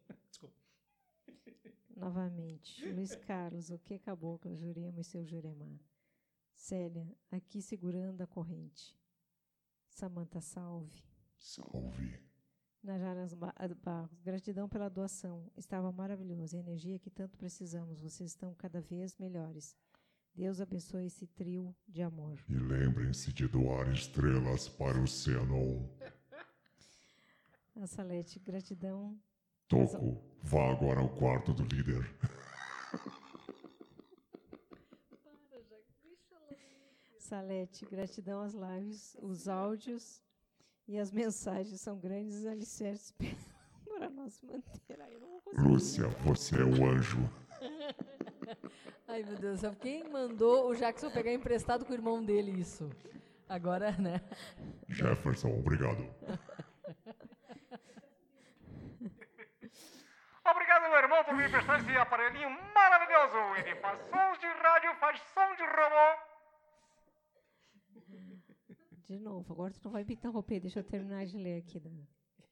[2.09, 2.87] Novamente.
[2.93, 5.67] Luiz Carlos, o que caboclo, Jurema e seu Jurema.
[6.53, 8.95] Célia, aqui segurando a corrente.
[9.89, 11.03] Samanta, salve.
[11.39, 12.21] Salve.
[12.83, 15.51] Najaras Ba- ah, Barros, gratidão pela doação.
[15.57, 16.55] Estava maravilhoso.
[16.57, 18.03] A energia que tanto precisamos.
[18.03, 19.75] Vocês estão cada vez melhores.
[20.35, 22.39] Deus abençoe esse trio de amor.
[22.51, 25.89] E lembrem-se de doar estrelas para o Cianon.
[27.77, 29.19] A Salete, gratidão.
[29.69, 32.11] Toco, vá agora ao quarto do líder.
[37.19, 40.23] Salete, gratidão às lives, os áudios
[40.87, 43.15] e as mensagens são grandes alicerces
[43.89, 45.01] para nós manter.
[45.01, 45.17] Ai.
[45.57, 47.19] Lúcia, você é o anjo.
[49.09, 49.75] Ai, meu Deus do céu.
[49.81, 52.91] Quem mandou o Jackson pegar emprestado com o irmão dele isso?
[53.49, 54.21] Agora, né?
[54.89, 56.05] Jefferson, obrigado.
[61.15, 63.37] Me prestar esse aparelhinho maravilhoso.
[63.57, 66.35] Ele faz sons de rádio, faz som de robô.
[69.05, 71.79] De novo, agora tu não vai me interromper, deixa eu terminar de ler aqui.
[71.79, 71.91] Da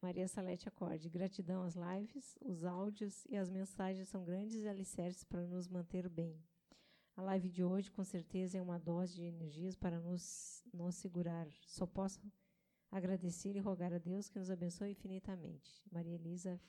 [0.01, 1.11] Maria Salete Acorde.
[1.11, 6.41] Gratidão às lives, os áudios e as mensagens são grandes alicerces para nos manter bem.
[7.17, 11.49] A live de hoje, com certeza, é uma dose de energias para nos, nos segurar.
[11.67, 12.21] Só posso
[12.93, 15.83] agradecer e rogar a Deus que nos abençoe infinitamente.
[15.91, 16.61] Maria Elisa,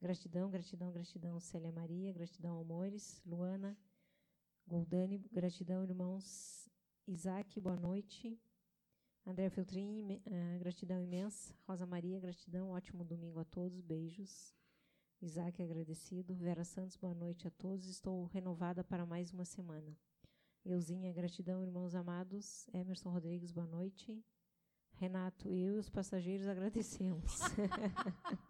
[0.00, 1.40] gratidão, gratidão, gratidão.
[1.40, 3.20] Célia Maria, gratidão, amores.
[3.24, 3.76] Luana,
[4.66, 6.68] Goldani, gratidão, irmãos.
[7.06, 8.38] Isaac, boa noite.
[9.26, 11.54] André Feltrin, uh, gratidão imensa.
[11.66, 14.54] Rosa Maria, gratidão, ótimo domingo a todos, beijos.
[15.20, 16.34] Isaac, agradecido.
[16.34, 17.86] Vera Santos, boa noite a todos.
[17.86, 19.96] Estou renovada para mais uma semana.
[20.64, 22.68] Euzinha, gratidão, irmãos amados.
[22.72, 24.22] Emerson Rodrigues, boa noite.
[24.92, 27.32] Renato, eu e os passageiros agradecemos.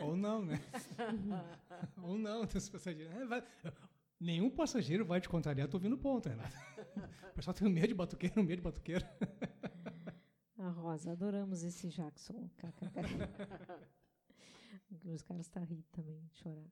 [0.00, 0.60] Ou não, né?
[2.02, 3.14] Ou não, os passageiros.
[3.14, 3.72] É,
[4.18, 6.56] nenhum passageiro vai te contrariar, tô ouvindo ponto, Renato.
[7.30, 9.04] O pessoal tem medo de batuqueiro, medo de batuqueiro.
[10.58, 12.50] A Rosa, adoramos esse Jackson.
[15.04, 16.70] Os caras estão tá rindo também, chorar.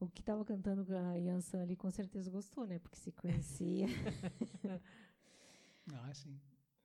[0.00, 2.78] O que estava cantando com a Yansan ali com certeza gostou, né?
[2.78, 3.86] Porque se conhecia.
[5.94, 6.38] ah, sim.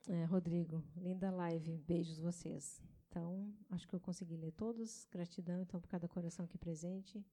[0.08, 1.76] É, Rodrigo, linda live.
[1.78, 2.80] Beijos vocês.
[3.10, 5.04] Então, acho que eu consegui ler todos.
[5.10, 7.26] Gratidão, então, por cada coração aqui presente.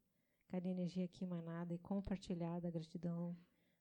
[0.47, 2.71] Cada energia aqui emanada e compartilhada.
[2.71, 3.37] Gratidão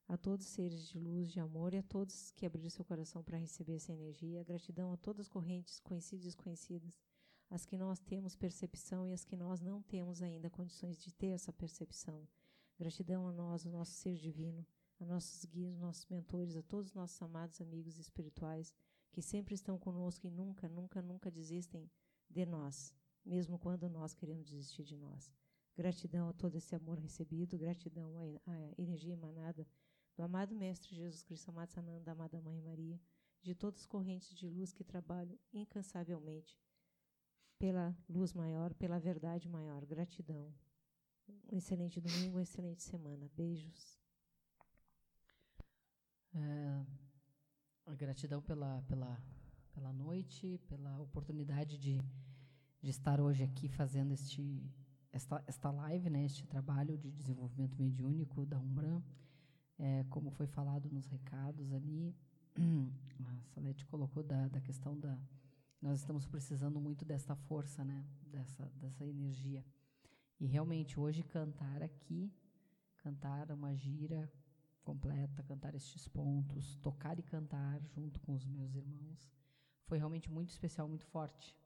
[0.07, 3.25] a todos os seres de luz, de amor e a todos que abriram seu coração
[3.25, 4.45] para receber essa energia.
[4.45, 7.01] Gratidão a todas as correntes conhecidas e desconhecidas,
[7.49, 11.29] as que nós temos percepção e as que nós não temos ainda condições de ter
[11.29, 12.29] essa percepção.
[12.79, 14.67] Gratidão a nós, o nosso ser divino,
[15.01, 18.75] a nossos guias, nossos mentores, a todos os nossos amados amigos espirituais
[19.17, 21.91] que sempre estão conosco e nunca, nunca, nunca desistem
[22.29, 25.33] de nós, mesmo quando nós queremos desistir de nós.
[25.75, 28.13] Gratidão a todo esse amor recebido, gratidão
[28.45, 29.67] à energia emanada
[30.15, 33.01] do amado Mestre Jesus Cristo, amado Sananda, da amada Mãe Maria,
[33.41, 36.61] de todas as correntes de luz que trabalham incansavelmente
[37.59, 39.87] pela luz maior, pela verdade maior.
[39.87, 40.53] Gratidão.
[41.51, 43.31] Um excelente domingo, uma excelente semana.
[43.35, 43.99] Beijos.
[46.35, 47.06] É,
[47.95, 49.21] gratidão pela, pela,
[49.73, 52.01] pela noite, pela oportunidade de,
[52.83, 54.63] de estar hoje aqui fazendo este,
[55.13, 59.03] esta, esta live, né, este trabalho de desenvolvimento mediúnico da Umbram.
[59.79, 62.17] É, como foi falado nos recados ali,
[63.27, 65.19] a Salete colocou da, da questão da.
[65.81, 68.05] Nós estamos precisando muito dessa força, né?
[68.27, 69.65] dessa, dessa energia.
[70.41, 72.33] E realmente, hoje, cantar aqui,
[72.99, 74.31] cantar uma gira
[74.87, 79.29] completa, cantar estes pontos, tocar e cantar junto com os meus irmãos,
[79.87, 81.59] foi realmente muito especial, muito forte.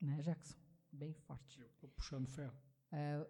[0.00, 0.58] Né, Jackson?
[0.90, 1.60] Bem forte.
[1.60, 2.56] Eu estou puxando ferro.
[2.90, 3.24] É,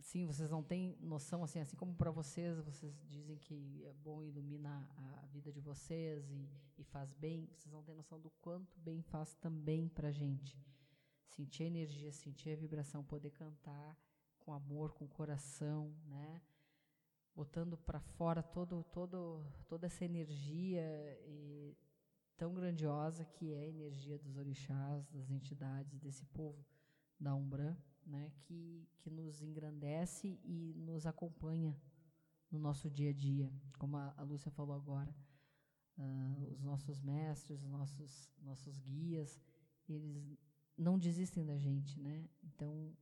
[0.00, 4.22] sim, vocês não têm noção, assim, assim como para vocês, vocês dizem que é bom
[4.22, 4.86] ilumina
[5.22, 9.00] a, vida de vocês e, e faz bem, vocês não têm noção do quanto bem
[9.02, 10.58] faz também para a gente.
[11.28, 13.96] Sentir a energia, sentir a vibração, poder cantar
[14.38, 16.42] com amor, com coração, né?
[17.38, 20.82] Botando para fora todo, todo, toda essa energia
[21.24, 21.76] e,
[22.36, 26.66] tão grandiosa que é a energia dos orixás, das entidades, desse povo
[27.16, 31.80] da Umbra né, que, que nos engrandece e nos acompanha
[32.50, 35.14] no nosso dia a dia, como a, Lúcia falou agora.
[35.96, 39.40] Uh, os nossos mestres, os nossos, nossos guias,
[39.88, 40.36] eles
[40.76, 42.28] não desistem da gente, né?
[42.42, 42.92] Então,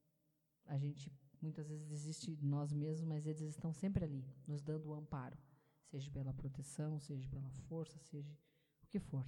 [0.66, 1.10] a gente
[1.46, 5.38] muitas vezes desiste de nós mesmos, mas eles estão sempre ali, nos dando o amparo,
[5.84, 8.36] seja pela proteção, seja pela força, seja
[8.82, 9.24] o que for,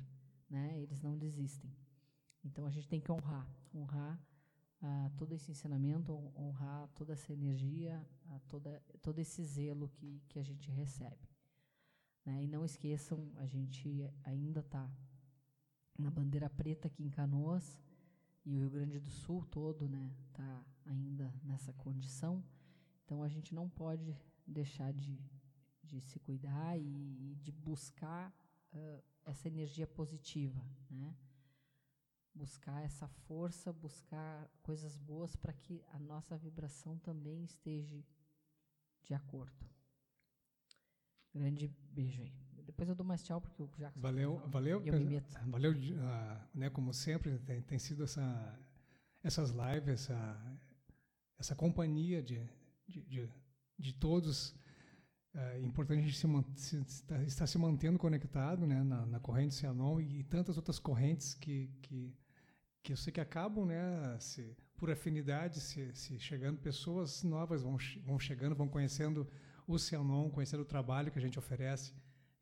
[0.50, 0.78] né?
[0.80, 1.72] Eles não desistem.
[2.44, 4.20] Então, a gente tem que honrar, honrar
[4.80, 10.38] a todo esse ensinamento, honrar toda essa energia, a toda, todo esse zelo que, que
[10.38, 11.28] a gente recebe.
[12.24, 12.44] Né?
[12.44, 14.90] E não esqueçam, a gente ainda está
[15.98, 17.78] na bandeira preta aqui em Canoas,
[18.49, 22.43] e o Rio Grande do Sul todo né, tá ainda nessa condição.
[23.05, 25.20] Então a gente não pode deixar de,
[25.85, 28.33] de se cuidar e, e de buscar
[28.73, 30.65] uh, essa energia positiva.
[30.91, 31.15] Né?
[32.39, 38.01] buscar essa força, buscar coisas boas para que a nossa vibração também esteja
[39.02, 39.67] de acordo.
[41.35, 42.48] Grande beijo aí.
[42.68, 44.00] Depois eu dou mais tchau porque o Jackson.
[44.00, 45.32] Valeu, valeu, eu me meto.
[45.47, 46.68] valeu, uh, né?
[46.68, 48.58] Como sempre tem, tem sido essa,
[49.22, 50.58] essas lives, essa,
[51.38, 52.47] essa companhia de,
[52.86, 53.30] de, de,
[53.78, 54.55] de todos.
[55.34, 60.00] É importante a gente se, se, estar se mantendo conectado né, na, na corrente Cianon
[60.00, 62.16] e, e tantas outras correntes que, que
[62.82, 67.76] que eu sei que acabam, né, se, por afinidade, se, se chegando pessoas novas vão,
[68.02, 69.28] vão chegando, vão conhecendo
[69.66, 71.92] o Cianon, conhecendo o trabalho que a gente oferece.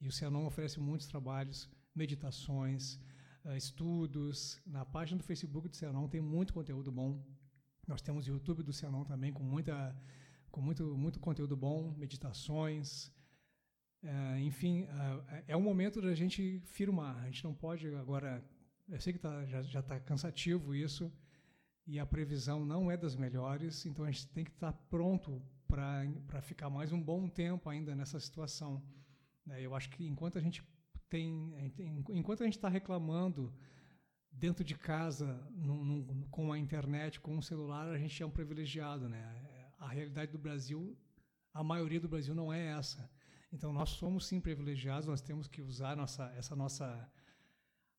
[0.00, 3.00] E o Cianon oferece muitos trabalhos, meditações,
[3.44, 4.60] uh, estudos.
[4.66, 7.24] Na página do Facebook do Cianon tem muito conteúdo bom.
[7.86, 9.96] Nós temos o YouTube do Cianon também com muita
[10.50, 13.08] com muito muito conteúdo bom, meditações.
[14.02, 17.16] Uh, enfim, uh, é o momento da gente firmar.
[17.22, 18.44] A gente não pode agora.
[18.88, 21.12] Eu sei que tá, já está cansativo isso
[21.86, 25.40] e a previsão não é das melhores, então a gente tem que estar tá pronto
[25.68, 28.82] para ficar mais um bom tempo ainda nessa situação.
[29.46, 29.62] Né?
[29.62, 30.62] Eu acho que enquanto a gente
[31.08, 31.72] tem,
[32.10, 33.54] enquanto a gente está reclamando
[34.30, 38.30] dentro de casa, num, num, com a internet, com o celular, a gente é um
[38.30, 39.22] privilegiado, né?
[39.78, 40.96] A realidade do Brasil,
[41.54, 43.08] a maioria do Brasil não é essa.
[43.52, 47.10] Então nós somos sim privilegiados, nós temos que usar nossa, essa nossa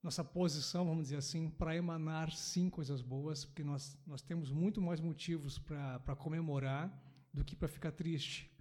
[0.03, 4.79] nossa posição, vamos dizer assim, para emanar sim coisas boas, porque nós nós temos muito
[4.81, 6.87] mais motivos para comemorar
[7.33, 8.51] do que para ficar triste,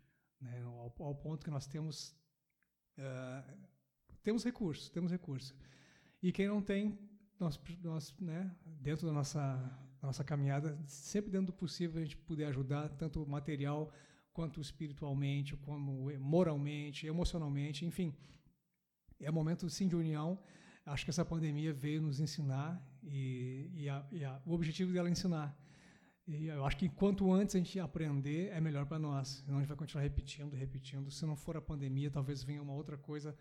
[0.40, 0.62] né?
[0.62, 2.16] Ao, ao, ponto que nós temos
[2.98, 3.68] uh,
[4.22, 5.54] temos recursos, temos recursos.
[6.22, 6.98] E quem não tem,
[7.38, 9.56] nós, nós né, dentro da nossa,
[10.00, 13.92] da nossa caminhada, sempre dentro do possível a gente puder ajudar, tanto material
[14.32, 18.14] quanto espiritualmente, como moralmente, emocionalmente, enfim.
[19.20, 20.38] É momento sim de união.
[20.84, 25.08] Acho que essa pandemia veio nos ensinar e, e, a, e a, o objetivo dela
[25.08, 25.56] é ensinar.
[26.26, 29.44] E eu acho que quanto antes a gente aprender, é melhor para nós.
[29.44, 31.10] Senão a gente vai continuar repetindo, repetindo.
[31.10, 33.36] Se não for a pandemia, talvez venha uma outra coisa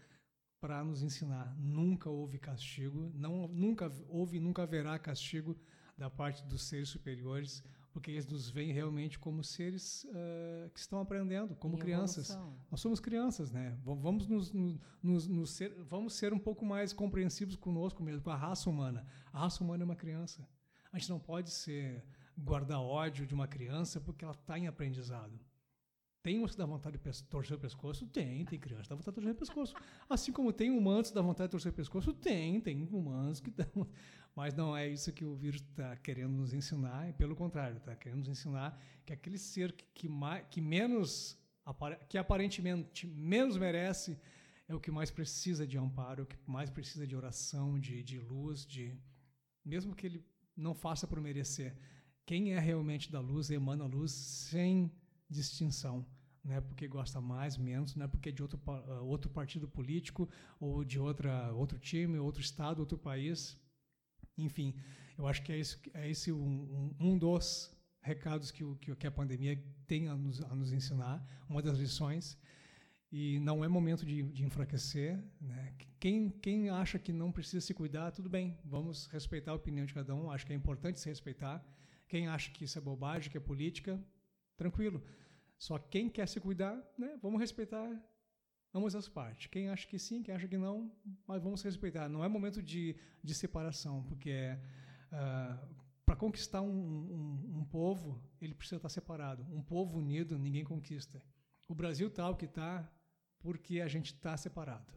[0.60, 1.56] para nos ensinar.
[1.58, 5.58] Nunca houve castigo, não, nunca houve e nunca haverá castigo
[5.98, 11.00] da parte dos seres superiores, porque eles nos veem realmente como seres uh, que estão
[11.00, 12.30] aprendendo, como crianças.
[12.30, 12.60] Evolução.
[12.70, 13.78] Nós somos crianças, né?
[13.84, 14.52] Vamos nos,
[15.02, 19.08] nos, nos ser, vamos ser um pouco mais compreensivos conosco mesmo, com a raça humana.
[19.32, 20.48] A raça humana é uma criança.
[20.92, 22.04] A gente não pode ser
[22.38, 25.40] guardar ódio de uma criança porque ela está em aprendizado.
[26.22, 28.08] Tem uns que dá vontade de torcer o pescoço?
[28.08, 29.76] Tem, tem criança que dá vontade de torcer o pescoço.
[30.10, 32.14] Assim como tem humanos que dá vontade de torcer o pescoço?
[32.14, 33.88] Tem, tem humanos que dão.
[34.36, 37.96] Mas não é isso que o vírus está querendo nos ensinar, é pelo contrário, está
[37.96, 40.10] querendo nos ensinar que aquele ser que, que,
[40.50, 41.38] que menos,
[42.10, 44.20] que aparentemente menos merece,
[44.68, 48.20] é o que mais precisa de amparo, o que mais precisa de oração, de, de
[48.20, 48.98] luz, de
[49.64, 50.26] mesmo que ele
[50.58, 51.78] não faça por merecer.
[52.26, 54.92] Quem é realmente da luz emana luz sem
[55.30, 56.06] distinção.
[56.44, 59.68] Não é porque gosta mais, menos, não é porque é de outro, uh, outro partido
[59.68, 60.30] político,
[60.60, 63.58] ou de outra, outro time, outro estado, outro país.
[64.38, 64.76] Enfim,
[65.18, 69.60] eu acho que é, esse, é esse um, um dos recados que, que a pandemia
[69.88, 72.38] tem a nos, a nos ensinar, uma das lições.
[73.12, 75.18] E não é momento de, de enfraquecer.
[75.42, 75.74] Né?
[76.00, 79.94] Quem, quem acha que não precisa se cuidar, tudo bem, vamos respeitar a opinião de
[79.94, 81.66] cada um, acho que é importante se respeitar.
[82.08, 84.00] Quem acha que isso é bobagem, que é política,
[84.56, 85.04] tranquilo.
[85.58, 87.90] Só quem quer se cuidar, né, vamos respeitar
[88.74, 89.48] ambas as partes.
[89.48, 90.92] Quem acha que sim, quem acha que não,
[91.26, 92.10] mas vamos respeitar.
[92.10, 94.60] Não é momento de, de separação, porque é,
[95.14, 95.76] uh,
[96.06, 99.44] para conquistar um, um, um, povo, ele precisa estar separado.
[99.52, 101.22] Um povo unido, ninguém conquista.
[101.68, 102.88] O Brasil está o que está
[103.40, 104.94] porque a gente está separado.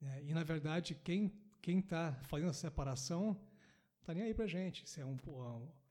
[0.00, 1.32] É, e, na verdade, quem
[1.66, 3.40] está fazendo essa separação
[4.00, 4.88] está nem aí para a gente.
[4.88, 5.16] Se é um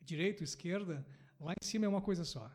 [0.06, 1.06] direita, esquerda,
[1.40, 2.51] lá em cima é uma coisa só.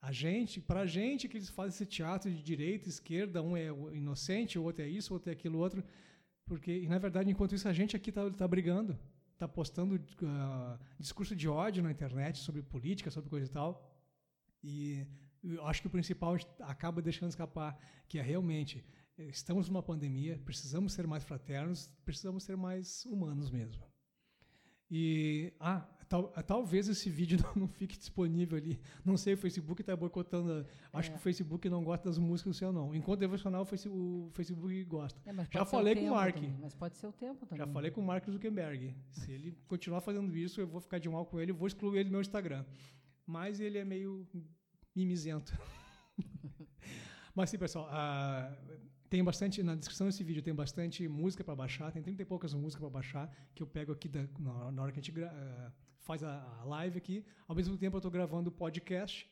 [0.00, 3.68] A gente, para a gente que eles fazem esse teatro de direita, esquerda, um é
[3.96, 5.82] inocente, o outro é isso, o outro é aquilo, outro,
[6.44, 8.98] porque e na verdade enquanto isso a gente aqui está tá brigando,
[9.32, 13.90] está postando uh, discurso de ódio na internet sobre política, sobre coisa e tal,
[14.62, 15.06] e
[15.42, 17.78] eu acho que o principal acaba deixando escapar
[18.08, 18.84] que é realmente
[19.16, 23.82] estamos numa pandemia, precisamos ser mais fraternos, precisamos ser mais humanos mesmo.
[24.90, 28.78] E ah, tal, talvez esse vídeo não, não, fique disponível ali.
[29.04, 30.64] Não sei, o Facebook está boicotando.
[30.92, 31.12] Acho é.
[31.12, 32.94] que o Facebook não gosta das músicas do seu não.
[32.94, 35.20] Enquanto devocional, o Facebook, o Facebook gosta.
[35.28, 36.34] É, Já falei com o Mark.
[36.36, 37.66] Também, mas pode ser o tempo também.
[37.66, 38.94] Já falei com o Mark Zuckerberg.
[39.10, 42.08] Se ele continuar fazendo isso, eu vou ficar de mal com ele, vou excluir ele
[42.08, 42.64] do meu Instagram.
[43.26, 44.26] Mas ele é meio
[44.94, 45.56] mimizento.
[47.34, 48.74] mas sim, pessoal, uh,
[49.08, 52.54] tem bastante, na descrição desse vídeo tem bastante música para baixar, tem 30 e poucas
[52.54, 55.72] músicas para baixar, que eu pego aqui da, na, na, hora que a gente uh,
[56.04, 57.24] faz a, a, live aqui.
[57.48, 59.28] Ao mesmo tempo eu estou gravando o podcast,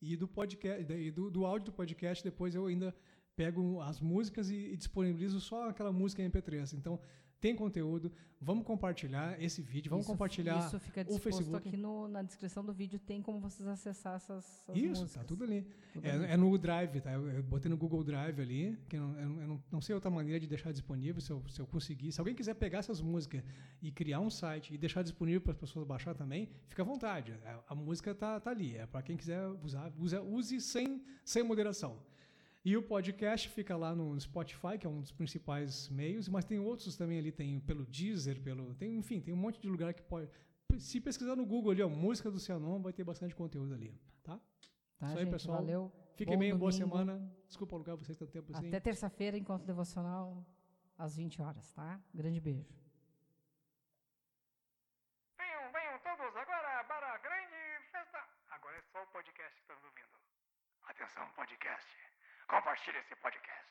[0.00, 2.94] e do podcast e do, do áudio do podcast depois eu ainda
[3.34, 6.74] pego as músicas e, e disponibilizo só aquela música em MP3.
[6.74, 7.00] Então,
[7.44, 11.68] tem conteúdo, vamos compartilhar esse vídeo, vamos isso, compartilhar Isso fica o Facebook.
[11.68, 15.12] aqui no, na descrição do vídeo, tem como vocês acessar essas, essas Isso, músicas.
[15.12, 15.66] tá tudo ali.
[15.92, 16.24] Tudo É, ali.
[16.24, 17.12] é no Drive, tá?
[17.12, 19.80] Eu, eu botei no Google Drive ali, que eu, não- eu não- eu não, não
[19.82, 22.10] sei outra maneira de deixar disponível, se eu, se eu conseguir.
[22.12, 23.42] Se alguém quiser pegar essas músicas
[23.82, 27.34] e criar um site e deixar disponível para as pessoas baixar também, fica à vontade.
[27.44, 31.42] A, a música tá, tá ali, é para quem quiser usar, usa, use sem, sem
[31.42, 31.98] moderação.
[32.64, 36.58] E o podcast fica lá no Spotify, que é um dos principais meios, mas tem
[36.58, 40.02] outros também ali, tem pelo Deezer, pelo, tem, enfim, tem um monte de lugar que
[40.02, 40.30] pode.
[40.78, 44.40] Se pesquisar no Google ali, ó, música do Cianon, vai ter bastante conteúdo ali, tá?
[44.98, 45.32] Tá, Isso aí, gente?
[45.32, 45.58] pessoal.
[45.58, 45.92] Valeu.
[46.16, 46.96] Fiquem bem, boa domingo.
[46.96, 47.36] semana.
[47.46, 48.68] Desculpa alugar vocês tanto tempo assim.
[48.68, 50.42] Até terça-feira, encontro devocional
[50.96, 52.00] às 20 horas, tá?
[52.14, 52.72] Grande beijo.
[55.36, 58.24] Venham, venham todos agora para a grande festa.
[58.48, 60.16] Agora é só o podcast que estamos ouvindo.
[60.84, 62.13] Atenção, podcast.
[62.48, 63.64] Compartilhe esse podcast.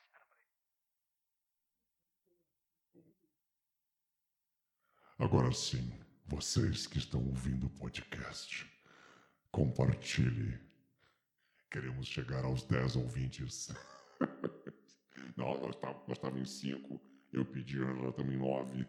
[5.20, 8.66] Agora sim, vocês que estão ouvindo o podcast,
[9.52, 10.60] compartilhe.
[11.70, 13.70] Queremos chegar aos 10 ouvintes.
[15.38, 15.76] Não, nós
[16.10, 17.02] estávamos em 5.
[17.32, 18.88] Eu pedi, nós estamos em 9.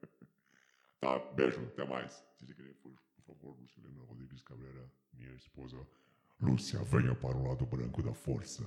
[1.00, 2.24] tá, beijo, até mais.
[2.36, 5.86] Se querer, por, por favor, Lucilena Rodrigues Cabrera, minha esposa.
[6.42, 8.64] Lúcia, venha para o lado branco da força.